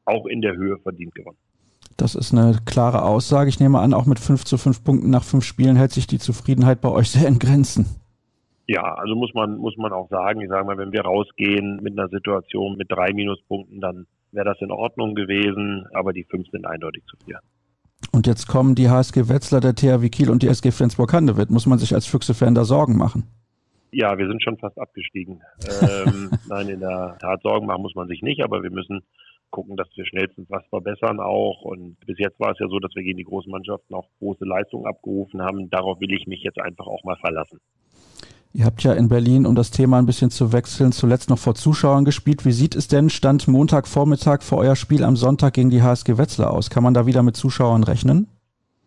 auch 0.06 0.28
in 0.28 0.42
der 0.42 0.56
Höhe 0.56 0.78
verdient 0.78 1.14
gewonnen. 1.14 1.38
Das 1.98 2.16
ist 2.16 2.32
eine 2.32 2.58
klare 2.66 3.04
Aussage. 3.04 3.50
Ich 3.50 3.60
nehme 3.60 3.80
an, 3.80 3.94
auch 3.94 4.06
mit 4.06 4.20
5 4.20 4.46
zu 4.46 4.58
5 4.58 4.84
Punkten 4.84 5.10
nach 5.10 5.24
fünf 5.24 5.44
Spielen 5.44 5.76
hält 5.76 5.92
sich 5.92 6.08
die 6.08 6.20
Zufriedenheit 6.20 6.80
bei 6.80 6.90
euch 6.90 7.10
sehr 7.10 7.28
in 7.28 7.38
Grenzen. 7.38 7.86
Ja, 8.66 8.96
also 8.96 9.16
muss 9.16 9.34
man, 9.34 9.58
muss 9.58 9.76
man 9.76 9.92
auch 9.92 10.10
sagen, 10.10 10.40
ich 10.40 10.48
sage 10.48 10.66
mal, 10.66 10.78
wenn 10.78 10.94
wir 10.94 11.02
rausgehen 11.02 11.82
mit 11.84 12.00
einer 12.00 12.08
Situation 12.08 12.78
mit 12.78 12.90
drei 12.90 13.12
Minuspunkten, 13.12 13.82
dann 13.82 14.08
wäre 14.34 14.46
das 14.46 14.62
in 14.62 14.72
Ordnung 14.72 15.15
gewesen, 15.15 15.86
aber 15.93 16.13
die 16.13 16.24
fünf 16.24 16.48
sind 16.50 16.65
eindeutig 16.65 17.04
zu 17.06 17.17
viel. 17.24 17.38
Und 18.12 18.28
jetzt 18.28 18.48
kommen 18.48 18.76
die 18.76 18.89
HSG 18.89 19.30
Wetzlar, 19.30 19.62
der 19.62 19.76
THW 19.76 20.10
Kiel 20.10 20.30
und 20.30 20.43
die 20.43 20.48
SG 20.48 20.72
Flensburg-Handewitt. 20.72 21.50
Muss 21.50 21.65
man 21.65 21.80
sich 21.80 21.93
als 21.93 22.06
Füchse-Fan 22.06 22.54
da 22.54 22.65
Sorgen 22.65 22.98
machen? 22.98 23.24
Ja, 23.91 24.17
wir 24.17 24.28
sind 24.28 24.43
schon 24.43 24.58
fast 24.58 24.78
abgestiegen. 24.78 25.41
ähm, 25.82 26.32
nein, 26.50 26.67
in 26.67 26.80
der 26.80 27.17
Tat 27.19 27.41
Sorgen 27.41 27.67
machen 27.67 27.82
muss 27.82 27.96
man 27.96 28.08
sich 28.08 28.22
nicht, 28.22 28.43
aber 28.43 28.63
wir 28.63 28.72
müssen 28.72 29.02
gucken, 29.52 29.78
dass 29.78 29.88
wir 29.96 30.06
schnellstens 30.06 30.50
was 30.50 30.65
verbessern 30.67 31.19
auch. 31.19 31.62
Und 31.62 31.98
bis 32.06 32.17
jetzt 32.17 32.39
war 32.39 32.52
es 32.52 32.60
ja 32.60 32.67
so, 32.67 32.80
dass 32.80 32.93
wir 32.96 33.04
gegen 33.04 33.17
die 33.17 33.24
großen 33.24 33.52
Mannschaften 33.52 33.93
auch 33.93 34.08
große 34.19 34.46
Leistungen 34.46 34.88
abgerufen 34.88 35.41
haben. 35.41 35.69
Darauf 35.69 36.00
will 36.02 36.12
ich 36.12 36.28
mich 36.28 36.41
jetzt 36.41 36.60
einfach 36.60 36.88
auch 36.88 37.04
mal 37.04 37.17
verlassen. 37.17 37.60
Ihr 38.56 38.66
habt 38.66 38.84
ja 38.84 38.94
in 38.94 39.10
Berlin, 39.10 39.48
um 39.48 39.56
das 39.56 39.72
Thema 39.72 39.98
ein 39.98 40.06
bisschen 40.06 40.30
zu 40.30 40.54
wechseln, 40.54 40.92
zuletzt 40.92 41.28
noch 41.32 41.39
vor 41.39 41.56
Zuschauern 41.56 42.06
gespielt. 42.06 42.46
Wie 42.46 42.52
sieht 42.52 42.76
es 42.76 42.88
denn 42.88 43.10
Stand 43.10 43.48
Montagvormittag 43.48 44.44
vor 44.44 44.60
euer 44.60 44.76
Spiel 44.76 45.04
am 45.04 45.16
Sonntag 45.16 45.56
gegen 45.56 45.72
die 45.72 45.82
HSG 45.82 46.20
Wetzlar 46.20 46.52
aus? 46.52 46.70
Kann 46.70 46.84
man 46.84 46.94
da 46.94 47.08
wieder 47.08 47.24
mit 47.24 47.36
Zuschauern 47.36 47.84
rechnen? 47.84 48.28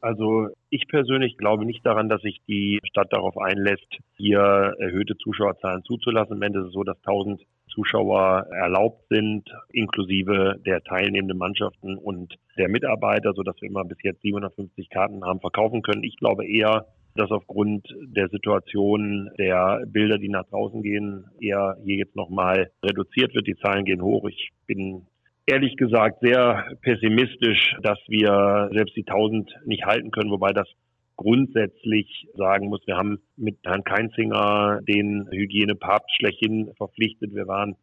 Also 0.01 0.51
ich 0.71 0.87
persönlich 0.87 1.37
glaube 1.37 1.65
nicht 1.65 1.85
daran, 1.85 2.09
dass 2.09 2.23
sich 2.23 2.41
die 2.47 2.79
Stadt 2.85 3.13
darauf 3.13 3.37
einlässt, 3.39 3.89
hier 4.17 4.39
erhöhte 4.79 5.17
Zuschauerzahlen 5.17 5.83
zuzulassen. 5.83 6.35
Am 6.35 6.43
Ende 6.43 6.61
ist 6.61 6.67
es 6.67 6.73
so, 6.73 6.85
dass 6.85 6.99
1000 6.99 7.43
Zuschauer 7.69 8.47
erlaubt 8.53 9.03
sind, 9.11 9.51
inklusive 9.73 10.61
der 10.65 10.85
teilnehmenden 10.85 11.39
Mannschaften 11.39 11.99
und 11.99 12.37
der 12.57 12.69
Mitarbeiter, 12.69 13.33
sodass 13.35 13.61
wir 13.61 13.69
immer 13.69 13.85
bis 13.85 13.99
jetzt 14.05 14.23
750 14.23 14.91
Karten 14.91 15.25
haben 15.25 15.41
verkaufen 15.41 15.83
können. 15.83 16.05
Ich 16.05 16.17
glaube 16.17 16.47
eher, 16.47 16.87
dass 17.17 17.31
aufgrund 17.31 17.87
der 18.03 18.29
Situation 18.29 19.31
der 19.39 19.85
Bilder, 19.87 20.19
die 20.19 20.29
nach 20.29 20.47
draußen 20.47 20.83
gehen, 20.83 21.25
eher 21.41 21.77
hier 21.85 21.97
jetzt 21.97 22.17
nochmal 22.17 22.71
reduziert 22.85 23.35
wird. 23.35 23.47
Die 23.47 23.57
Zahlen 23.57 23.85
gehen 23.85 24.03
hoch. 24.03 24.29
Ich 24.29 24.51
bin 24.67 25.07
ehrlich 25.47 25.77
gesagt 25.77 26.21
sehr 26.21 26.77
pessimistisch, 26.83 27.77
dass 27.83 27.99
wir 28.09 28.71
selbst 28.73 28.97
die 28.97 29.07
1000 29.07 29.51
nicht 29.65 29.85
halten 29.85 30.11
können, 30.11 30.31
wobei 30.31 30.53
das 30.53 30.69
grundsätzlich 31.17 32.29
sagen 32.35 32.69
muss, 32.69 32.87
wir 32.87 32.97
haben 32.97 33.19
mit 33.37 33.57
Herrn 33.65 33.85
Keinzinger 33.85 34.81
den 34.87 35.29
Hygienepapst 35.31 36.15
schlechthin 36.17 36.73
verpflichtet. 36.77 37.35
Wir 37.35 37.49
waren 37.49 37.77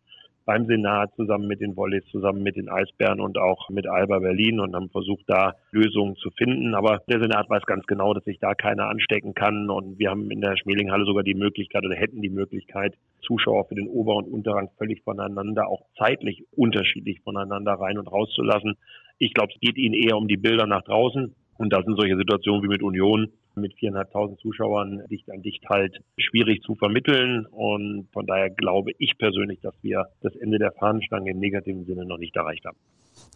beim 0.45 0.65
Senat 0.65 1.13
zusammen 1.15 1.47
mit 1.47 1.61
den 1.61 1.75
Wolleys, 1.75 2.03
zusammen 2.11 2.43
mit 2.43 2.55
den 2.55 2.69
Eisbären 2.69 3.19
und 3.19 3.37
auch 3.37 3.69
mit 3.69 3.87
Alba 3.87 4.19
Berlin 4.19 4.59
und 4.59 4.75
haben 4.75 4.89
versucht, 4.89 5.23
da 5.27 5.55
Lösungen 5.71 6.15
zu 6.15 6.29
finden. 6.31 6.75
Aber 6.75 7.01
der 7.07 7.19
Senat 7.19 7.49
weiß 7.49 7.63
ganz 7.63 7.85
genau, 7.85 8.13
dass 8.13 8.23
sich 8.23 8.39
da 8.39 8.53
keiner 8.53 8.89
anstecken 8.89 9.33
kann. 9.33 9.69
Und 9.69 9.99
wir 9.99 10.09
haben 10.09 10.31
in 10.31 10.41
der 10.41 10.57
Schmelinghalle 10.57 11.05
sogar 11.05 11.23
die 11.23 11.33
Möglichkeit 11.33 11.85
oder 11.85 11.95
hätten 11.95 12.21
die 12.21 12.29
Möglichkeit, 12.29 12.95
Zuschauer 13.21 13.65
für 13.67 13.75
den 13.75 13.87
Ober- 13.87 14.15
und 14.15 14.27
Unterrang 14.27 14.69
völlig 14.77 15.01
voneinander, 15.03 15.67
auch 15.67 15.81
zeitlich 15.97 16.43
unterschiedlich 16.51 17.21
voneinander 17.21 17.73
rein 17.73 17.97
und 17.97 18.07
rauszulassen. 18.07 18.75
Ich 19.19 19.33
glaube, 19.33 19.53
es 19.53 19.59
geht 19.61 19.77
ihnen 19.77 19.93
eher 19.93 20.17
um 20.17 20.27
die 20.27 20.37
Bilder 20.37 20.67
nach 20.67 20.83
draußen. 20.83 21.33
Und 21.57 21.71
da 21.71 21.81
sind 21.83 21.95
solche 21.97 22.17
Situationen 22.17 22.63
wie 22.63 22.67
mit 22.67 22.83
Union 22.83 23.31
mit 23.55 23.73
viereinhalbtausend 23.75 24.39
Zuschauern 24.39 25.01
dicht 25.09 25.29
an 25.31 25.41
dicht 25.41 25.67
halt 25.69 25.99
schwierig 26.17 26.61
zu 26.63 26.75
vermitteln. 26.75 27.45
Und 27.47 28.07
von 28.11 28.25
daher 28.25 28.49
glaube 28.49 28.91
ich 28.97 29.17
persönlich, 29.17 29.59
dass 29.61 29.75
wir 29.81 30.05
das 30.21 30.35
Ende 30.35 30.59
der 30.59 30.71
Fahnenstange 30.71 31.31
im 31.31 31.39
negativen 31.39 31.85
Sinne 31.85 32.05
noch 32.05 32.17
nicht 32.17 32.35
erreicht 32.35 32.65
haben. 32.65 32.77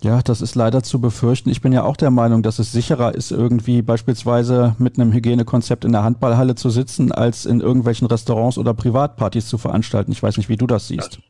Ja, 0.01 0.21
das 0.21 0.41
ist 0.41 0.55
leider 0.55 0.83
zu 0.83 1.01
befürchten. 1.01 1.49
Ich 1.49 1.61
bin 1.61 1.73
ja 1.73 1.83
auch 1.83 1.97
der 1.97 2.11
Meinung, 2.11 2.43
dass 2.43 2.59
es 2.59 2.71
sicherer 2.71 3.15
ist, 3.15 3.31
irgendwie 3.31 3.81
beispielsweise 3.81 4.75
mit 4.79 4.99
einem 4.99 5.11
Hygienekonzept 5.11 5.85
in 5.85 5.91
der 5.91 6.03
Handballhalle 6.03 6.55
zu 6.55 6.69
sitzen, 6.69 7.11
als 7.11 7.45
in 7.45 7.61
irgendwelchen 7.61 8.07
Restaurants 8.07 8.57
oder 8.57 8.73
Privatpartys 8.73 9.47
zu 9.47 9.57
veranstalten. 9.57 10.11
Ich 10.11 10.21
weiß 10.21 10.37
nicht, 10.37 10.49
wie 10.49 10.57
du 10.57 10.67
das 10.67 10.87
siehst. 10.87 11.17
Das, 11.17 11.23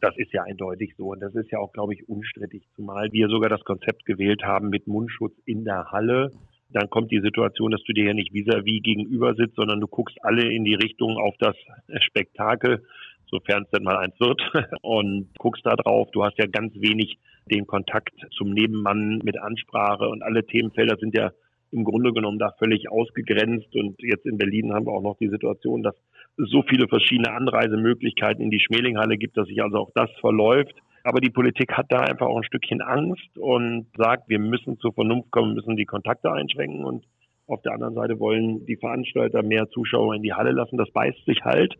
das 0.00 0.18
ist 0.18 0.32
ja 0.32 0.42
eindeutig 0.42 0.94
so 0.96 1.12
und 1.12 1.20
das 1.20 1.34
ist 1.34 1.50
ja 1.52 1.58
auch, 1.58 1.72
glaube 1.72 1.94
ich, 1.94 2.08
unstrittig, 2.08 2.64
zumal 2.74 3.12
wir 3.12 3.28
sogar 3.28 3.48
das 3.48 3.62
Konzept 3.64 4.04
gewählt 4.06 4.42
haben 4.42 4.70
mit 4.70 4.86
Mundschutz 4.88 5.34
in 5.44 5.64
der 5.64 5.92
Halle 5.92 6.32
dann 6.72 6.88
kommt 6.88 7.10
die 7.10 7.20
Situation, 7.20 7.70
dass 7.70 7.82
du 7.82 7.92
dir 7.92 8.06
ja 8.06 8.14
nicht 8.14 8.32
vis-à-vis 8.32 8.80
-vis 8.80 8.82
gegenüber 8.82 9.34
sitzt, 9.34 9.56
sondern 9.56 9.80
du 9.80 9.86
guckst 9.86 10.16
alle 10.22 10.50
in 10.50 10.64
die 10.64 10.74
Richtung 10.74 11.16
auf 11.16 11.34
das 11.38 11.56
Spektakel, 12.00 12.84
sofern 13.26 13.64
es 13.64 13.70
denn 13.70 13.84
mal 13.84 13.96
eins 13.96 14.18
wird, 14.20 14.40
und 14.82 15.28
guckst 15.38 15.64
da 15.66 15.74
drauf. 15.76 16.08
Du 16.12 16.24
hast 16.24 16.38
ja 16.38 16.46
ganz 16.46 16.74
wenig 16.74 17.18
den 17.50 17.66
Kontakt 17.66 18.14
zum 18.36 18.50
Nebenmann 18.50 19.18
mit 19.24 19.38
Ansprache 19.38 20.08
und 20.08 20.22
alle 20.22 20.46
Themenfelder 20.46 20.96
sind 20.98 21.16
ja 21.16 21.32
im 21.72 21.84
Grunde 21.84 22.12
genommen 22.12 22.38
da 22.38 22.52
völlig 22.58 22.90
ausgegrenzt. 22.90 23.74
Und 23.74 24.00
jetzt 24.02 24.26
in 24.26 24.38
Berlin 24.38 24.72
haben 24.72 24.86
wir 24.86 24.92
auch 24.92 25.02
noch 25.02 25.18
die 25.18 25.28
Situation, 25.28 25.82
dass 25.82 25.94
es 26.36 26.50
so 26.50 26.62
viele 26.62 26.88
verschiedene 26.88 27.32
Anreisemöglichkeiten 27.32 28.42
in 28.42 28.50
die 28.50 28.60
Schmelinghalle 28.60 29.16
gibt, 29.16 29.36
dass 29.36 29.48
sich 29.48 29.62
also 29.62 29.78
auch 29.78 29.90
das 29.94 30.10
verläuft. 30.20 30.74
Aber 31.04 31.20
die 31.20 31.30
Politik 31.30 31.72
hat 31.72 31.86
da 31.88 32.00
einfach 32.00 32.26
auch 32.26 32.36
ein 32.36 32.44
Stückchen 32.44 32.82
Angst 32.82 33.38
und 33.38 33.86
sagt, 33.96 34.28
wir 34.28 34.38
müssen 34.38 34.78
zur 34.78 34.92
Vernunft 34.92 35.30
kommen, 35.30 35.54
müssen 35.54 35.76
die 35.76 35.86
Kontakte 35.86 36.30
einschränken 36.30 36.84
und 36.84 37.04
auf 37.46 37.62
der 37.62 37.72
anderen 37.72 37.94
Seite 37.94 38.20
wollen 38.20 38.64
die 38.66 38.76
Veranstalter 38.76 39.42
mehr 39.42 39.68
Zuschauer 39.70 40.14
in 40.14 40.22
die 40.22 40.32
Halle 40.32 40.52
lassen. 40.52 40.76
Das 40.76 40.90
beißt 40.92 41.24
sich 41.26 41.44
halt. 41.44 41.74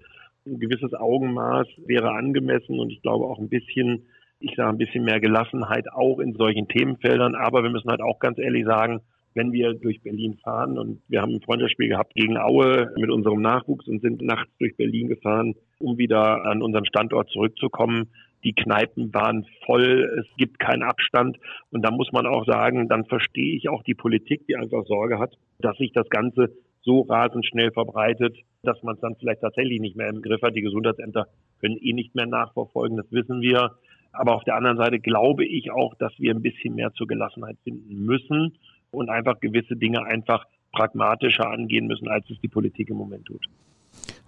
Ein 0.47 0.59
gewisses 0.59 0.95
Augenmaß 0.95 1.68
wäre 1.87 2.11
angemessen 2.11 2.79
und 2.81 2.91
ich 2.91 3.03
glaube 3.03 3.27
auch 3.27 3.39
ein 3.39 3.49
bisschen, 3.49 4.07
ich 4.41 4.57
sage 4.57 4.71
ein 4.71 4.79
bisschen 4.79 5.05
mehr 5.05 5.21
Gelassenheit 5.21 5.93
auch 5.93 6.18
in 6.18 6.35
solchen 6.35 6.66
Themenfeldern. 6.66 7.37
Aber 7.37 7.62
wir 7.62 7.71
müssen 7.71 7.91
halt 7.91 8.01
auch 8.01 8.18
ganz 8.18 8.39
ehrlich 8.39 8.64
sagen, 8.64 9.01
wenn 9.35 9.53
wir 9.53 9.75
durch 9.75 10.03
Berlin 10.03 10.39
fahren 10.43 10.77
und 10.77 11.03
wir 11.09 11.23
haben 11.23 11.35
ein 11.35 11.41
Freundschaftsspiel 11.41 11.89
gehabt 11.89 12.14
gegen 12.14 12.37
Aue 12.37 12.93
mit 12.97 13.11
unserem 13.11 13.41
Nachwuchs 13.41 13.87
und 13.87 14.03
sind 14.03 14.23
nachts 14.23 14.51
durch 14.59 14.77
Berlin 14.77 15.07
gefahren, 15.09 15.55
um 15.79 15.99
wieder 15.99 16.45
an 16.47 16.62
unseren 16.62 16.87
Standort 16.87 17.31
zurückzukommen, 17.31 18.09
die 18.45 18.53
Kneipen 18.53 19.12
waren 19.12 19.47
voll, 19.66 20.18
es 20.20 20.36
gibt 20.36 20.59
keinen 20.59 20.82
Abstand. 20.82 21.38
Und 21.70 21.82
da 21.82 21.91
muss 21.91 22.12
man 22.12 22.26
auch 22.26 22.47
sagen, 22.47 22.88
dann 22.88 23.05
verstehe 23.05 23.57
ich 23.57 23.68
auch 23.68 23.82
die 23.82 23.95
Politik, 23.95 24.47
die 24.47 24.57
einfach 24.57 24.84
Sorge 24.86 25.18
hat, 25.18 25.36
dass 25.59 25.76
sich 25.76 25.93
das 25.93 26.09
Ganze 26.09 26.51
so 26.82 27.03
rasend 27.03 27.47
schnell 27.47 27.70
verbreitet, 27.72 28.36
dass 28.62 28.82
man 28.82 28.95
es 28.95 29.01
dann 29.01 29.16
vielleicht 29.16 29.43
tatsächlich 29.43 29.80
nicht 29.80 29.97
mehr 29.97 30.09
im 30.09 30.22
Griff 30.22 30.43
hat. 30.43 30.57
Die 30.57 30.62
Gesundheitsämter 30.62 31.26
können 31.61 31.76
eh 31.76 31.93
nicht 31.93 32.14
mehr 32.14 32.26
nachverfolgen, 32.26 32.97
das 32.97 33.11
wissen 33.12 33.41
wir. 33.43 33.72
Aber 34.12 34.34
auf 34.34 34.45
der 34.45 34.57
anderen 34.57 34.78
Seite 34.78 34.99
glaube 34.99 35.45
ich 35.45 35.70
auch, 35.70 35.95
dass 35.95 36.12
wir 36.18 36.34
ein 36.34 36.43
bisschen 36.43 36.74
mehr 36.74 36.93
zur 36.95 37.07
Gelassenheit 37.07 37.57
finden 37.62 38.05
müssen 38.05 38.57
und 38.91 39.09
einfach 39.09 39.38
gewisse 39.41 39.76
Dinge 39.76 40.05
einfach 40.05 40.47
pragmatischer 40.72 41.49
angehen 41.49 41.86
müssen, 41.86 42.09
als 42.09 42.28
es 42.30 42.41
die 42.41 42.49
Politik 42.49 42.91
im 42.91 42.97
Moment 42.97 43.26
tut. 43.26 43.45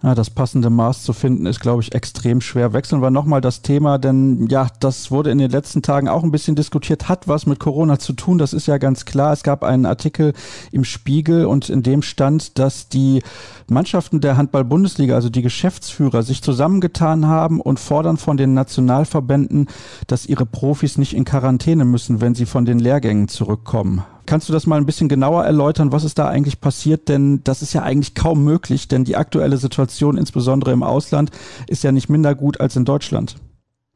Ja, 0.03 0.15
das 0.15 0.29
passende 0.29 0.69
Maß 0.69 1.03
zu 1.03 1.13
finden 1.13 1.45
ist, 1.45 1.61
glaube 1.61 1.81
ich, 1.81 1.95
extrem 1.95 2.41
schwer. 2.41 2.73
Wechseln 2.73 3.01
wir 3.01 3.09
nochmal 3.09 3.39
das 3.39 3.61
Thema, 3.61 3.97
denn 3.97 4.47
ja, 4.49 4.67
das 4.81 5.11
wurde 5.11 5.31
in 5.31 5.37
den 5.37 5.49
letzten 5.49 5.81
Tagen 5.81 6.09
auch 6.09 6.23
ein 6.23 6.31
bisschen 6.31 6.57
diskutiert, 6.57 7.07
hat 7.07 7.29
was 7.29 7.45
mit 7.45 7.59
Corona 7.59 7.97
zu 7.97 8.11
tun, 8.11 8.37
das 8.37 8.51
ist 8.51 8.67
ja 8.67 8.77
ganz 8.79 9.05
klar. 9.05 9.31
Es 9.31 9.43
gab 9.43 9.63
einen 9.63 9.85
Artikel 9.85 10.33
im 10.73 10.83
Spiegel 10.83 11.45
und 11.45 11.69
in 11.69 11.83
dem 11.83 12.01
stand, 12.01 12.59
dass 12.59 12.89
die 12.89 13.23
Mannschaften 13.69 14.19
der 14.19 14.35
Handball-Bundesliga, 14.35 15.15
also 15.15 15.29
die 15.29 15.41
Geschäftsführer, 15.41 16.21
sich 16.21 16.41
zusammengetan 16.41 17.27
haben 17.27 17.61
und 17.61 17.79
fordern 17.79 18.17
von 18.17 18.35
den 18.35 18.53
Nationalverbänden, 18.53 19.69
dass 20.07 20.25
ihre 20.25 20.45
Profis 20.45 20.97
nicht 20.97 21.13
in 21.13 21.23
Quarantäne 21.23 21.85
müssen, 21.85 22.19
wenn 22.19 22.35
sie 22.35 22.45
von 22.45 22.65
den 22.65 22.79
Lehrgängen 22.79 23.29
zurückkommen. 23.29 24.03
Kannst 24.33 24.49
du 24.49 24.53
das 24.53 24.65
mal 24.65 24.77
ein 24.77 24.87
bisschen 24.87 25.09
genauer 25.09 25.43
erläutern, 25.43 25.91
was 25.91 26.03
ist 26.03 26.17
da 26.17 26.27
eigentlich 26.27 26.59
passiert? 26.59 27.07
Denn 27.07 27.41
das 27.43 27.61
ist 27.61 27.71
ja 27.73 27.83
eigentlich 27.83 28.15
kaum 28.15 28.43
möglich, 28.43 28.87
denn 28.87 29.03
die 29.03 29.15
aktuelle 29.15 29.57
Situation, 29.57 30.17
insbesondere 30.17 30.71
im 30.71 30.81
Ausland, 30.81 31.29
ist 31.67 31.83
ja 31.83 31.91
nicht 31.91 32.09
minder 32.09 32.33
gut 32.33 32.59
als 32.59 32.75
in 32.75 32.83
Deutschland. 32.83 33.35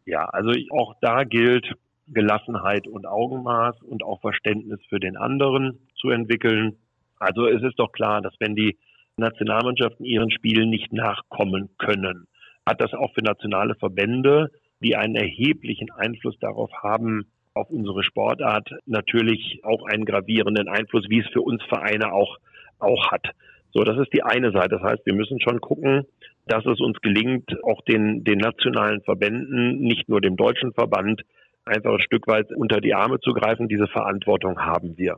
Ja, 0.05 0.25
also 0.25 0.51
auch 0.69 0.93
da 1.01 1.23
gilt 1.23 1.73
Gelassenheit 2.05 2.87
und 2.87 3.07
Augenmaß 3.07 3.81
und 3.81 4.03
auch 4.03 4.21
Verständnis 4.21 4.79
für 4.89 4.99
den 4.99 5.17
anderen 5.17 5.79
zu 5.99 6.11
entwickeln. 6.11 6.75
Also 7.17 7.47
es 7.47 7.63
ist 7.63 7.79
doch 7.79 7.91
klar, 7.91 8.21
dass 8.21 8.35
wenn 8.39 8.55
die 8.55 8.77
Nationalmannschaften 9.17 10.05
ihren 10.05 10.29
Spielen 10.29 10.69
nicht 10.69 10.93
nachkommen 10.93 11.69
können, 11.79 12.27
hat 12.63 12.79
das 12.79 12.93
auch 12.93 13.11
für 13.15 13.23
nationale 13.23 13.73
Verbände, 13.73 14.51
die 14.81 14.95
einen 14.95 15.15
erheblichen 15.15 15.89
Einfluss 15.89 16.37
darauf 16.39 16.69
haben, 16.83 17.25
auf 17.57 17.69
unsere 17.69 18.03
Sportart 18.03 18.69
natürlich 18.85 19.61
auch 19.63 19.85
einen 19.85 20.05
gravierenden 20.05 20.67
Einfluss, 20.67 21.05
wie 21.09 21.19
es 21.19 21.27
für 21.33 21.41
uns 21.41 21.63
Vereine 21.63 22.13
auch, 22.13 22.37
auch 22.79 23.11
hat. 23.11 23.27
So, 23.73 23.83
das 23.83 23.97
ist 23.97 24.13
die 24.13 24.23
eine 24.23 24.51
Seite. 24.51 24.79
Das 24.79 24.83
heißt, 24.83 25.05
wir 25.05 25.13
müssen 25.13 25.39
schon 25.41 25.61
gucken, 25.61 26.05
dass 26.47 26.65
es 26.65 26.79
uns 26.79 26.99
gelingt, 27.01 27.51
auch 27.63 27.81
den, 27.81 28.23
den 28.23 28.39
nationalen 28.39 29.01
Verbänden, 29.01 29.79
nicht 29.79 30.07
nur 30.09 30.21
dem 30.21 30.37
deutschen 30.37 30.73
Verband, 30.73 31.21
einfach 31.65 31.93
ein 31.93 32.01
Stück 32.01 32.27
weit 32.27 32.51
unter 32.55 32.79
die 32.79 32.93
Arme 32.93 33.19
zu 33.19 33.33
greifen. 33.33 33.67
Diese 33.67 33.87
Verantwortung 33.87 34.59
haben 34.59 34.97
wir. 34.97 35.17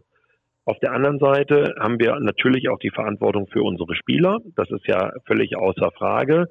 Auf 0.65 0.79
der 0.79 0.91
anderen 0.91 1.19
Seite 1.19 1.75
haben 1.79 1.99
wir 1.99 2.19
natürlich 2.19 2.69
auch 2.69 2.79
die 2.79 2.91
Verantwortung 2.91 3.47
für 3.47 3.63
unsere 3.63 3.95
Spieler. 3.95 4.39
Das 4.55 4.69
ist 4.69 4.85
ja 4.87 5.11
völlig 5.25 5.55
außer 5.55 5.91
Frage. 5.91 6.47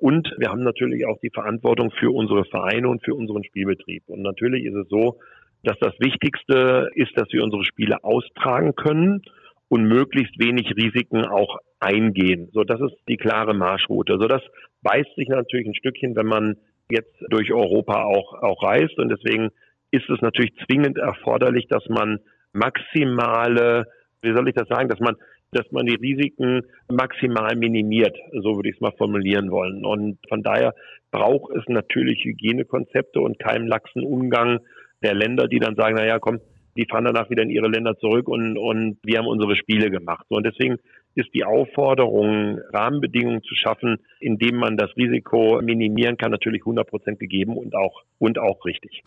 Und 0.00 0.34
wir 0.38 0.48
haben 0.48 0.62
natürlich 0.62 1.06
auch 1.06 1.18
die 1.22 1.30
Verantwortung 1.30 1.90
für 1.90 2.10
unsere 2.10 2.44
Vereine 2.46 2.88
und 2.88 3.04
für 3.04 3.14
unseren 3.14 3.44
Spielbetrieb. 3.44 4.04
Und 4.06 4.22
natürlich 4.22 4.64
ist 4.64 4.74
es 4.74 4.88
so, 4.88 5.18
dass 5.62 5.78
das 5.78 5.92
Wichtigste 5.98 6.88
ist, 6.94 7.12
dass 7.16 7.30
wir 7.32 7.44
unsere 7.44 7.64
Spiele 7.64 8.02
austragen 8.02 8.74
können 8.74 9.20
und 9.68 9.84
möglichst 9.84 10.38
wenig 10.40 10.74
Risiken 10.74 11.26
auch 11.26 11.58
eingehen. 11.80 12.48
So, 12.52 12.64
das 12.64 12.80
ist 12.80 12.96
die 13.08 13.18
klare 13.18 13.52
Marschroute. 13.52 14.16
So, 14.18 14.26
das 14.26 14.42
beißt 14.82 15.14
sich 15.16 15.28
natürlich 15.28 15.66
ein 15.66 15.74
Stückchen, 15.74 16.16
wenn 16.16 16.26
man 16.26 16.56
jetzt 16.90 17.14
durch 17.28 17.52
Europa 17.52 18.02
auch, 18.02 18.42
auch 18.42 18.62
reist. 18.62 18.98
Und 18.98 19.10
deswegen 19.10 19.50
ist 19.90 20.08
es 20.08 20.20
natürlich 20.22 20.54
zwingend 20.66 20.96
erforderlich, 20.96 21.66
dass 21.68 21.86
man 21.90 22.20
maximale, 22.54 23.86
wie 24.22 24.32
soll 24.32 24.48
ich 24.48 24.54
das 24.54 24.68
sagen, 24.68 24.88
dass 24.88 25.00
man 25.00 25.16
dass 25.52 25.70
man 25.72 25.86
die 25.86 25.96
Risiken 25.96 26.62
maximal 26.88 27.56
minimiert, 27.56 28.16
so 28.32 28.56
würde 28.56 28.68
ich 28.68 28.76
es 28.76 28.80
mal 28.80 28.92
formulieren 28.96 29.50
wollen. 29.50 29.84
Und 29.84 30.18
von 30.28 30.42
daher 30.42 30.74
braucht 31.10 31.54
es 31.56 31.64
natürlich 31.66 32.24
Hygienekonzepte 32.24 33.20
und 33.20 33.38
keinen 33.38 33.66
laxen 33.66 34.04
Umgang 34.04 34.60
der 35.02 35.14
Länder, 35.14 35.48
die 35.48 35.58
dann 35.58 35.76
sagen, 35.76 35.96
na 35.98 36.06
ja, 36.06 36.18
komm, 36.18 36.40
die 36.76 36.86
fahren 36.88 37.04
danach 37.04 37.30
wieder 37.30 37.42
in 37.42 37.50
ihre 37.50 37.68
Länder 37.68 37.96
zurück 37.98 38.28
und, 38.28 38.56
und 38.56 38.98
wir 39.02 39.18
haben 39.18 39.26
unsere 39.26 39.56
Spiele 39.56 39.90
gemacht. 39.90 40.26
und 40.28 40.46
deswegen 40.46 40.78
ist 41.16 41.34
die 41.34 41.44
Aufforderung, 41.44 42.60
Rahmenbedingungen 42.72 43.42
zu 43.42 43.56
schaffen, 43.56 43.98
indem 44.20 44.56
man 44.56 44.76
das 44.76 44.96
Risiko 44.96 45.60
minimieren 45.60 46.16
kann, 46.16 46.30
natürlich 46.30 46.62
100 46.62 46.88
Prozent 46.88 47.18
gegeben 47.18 47.56
und 47.56 47.74
auch, 47.74 48.02
und 48.18 48.38
auch 48.38 48.64
richtig. 48.64 49.02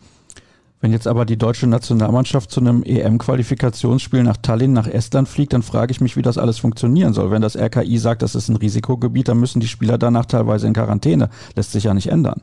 Wenn 0.80 0.92
jetzt 0.92 1.06
aber 1.06 1.24
die 1.24 1.38
deutsche 1.38 1.66
Nationalmannschaft 1.66 2.50
zu 2.50 2.60
einem 2.60 2.82
EM-Qualifikationsspiel 2.82 4.22
nach 4.22 4.36
Tallinn, 4.36 4.74
nach 4.74 4.86
Estland 4.86 5.28
fliegt, 5.28 5.54
dann 5.54 5.62
frage 5.62 5.92
ich 5.92 6.00
mich, 6.00 6.16
wie 6.16 6.22
das 6.22 6.36
alles 6.36 6.58
funktionieren 6.58 7.14
soll. 7.14 7.30
Wenn 7.30 7.40
das 7.40 7.56
RKI 7.56 7.96
sagt, 7.96 8.22
das 8.22 8.34
ist 8.34 8.48
ein 8.48 8.56
Risikogebiet, 8.56 9.28
dann 9.28 9.40
müssen 9.40 9.60
die 9.60 9.66
Spieler 9.66 9.96
danach 9.96 10.26
teilweise 10.26 10.66
in 10.66 10.74
Quarantäne. 10.74 11.30
Lässt 11.56 11.72
sich 11.72 11.84
ja 11.84 11.94
nicht 11.94 12.08
ändern. 12.08 12.42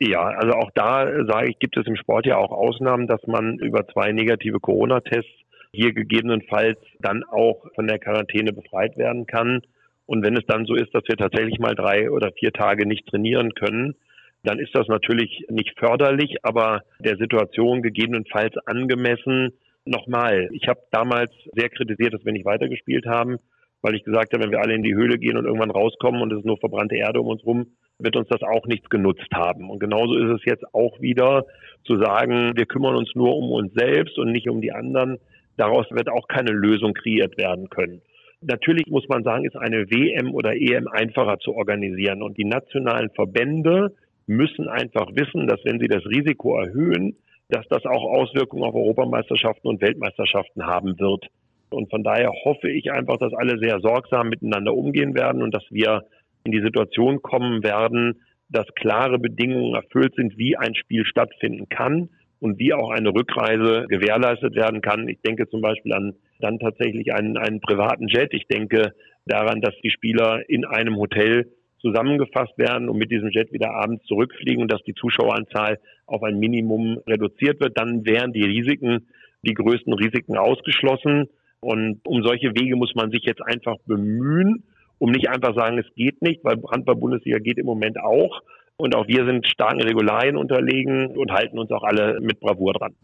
Ja, 0.00 0.22
also 0.22 0.54
auch 0.54 0.70
da 0.74 1.06
sage 1.26 1.50
ich, 1.50 1.58
gibt 1.58 1.76
es 1.76 1.86
im 1.86 1.96
Sport 1.96 2.26
ja 2.26 2.38
auch 2.38 2.52
Ausnahmen, 2.52 3.06
dass 3.06 3.24
man 3.26 3.58
über 3.58 3.86
zwei 3.88 4.12
negative 4.12 4.58
Corona-Tests 4.58 5.30
hier 5.72 5.92
gegebenenfalls 5.92 6.78
dann 7.00 7.22
auch 7.24 7.66
von 7.74 7.86
der 7.86 7.98
Quarantäne 7.98 8.52
befreit 8.52 8.96
werden 8.96 9.26
kann. 9.26 9.60
Und 10.06 10.24
wenn 10.24 10.36
es 10.36 10.46
dann 10.46 10.64
so 10.64 10.74
ist, 10.74 10.92
dass 10.94 11.04
wir 11.06 11.16
tatsächlich 11.16 11.58
mal 11.58 11.74
drei 11.74 12.10
oder 12.10 12.32
vier 12.32 12.52
Tage 12.52 12.86
nicht 12.86 13.06
trainieren 13.06 13.54
können, 13.54 13.94
dann 14.42 14.58
ist 14.58 14.74
das 14.74 14.88
natürlich 14.88 15.44
nicht 15.50 15.78
förderlich, 15.78 16.36
aber 16.42 16.82
der 16.98 17.16
Situation 17.16 17.82
gegebenenfalls 17.82 18.56
angemessen. 18.66 19.52
Nochmal, 19.84 20.48
ich 20.52 20.68
habe 20.68 20.80
damals 20.90 21.30
sehr 21.54 21.68
kritisiert, 21.68 22.14
dass 22.14 22.24
wir 22.24 22.32
nicht 22.32 22.44
weitergespielt 22.46 23.06
haben. 23.06 23.38
weil 23.82 23.94
ich 23.94 24.04
gesagt 24.04 24.34
habe, 24.34 24.44
wenn 24.44 24.50
wir 24.50 24.60
alle 24.60 24.74
in 24.74 24.82
die 24.82 24.94
Höhle 24.94 25.18
gehen 25.18 25.38
und 25.38 25.46
irgendwann 25.46 25.70
rauskommen 25.70 26.20
und 26.20 26.30
es 26.32 26.40
ist 26.40 26.44
nur 26.44 26.58
verbrannte 26.58 26.96
Erde 26.96 27.20
um 27.20 27.28
uns 27.28 27.44
rum, 27.46 27.66
wird 27.98 28.14
uns 28.16 28.28
das 28.28 28.42
auch 28.42 28.66
nichts 28.66 28.88
genutzt 28.90 29.32
haben. 29.32 29.70
Und 29.70 29.78
genauso 29.78 30.16
ist 30.16 30.40
es 30.40 30.44
jetzt 30.44 30.64
auch 30.74 31.00
wieder 31.00 31.46
zu 31.86 31.96
sagen, 31.96 32.52
wir 32.56 32.66
kümmern 32.66 32.94
uns 32.94 33.10
nur 33.14 33.34
um 33.36 33.50
uns 33.50 33.72
selbst 33.74 34.18
und 34.18 34.32
nicht 34.32 34.50
um 34.50 34.60
die 34.60 34.72
anderen. 34.72 35.18
Daraus 35.56 35.86
wird 35.90 36.10
auch 36.10 36.28
keine 36.28 36.52
Lösung 36.52 36.94
kreiert 36.94 37.36
werden 37.38 37.70
können. 37.70 38.02
Natürlich 38.42 38.86
muss 38.86 39.06
man 39.08 39.22
sagen, 39.22 39.44
ist 39.44 39.56
eine 39.56 39.90
WM 39.90 40.34
oder 40.34 40.54
EM 40.54 40.88
einfacher 40.88 41.38
zu 41.38 41.54
organisieren. 41.54 42.22
Und 42.22 42.38
die 42.38 42.46
nationalen 42.46 43.10
Verbände 43.10 43.94
müssen 44.30 44.68
einfach 44.68 45.08
wissen, 45.14 45.48
dass 45.48 45.60
wenn 45.64 45.80
sie 45.80 45.88
das 45.88 46.06
Risiko 46.06 46.56
erhöhen, 46.56 47.16
dass 47.48 47.66
das 47.68 47.84
auch 47.84 48.04
Auswirkungen 48.04 48.62
auf 48.62 48.74
Europameisterschaften 48.74 49.68
und 49.68 49.80
Weltmeisterschaften 49.80 50.64
haben 50.66 50.98
wird. 51.00 51.26
Und 51.70 51.90
von 51.90 52.04
daher 52.04 52.32
hoffe 52.44 52.70
ich 52.70 52.92
einfach, 52.92 53.16
dass 53.16 53.34
alle 53.34 53.58
sehr 53.58 53.80
sorgsam 53.80 54.28
miteinander 54.28 54.72
umgehen 54.72 55.14
werden 55.14 55.42
und 55.42 55.52
dass 55.52 55.64
wir 55.70 56.04
in 56.44 56.52
die 56.52 56.62
Situation 56.62 57.22
kommen 57.22 57.64
werden, 57.64 58.22
dass 58.48 58.66
klare 58.76 59.18
Bedingungen 59.18 59.74
erfüllt 59.74 60.14
sind, 60.14 60.38
wie 60.38 60.56
ein 60.56 60.74
Spiel 60.74 61.04
stattfinden 61.04 61.68
kann 61.68 62.08
und 62.38 62.58
wie 62.58 62.72
auch 62.72 62.90
eine 62.90 63.10
Rückreise 63.10 63.86
gewährleistet 63.88 64.54
werden 64.54 64.80
kann. 64.80 65.08
Ich 65.08 65.20
denke 65.22 65.48
zum 65.48 65.60
Beispiel 65.60 65.92
an 65.92 66.14
dann 66.38 66.58
tatsächlich 66.58 67.12
einen, 67.12 67.36
einen 67.36 67.60
privaten 67.60 68.08
Jet. 68.08 68.32
Ich 68.32 68.46
denke 68.46 68.94
daran, 69.26 69.60
dass 69.60 69.74
die 69.82 69.90
Spieler 69.90 70.48
in 70.48 70.64
einem 70.64 70.96
Hotel 70.96 71.52
zusammengefasst 71.80 72.56
werden 72.58 72.88
und 72.88 72.98
mit 72.98 73.10
diesem 73.10 73.30
Jet 73.30 73.52
wieder 73.52 73.70
abends 73.70 74.04
zurückfliegen 74.06 74.62
und 74.62 74.72
dass 74.72 74.82
die 74.82 74.94
Zuschaueranzahl 74.94 75.78
auf 76.06 76.22
ein 76.22 76.38
Minimum 76.38 76.98
reduziert 77.06 77.60
wird. 77.60 77.78
Dann 77.78 78.04
wären 78.04 78.32
die 78.32 78.44
Risiken, 78.44 79.08
die 79.42 79.54
größten 79.54 79.92
Risiken 79.92 80.36
ausgeschlossen. 80.36 81.28
Und 81.60 82.00
um 82.06 82.22
solche 82.22 82.54
Wege 82.54 82.76
muss 82.76 82.94
man 82.94 83.10
sich 83.10 83.22
jetzt 83.24 83.42
einfach 83.42 83.76
bemühen, 83.86 84.64
um 84.98 85.10
nicht 85.10 85.28
einfach 85.28 85.54
sagen, 85.54 85.78
es 85.78 85.94
geht 85.94 86.22
nicht, 86.22 86.44
weil 86.44 86.60
Handball-Bundesliga 86.70 87.38
geht 87.38 87.58
im 87.58 87.66
Moment 87.66 87.98
auch. 88.00 88.42
Und 88.76 88.94
auch 88.96 89.08
wir 89.08 89.26
sind 89.26 89.46
starken 89.46 89.82
Regularien 89.82 90.36
unterlegen 90.36 91.16
und 91.16 91.32
halten 91.32 91.58
uns 91.58 91.70
auch 91.70 91.82
alle 91.82 92.18
mit 92.20 92.40
Bravour 92.40 92.72
dran. 92.74 92.94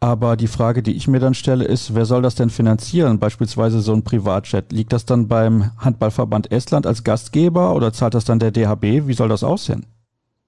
Aber 0.00 0.36
die 0.36 0.46
Frage, 0.46 0.82
die 0.82 0.96
ich 0.96 1.08
mir 1.08 1.18
dann 1.18 1.34
stelle, 1.34 1.64
ist, 1.64 1.94
wer 1.96 2.04
soll 2.04 2.22
das 2.22 2.36
denn 2.36 2.50
finanzieren? 2.50 3.18
Beispielsweise 3.18 3.80
so 3.80 3.92
ein 3.92 4.04
Privatjet. 4.04 4.70
Liegt 4.70 4.92
das 4.92 5.06
dann 5.06 5.26
beim 5.26 5.72
Handballverband 5.78 6.52
Estland 6.52 6.86
als 6.86 7.02
Gastgeber 7.02 7.74
oder 7.74 7.92
zahlt 7.92 8.14
das 8.14 8.24
dann 8.24 8.38
der 8.38 8.52
DHB? 8.52 9.08
Wie 9.08 9.12
soll 9.12 9.28
das 9.28 9.42
aussehen? 9.42 9.86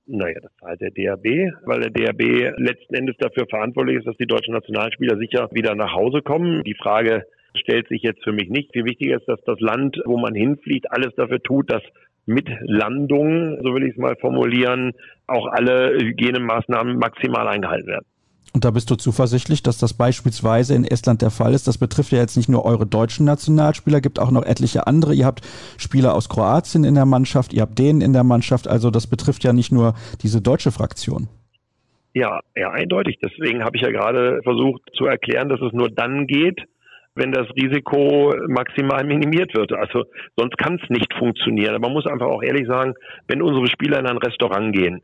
Naja, 0.07 0.39
das 0.41 0.53
zahlt 0.61 0.81
der 0.81 0.91
DHB, 0.91 1.53
weil 1.65 1.81
der 1.81 1.91
DHB 1.91 2.59
letzten 2.59 2.95
Endes 2.95 3.17
dafür 3.19 3.47
verantwortlich 3.49 3.99
ist, 3.99 4.07
dass 4.07 4.17
die 4.17 4.27
deutschen 4.27 4.55
Nationalspieler 4.55 5.17
sicher 5.19 5.49
wieder 5.51 5.75
nach 5.75 5.95
Hause 5.95 6.23
kommen. 6.23 6.63
Die 6.63 6.75
Frage 6.75 7.27
stellt 7.55 7.89
sich 7.89 8.03
jetzt 8.03 8.23
für 8.23 8.33
mich 8.33 8.51
nicht. 8.51 8.73
Viel 8.73 8.85
wichtiger 8.85 9.17
ist, 9.17 9.27
dass 9.27 9.41
das 9.47 9.59
Land, 9.59 10.01
wo 10.05 10.17
man 10.17 10.35
hinfliegt, 10.35 10.91
alles 10.93 11.15
dafür 11.17 11.43
tut, 11.43 11.73
dass 11.73 11.83
mit 12.27 12.49
Landung, 12.61 13.59
so 13.63 13.75
will 13.75 13.85
ich 13.85 13.93
es 13.93 13.99
mal 13.99 14.15
formulieren, 14.17 14.93
auch 15.27 15.47
alle 15.47 15.97
Hygienemaßnahmen 15.99 16.99
maximal 16.99 17.49
eingehalten 17.49 17.89
werden. 17.89 18.07
Und 18.53 18.65
da 18.65 18.71
bist 18.73 18.91
du 18.91 18.97
zuversichtlich, 18.97 19.63
dass 19.63 19.79
das 19.79 19.95
beispielsweise 19.95 20.75
in 20.75 20.85
Estland 20.85 21.23
der 21.23 21.31
Fall 21.31 21.55
ist. 21.55 21.69
Das 21.69 21.79
betrifft 21.79 22.11
ja 22.11 22.19
jetzt 22.19 22.37
nicht 22.37 22.49
nur 22.49 22.65
eure 22.65 22.85
deutschen 22.85 23.25
Nationalspieler, 23.25 24.01
gibt 24.01 24.19
auch 24.19 24.33
noch 24.33 24.45
etliche 24.45 24.87
andere. 24.87 25.15
Ihr 25.15 25.27
habt 25.27 25.43
Spieler 25.79 26.15
aus 26.15 26.29
Kroatien 26.29 26.83
in 26.83 26.97
der 26.97 27.07
Mannschaft, 27.07 27.53
ihr 27.53 27.63
habt 27.63 27.79
denen 27.79 28.01
in 28.01 28.13
der 28.13 28.25
Mannschaft. 28.25 28.67
Also 28.67 28.91
das 28.91 29.07
betrifft 29.07 29.45
ja 29.45 29.53
nicht 29.53 29.71
nur 29.71 29.95
diese 30.23 30.43
deutsche 30.43 30.73
Fraktion. 30.73 31.29
Ja, 32.13 32.41
ja, 32.57 32.71
eindeutig. 32.71 33.19
Deswegen 33.23 33.63
habe 33.63 33.77
ich 33.77 33.83
ja 33.83 33.91
gerade 33.91 34.41
versucht 34.43 34.83
zu 34.95 35.07
erklären, 35.07 35.49
dass 35.49 35.61
es 35.61 35.73
nur 35.73 35.89
dann 35.89 36.27
geht, 36.27 36.61
wenn 37.15 37.31
das 37.31 37.47
Risiko 37.55 38.35
maximal 38.49 39.05
minimiert 39.05 39.55
wird. 39.55 39.73
Also 39.73 40.05
sonst 40.37 40.59
kann 40.59 40.81
es 40.83 40.91
nicht 40.91 41.15
funktionieren. 41.15 41.77
Aber 41.77 41.87
man 41.87 41.93
muss 41.93 42.07
einfach 42.07 42.27
auch 42.27 42.43
ehrlich 42.43 42.67
sagen, 42.67 42.95
wenn 43.29 43.43
unsere 43.43 43.69
Spieler 43.69 44.01
in 44.01 44.07
ein 44.07 44.17
Restaurant 44.17 44.75
gehen, 44.75 45.03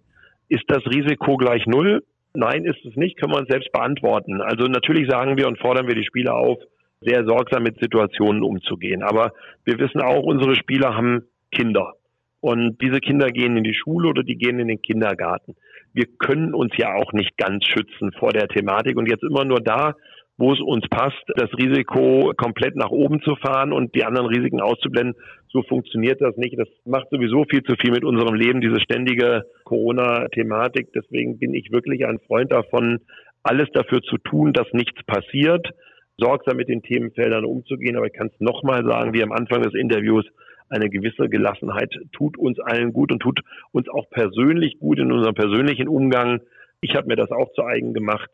ist 0.48 0.64
das 0.66 0.84
Risiko 0.86 1.36
gleich 1.36 1.66
null? 1.66 2.02
Nein, 2.36 2.64
ist 2.64 2.84
es 2.84 2.96
nicht, 2.96 3.18
können 3.18 3.32
wir 3.32 3.38
uns 3.38 3.48
selbst 3.48 3.72
beantworten. 3.72 4.40
Also 4.40 4.66
natürlich 4.66 5.08
sagen 5.08 5.36
wir 5.36 5.48
und 5.48 5.58
fordern 5.58 5.88
wir 5.88 5.94
die 5.94 6.04
Spieler 6.04 6.34
auf, 6.34 6.58
sehr 7.00 7.24
sorgsam 7.24 7.62
mit 7.62 7.78
Situationen 7.80 8.42
umzugehen. 8.42 9.02
Aber 9.02 9.32
wir 9.64 9.78
wissen 9.78 10.00
auch, 10.00 10.22
unsere 10.22 10.54
Spieler 10.54 10.94
haben 10.94 11.24
Kinder. 11.50 11.94
Und 12.40 12.80
diese 12.80 13.00
Kinder 13.00 13.28
gehen 13.30 13.56
in 13.56 13.64
die 13.64 13.74
Schule 13.74 14.08
oder 14.08 14.22
die 14.22 14.36
gehen 14.36 14.58
in 14.58 14.68
den 14.68 14.82
Kindergarten. 14.82 15.56
Wir 15.92 16.06
können 16.18 16.54
uns 16.54 16.72
ja 16.76 16.94
auch 16.94 17.12
nicht 17.12 17.36
ganz 17.38 17.64
schützen 17.66 18.12
vor 18.12 18.32
der 18.32 18.48
Thematik 18.48 18.96
und 18.96 19.10
jetzt 19.10 19.24
immer 19.24 19.44
nur 19.44 19.60
da, 19.60 19.94
wo 20.38 20.52
es 20.52 20.60
uns 20.60 20.86
passt, 20.88 21.22
das 21.36 21.50
Risiko 21.56 22.32
komplett 22.36 22.76
nach 22.76 22.90
oben 22.90 23.22
zu 23.22 23.36
fahren 23.36 23.72
und 23.72 23.94
die 23.94 24.04
anderen 24.04 24.26
Risiken 24.26 24.60
auszublenden. 24.60 25.14
So 25.48 25.62
funktioniert 25.62 26.20
das 26.20 26.36
nicht. 26.36 26.58
Das 26.58 26.68
macht 26.84 27.08
sowieso 27.10 27.44
viel 27.48 27.62
zu 27.62 27.74
viel 27.76 27.92
mit 27.92 28.04
unserem 28.04 28.34
Leben, 28.34 28.60
diese 28.60 28.80
ständige 28.80 29.44
Corona-Thematik. 29.64 30.92
Deswegen 30.94 31.38
bin 31.38 31.54
ich 31.54 31.72
wirklich 31.72 32.04
ein 32.06 32.18
Freund 32.26 32.52
davon, 32.52 33.00
alles 33.42 33.68
dafür 33.72 34.02
zu 34.02 34.18
tun, 34.18 34.52
dass 34.52 34.66
nichts 34.72 35.02
passiert, 35.04 35.70
sorgsam 36.18 36.56
mit 36.58 36.68
den 36.68 36.82
Themenfeldern 36.82 37.44
umzugehen. 37.44 37.96
Aber 37.96 38.06
ich 38.06 38.12
kann 38.12 38.26
es 38.26 38.40
nochmal 38.40 38.84
sagen, 38.84 39.14
wie 39.14 39.22
am 39.22 39.32
Anfang 39.32 39.62
des 39.62 39.74
Interviews, 39.74 40.26
eine 40.68 40.90
gewisse 40.90 41.28
Gelassenheit 41.28 41.94
tut 42.12 42.36
uns 42.36 42.58
allen 42.58 42.92
gut 42.92 43.12
und 43.12 43.20
tut 43.20 43.40
uns 43.70 43.88
auch 43.88 44.10
persönlich 44.10 44.80
gut 44.80 44.98
in 44.98 45.12
unserem 45.12 45.34
persönlichen 45.34 45.86
Umgang. 45.86 46.40
Ich 46.80 46.96
habe 46.96 47.06
mir 47.06 47.14
das 47.14 47.30
auch 47.30 47.52
zu 47.52 47.62
eigen 47.64 47.94
gemacht 47.94 48.28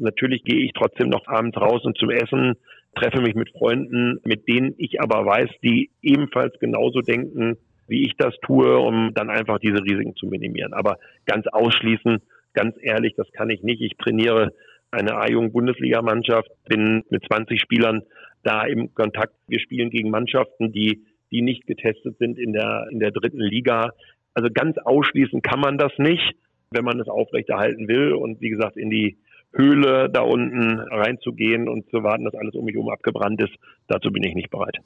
Natürlich 0.00 0.44
gehe 0.44 0.64
ich 0.64 0.72
trotzdem 0.74 1.08
noch 1.08 1.26
abends 1.26 1.56
raus 1.56 1.84
und 1.84 1.96
zum 1.98 2.10
Essen, 2.10 2.54
treffe 2.94 3.20
mich 3.20 3.34
mit 3.34 3.50
Freunden, 3.50 4.20
mit 4.24 4.48
denen 4.48 4.74
ich 4.78 5.00
aber 5.00 5.24
weiß, 5.24 5.50
die 5.62 5.90
ebenfalls 6.02 6.58
genauso 6.58 7.00
denken, 7.00 7.56
wie 7.86 8.04
ich 8.04 8.16
das 8.18 8.34
tue, 8.42 8.78
um 8.78 9.12
dann 9.14 9.30
einfach 9.30 9.58
diese 9.58 9.82
Risiken 9.82 10.14
zu 10.16 10.26
minimieren. 10.26 10.72
Aber 10.72 10.98
ganz 11.26 11.46
ausschließen, 11.46 12.18
ganz 12.52 12.76
ehrlich, 12.80 13.14
das 13.16 13.30
kann 13.32 13.50
ich 13.50 13.62
nicht. 13.62 13.80
Ich 13.80 13.96
trainiere 13.96 14.52
eine 14.90 15.16
A-Jugend-Bundesligamannschaft, 15.16 16.50
bin 16.68 17.04
mit 17.10 17.24
20 17.26 17.60
Spielern 17.60 18.02
da 18.42 18.62
im 18.62 18.94
Kontakt. 18.94 19.34
Wir 19.46 19.60
spielen 19.60 19.90
gegen 19.90 20.10
Mannschaften, 20.10 20.72
die, 20.72 21.04
die 21.30 21.42
nicht 21.42 21.66
getestet 21.66 22.18
sind 22.18 22.38
in 22.38 22.52
der, 22.52 22.86
in 22.90 23.00
der 23.00 23.10
dritten 23.10 23.40
Liga. 23.40 23.92
Also 24.34 24.48
ganz 24.52 24.78
ausschließen 24.78 25.42
kann 25.42 25.60
man 25.60 25.78
das 25.78 25.92
nicht, 25.98 26.34
wenn 26.70 26.84
man 26.84 27.00
es 27.00 27.08
aufrechterhalten 27.08 27.88
will. 27.88 28.12
Und 28.12 28.40
wie 28.40 28.50
gesagt, 28.50 28.76
in 28.76 28.90
die 28.90 29.18
Höhle 29.52 30.10
da 30.10 30.20
unten 30.20 30.78
reinzugehen 30.78 31.68
und 31.68 31.88
zu 31.90 32.02
warten, 32.02 32.24
dass 32.24 32.34
alles 32.34 32.54
um 32.54 32.64
mich 32.64 32.74
herum 32.74 32.90
abgebrannt 32.90 33.40
ist, 33.40 33.54
dazu 33.86 34.10
bin 34.10 34.22
ich 34.22 34.34
nicht 34.34 34.50
bereit. 34.50 34.78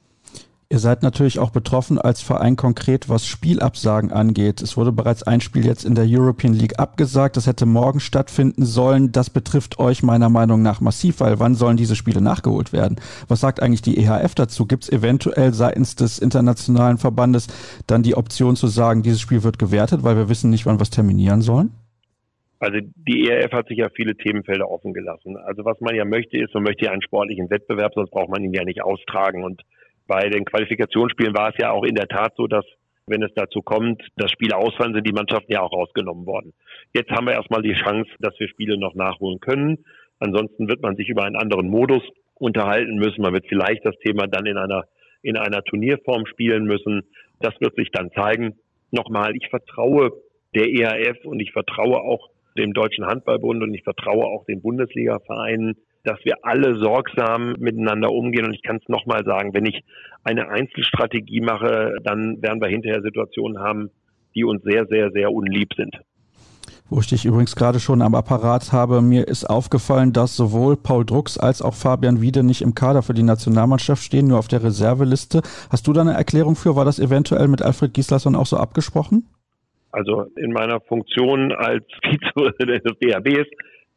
Ihr 0.73 0.79
seid 0.79 1.03
natürlich 1.03 1.37
auch 1.37 1.51
betroffen 1.51 1.99
als 1.99 2.23
Verein 2.23 2.55
konkret, 2.55 3.07
was 3.07 3.27
Spielabsagen 3.27 4.11
angeht. 4.11 4.59
Es 4.59 4.75
wurde 4.75 4.91
bereits 4.91 5.21
ein 5.21 5.39
Spiel 5.39 5.67
jetzt 5.67 5.85
in 5.85 5.93
der 5.93 6.05
European 6.07 6.53
League 6.53 6.79
abgesagt. 6.79 7.37
Das 7.37 7.45
hätte 7.45 7.67
morgen 7.67 7.99
stattfinden 7.99 8.65
sollen. 8.65 9.11
Das 9.11 9.29
betrifft 9.29 9.77
euch 9.77 10.01
meiner 10.01 10.29
Meinung 10.29 10.63
nach 10.63 10.81
massiv, 10.81 11.19
weil 11.19 11.39
wann 11.39 11.53
sollen 11.53 11.77
diese 11.77 11.95
Spiele 11.95 12.21
nachgeholt 12.21 12.73
werden? 12.73 12.99
Was 13.27 13.41
sagt 13.41 13.61
eigentlich 13.61 13.83
die 13.83 13.99
EHF 13.99 14.33
dazu? 14.33 14.65
Gibt 14.65 14.85
es 14.85 14.89
eventuell 14.89 15.53
seitens 15.53 15.95
des 15.95 16.17
internationalen 16.17 16.97
Verbandes 16.97 17.49
dann 17.85 18.01
die 18.01 18.15
Option 18.15 18.55
zu 18.55 18.65
sagen, 18.65 19.03
dieses 19.03 19.21
Spiel 19.21 19.43
wird 19.43 19.59
gewertet, 19.59 20.01
weil 20.01 20.15
wir 20.15 20.27
wissen 20.27 20.49
nicht, 20.49 20.65
wann 20.65 20.79
wir 20.79 20.83
es 20.83 20.89
terminieren 20.89 21.43
sollen? 21.43 21.69
Also 22.63 22.79
die 22.79 23.27
ERF 23.27 23.51
hat 23.51 23.67
sich 23.67 23.79
ja 23.79 23.89
viele 23.93 24.15
Themenfelder 24.15 24.71
offen 24.71 24.93
gelassen. 24.93 25.35
Also 25.35 25.65
was 25.65 25.81
man 25.81 25.95
ja 25.95 26.05
möchte, 26.05 26.37
ist, 26.37 26.53
man 26.53 26.63
möchte 26.63 26.85
ja 26.85 26.91
einen 26.91 27.01
sportlichen 27.01 27.49
Wettbewerb, 27.49 27.91
sonst 27.93 28.11
braucht 28.11 28.29
man 28.29 28.41
ihn 28.41 28.53
ja 28.53 28.63
nicht 28.63 28.81
austragen. 28.81 29.43
Und 29.43 29.63
bei 30.07 30.29
den 30.29 30.45
Qualifikationsspielen 30.45 31.35
war 31.35 31.49
es 31.49 31.55
ja 31.59 31.71
auch 31.71 31.83
in 31.83 31.95
der 31.95 32.07
Tat 32.07 32.35
so, 32.37 32.47
dass 32.47 32.63
wenn 33.05 33.21
es 33.21 33.33
dazu 33.35 33.61
kommt, 33.61 34.01
dass 34.15 34.31
Spiele 34.31 34.55
ausfallen, 34.55 34.93
sind 34.93 35.05
die 35.05 35.11
Mannschaften 35.11 35.51
ja 35.51 35.59
auch 35.59 35.73
rausgenommen 35.73 36.25
worden. 36.25 36.53
Jetzt 36.93 37.11
haben 37.11 37.27
wir 37.27 37.33
erstmal 37.33 37.63
die 37.63 37.73
Chance, 37.73 38.09
dass 38.19 38.39
wir 38.39 38.47
Spiele 38.47 38.77
noch 38.77 38.95
nachholen 38.95 39.41
können. 39.41 39.83
Ansonsten 40.19 40.69
wird 40.69 40.81
man 40.81 40.95
sich 40.95 41.09
über 41.09 41.25
einen 41.25 41.35
anderen 41.35 41.67
Modus 41.67 42.03
unterhalten 42.35 42.95
müssen. 42.95 43.23
Man 43.23 43.33
wird 43.33 43.45
vielleicht 43.49 43.85
das 43.85 43.97
Thema 44.05 44.27
dann 44.27 44.45
in 44.45 44.55
einer, 44.55 44.85
in 45.21 45.35
einer 45.35 45.63
Turnierform 45.63 46.25
spielen 46.27 46.63
müssen. 46.63 47.01
Das 47.41 47.59
wird 47.59 47.75
sich 47.75 47.91
dann 47.91 48.09
zeigen. 48.11 48.55
Nochmal, 48.91 49.35
ich 49.35 49.49
vertraue 49.49 50.13
der 50.55 50.71
ERF 50.71 51.25
und 51.25 51.41
ich 51.41 51.51
vertraue 51.51 51.99
auch 51.99 52.29
dem 52.57 52.73
Deutschen 52.73 53.05
Handballbund 53.05 53.63
und 53.63 53.73
ich 53.73 53.83
vertraue 53.83 54.25
auch 54.25 54.45
den 54.45 54.61
Bundesliga-Vereinen, 54.61 55.75
dass 56.03 56.19
wir 56.23 56.35
alle 56.43 56.77
sorgsam 56.77 57.55
miteinander 57.59 58.11
umgehen. 58.11 58.45
Und 58.45 58.53
ich 58.53 58.63
kann 58.63 58.77
es 58.77 58.89
nochmal 58.89 59.23
sagen, 59.25 59.53
wenn 59.53 59.65
ich 59.65 59.83
eine 60.23 60.49
Einzelstrategie 60.49 61.41
mache, 61.41 61.95
dann 62.03 62.41
werden 62.41 62.61
wir 62.61 62.67
hinterher 62.67 63.01
Situationen 63.01 63.59
haben, 63.59 63.89
die 64.35 64.43
uns 64.43 64.63
sehr, 64.63 64.85
sehr, 64.87 65.11
sehr 65.11 65.31
unlieb 65.31 65.73
sind. 65.75 65.95
Wo 66.89 66.99
ich 66.99 67.07
dich 67.07 67.25
übrigens 67.25 67.55
gerade 67.55 67.79
schon 67.79 68.01
am 68.01 68.13
Apparat 68.13 68.71
habe, 68.71 69.01
mir 69.01 69.27
ist 69.27 69.49
aufgefallen, 69.49 70.13
dass 70.13 70.35
sowohl 70.35 70.75
Paul 70.75 71.05
Drucks 71.05 71.37
als 71.37 71.61
auch 71.61 71.73
Fabian 71.73 72.21
Wiede 72.21 72.43
nicht 72.43 72.61
im 72.61 72.75
Kader 72.75 73.01
für 73.01 73.13
die 73.13 73.23
Nationalmannschaft 73.23 74.03
stehen, 74.03 74.27
nur 74.27 74.37
auf 74.37 74.47
der 74.47 74.63
Reserveliste. 74.63 75.41
Hast 75.69 75.87
du 75.87 75.93
da 75.93 76.01
eine 76.01 76.13
Erklärung 76.13 76.55
für? 76.55 76.75
War 76.75 76.85
das 76.85 76.99
eventuell 76.99 77.47
mit 77.47 77.61
Alfred 77.61 77.93
Gislason 77.93 78.35
auch 78.35 78.45
so 78.45 78.57
abgesprochen? 78.57 79.27
Also 79.93 80.25
in 80.35 80.51
meiner 80.51 80.81
Funktion 80.81 81.51
als 81.51 81.85
Vize 82.03 82.81
des 82.81 82.99
DHBs 82.99 83.47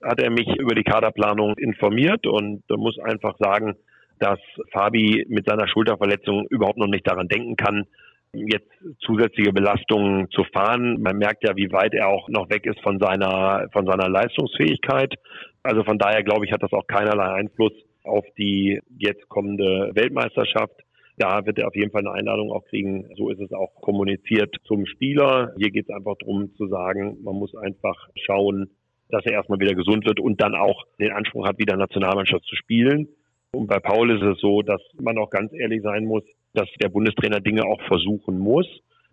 hat 0.02 0.20
er 0.20 0.30
mich 0.30 0.46
über 0.58 0.74
die 0.74 0.84
Kaderplanung 0.84 1.56
informiert 1.56 2.26
und 2.26 2.62
muss 2.68 2.98
einfach 2.98 3.36
sagen, 3.38 3.76
dass 4.18 4.38
Fabi 4.72 5.24
mit 5.28 5.46
seiner 5.48 5.66
Schulterverletzung 5.66 6.46
überhaupt 6.50 6.78
noch 6.78 6.86
nicht 6.86 7.08
daran 7.08 7.28
denken 7.28 7.56
kann, 7.56 7.86
jetzt 8.34 8.70
zusätzliche 9.00 9.52
Belastungen 9.52 10.30
zu 10.30 10.44
fahren. 10.52 11.00
Man 11.00 11.16
merkt 11.16 11.44
ja, 11.44 11.56
wie 11.56 11.72
weit 11.72 11.94
er 11.94 12.08
auch 12.08 12.28
noch 12.28 12.50
weg 12.50 12.66
ist 12.66 12.80
von 12.80 12.98
seiner, 12.98 13.68
von 13.72 13.86
seiner 13.86 14.10
Leistungsfähigkeit. 14.10 15.14
Also 15.62 15.82
von 15.82 15.98
daher 15.98 16.22
glaube 16.22 16.44
ich, 16.44 16.52
hat 16.52 16.62
das 16.62 16.72
auch 16.72 16.86
keinerlei 16.86 17.32
Einfluss 17.32 17.72
auf 18.04 18.24
die 18.36 18.80
jetzt 18.98 19.26
kommende 19.30 19.92
Weltmeisterschaft. 19.94 20.74
Da 21.18 21.46
wird 21.46 21.58
er 21.58 21.68
auf 21.68 21.74
jeden 21.74 21.90
Fall 21.90 22.02
eine 22.06 22.12
Einladung 22.12 22.52
auch 22.52 22.64
kriegen. 22.66 23.08
So 23.16 23.30
ist 23.30 23.40
es 23.40 23.52
auch 23.52 23.74
kommuniziert 23.80 24.54
zum 24.64 24.84
Spieler. 24.86 25.54
Hier 25.56 25.70
geht 25.70 25.88
es 25.88 25.94
einfach 25.94 26.14
darum 26.18 26.54
zu 26.56 26.66
sagen, 26.68 27.18
man 27.22 27.36
muss 27.36 27.54
einfach 27.56 28.08
schauen, 28.16 28.70
dass 29.08 29.24
er 29.24 29.32
erstmal 29.32 29.60
wieder 29.60 29.74
gesund 29.74 30.04
wird 30.04 30.20
und 30.20 30.40
dann 30.40 30.54
auch 30.54 30.84
den 30.98 31.12
Anspruch 31.12 31.46
hat, 31.46 31.58
wieder 31.58 31.76
Nationalmannschaft 31.76 32.44
zu 32.44 32.56
spielen. 32.56 33.08
Und 33.52 33.68
bei 33.68 33.78
Paul 33.78 34.10
ist 34.10 34.22
es 34.22 34.40
so, 34.40 34.62
dass 34.62 34.82
man 35.00 35.16
auch 35.16 35.30
ganz 35.30 35.52
ehrlich 35.54 35.82
sein 35.82 36.04
muss, 36.04 36.24
dass 36.52 36.68
der 36.82 36.88
Bundestrainer 36.88 37.40
Dinge 37.40 37.64
auch 37.64 37.80
versuchen 37.82 38.38
muss, 38.38 38.66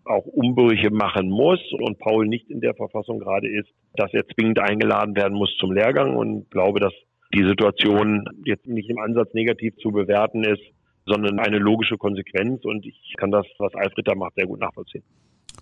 auch 0.06 0.26
Umbrüche 0.26 0.92
machen 0.92 1.30
muss 1.30 1.60
und 1.72 2.00
Paul 2.00 2.28
nicht 2.28 2.50
in 2.50 2.60
der 2.60 2.74
Verfassung 2.74 3.20
gerade 3.20 3.48
ist, 3.48 3.70
dass 3.96 4.14
er 4.14 4.28
zwingend 4.28 4.60
eingeladen 4.60 5.16
werden 5.16 5.38
muss 5.38 5.56
zum 5.58 5.72
Lehrgang 5.72 6.18
und 6.18 6.50
glaube, 6.52 6.80
dass 6.80 6.94
die 7.34 7.46
Situation 7.48 8.26
jetzt 8.46 8.68
nicht 8.68 8.90
im 8.90 9.00
Ansatz 9.00 9.34
negativ 9.34 9.76
zu 9.78 9.92
bewerten 9.92 10.44
ist, 10.44 10.62
sondern 11.06 11.40
eine 11.40 11.60
logische 11.60 11.98
Konsequenz 11.98 12.64
und 12.66 12.86
ich 12.86 13.14
kann 13.18 13.32
das, 13.32 13.46
was 13.60 13.74
Alfred 13.76 14.08
da 14.08 14.16
macht, 14.16 14.36
sehr 14.36 14.48
gut 14.48 14.60
nachvollziehen. 14.60 15.04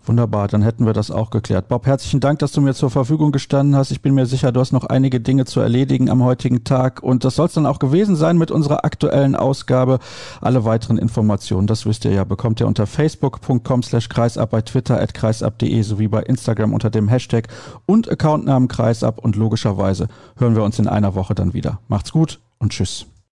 Wunderbar, 0.04 0.48
dann 0.48 0.64
hätten 0.64 0.88
wir 0.88 0.94
das 0.94 1.12
auch 1.12 1.30
geklärt. 1.30 1.68
Bob, 1.68 1.86
herzlichen 1.86 2.22
Dank, 2.22 2.40
dass 2.40 2.52
du 2.54 2.62
mir 2.62 2.74
zur 2.74 2.90
Verfügung 2.90 3.32
gestanden 3.32 3.76
hast. 3.76 3.92
Ich 3.92 4.02
bin 4.02 4.16
mir 4.16 4.26
sicher, 4.26 4.52
du 4.52 4.60
hast 4.60 4.72
noch 4.72 4.86
einige 4.86 5.20
Dinge 5.20 5.46
zu 5.46 5.60
erledigen 5.60 6.10
am 6.10 6.24
heutigen 6.24 6.64
Tag. 6.64 7.04
Und 7.04 7.24
das 7.24 7.36
soll 7.36 7.46
es 7.46 7.54
dann 7.54 7.68
auch 7.68 7.78
gewesen 7.78 8.16
sein 8.16 8.38
mit 8.38 8.50
unserer 8.50 8.84
aktuellen 8.84 9.36
Ausgabe. 9.36 10.00
Alle 10.40 10.66
weiteren 10.66 10.98
Informationen, 10.98 11.68
das 11.68 11.86
wisst 11.86 12.06
ihr 12.06 12.12
ja, 12.12 12.24
bekommt 12.24 12.60
ihr 12.60 12.68
unter 12.68 12.88
facebook.com 12.88 13.84
slash 13.84 14.10
kreisab, 14.10 14.50
bei 14.50 14.62
Twitter 14.62 15.00
at 15.00 15.14
kreisab.de 15.14 15.82
sowie 15.84 16.08
bei 16.08 16.24
Instagram 16.24 16.74
unter 16.74 16.90
dem 16.90 17.08
Hashtag 17.08 17.50
und 17.86 18.10
Accountnamen 18.10 18.70
kreisab. 18.70 19.20
Und 19.20 19.36
logischerweise 19.36 20.08
hören 20.36 20.56
wir 20.56 20.64
uns 20.64 20.80
in 20.80 20.88
einer 20.88 21.14
Woche 21.14 21.36
dann 21.36 21.54
wieder. 21.54 21.80
Macht's 21.90 22.12
gut 22.12 22.40
und 22.58 22.72
tschüss. 22.72 23.11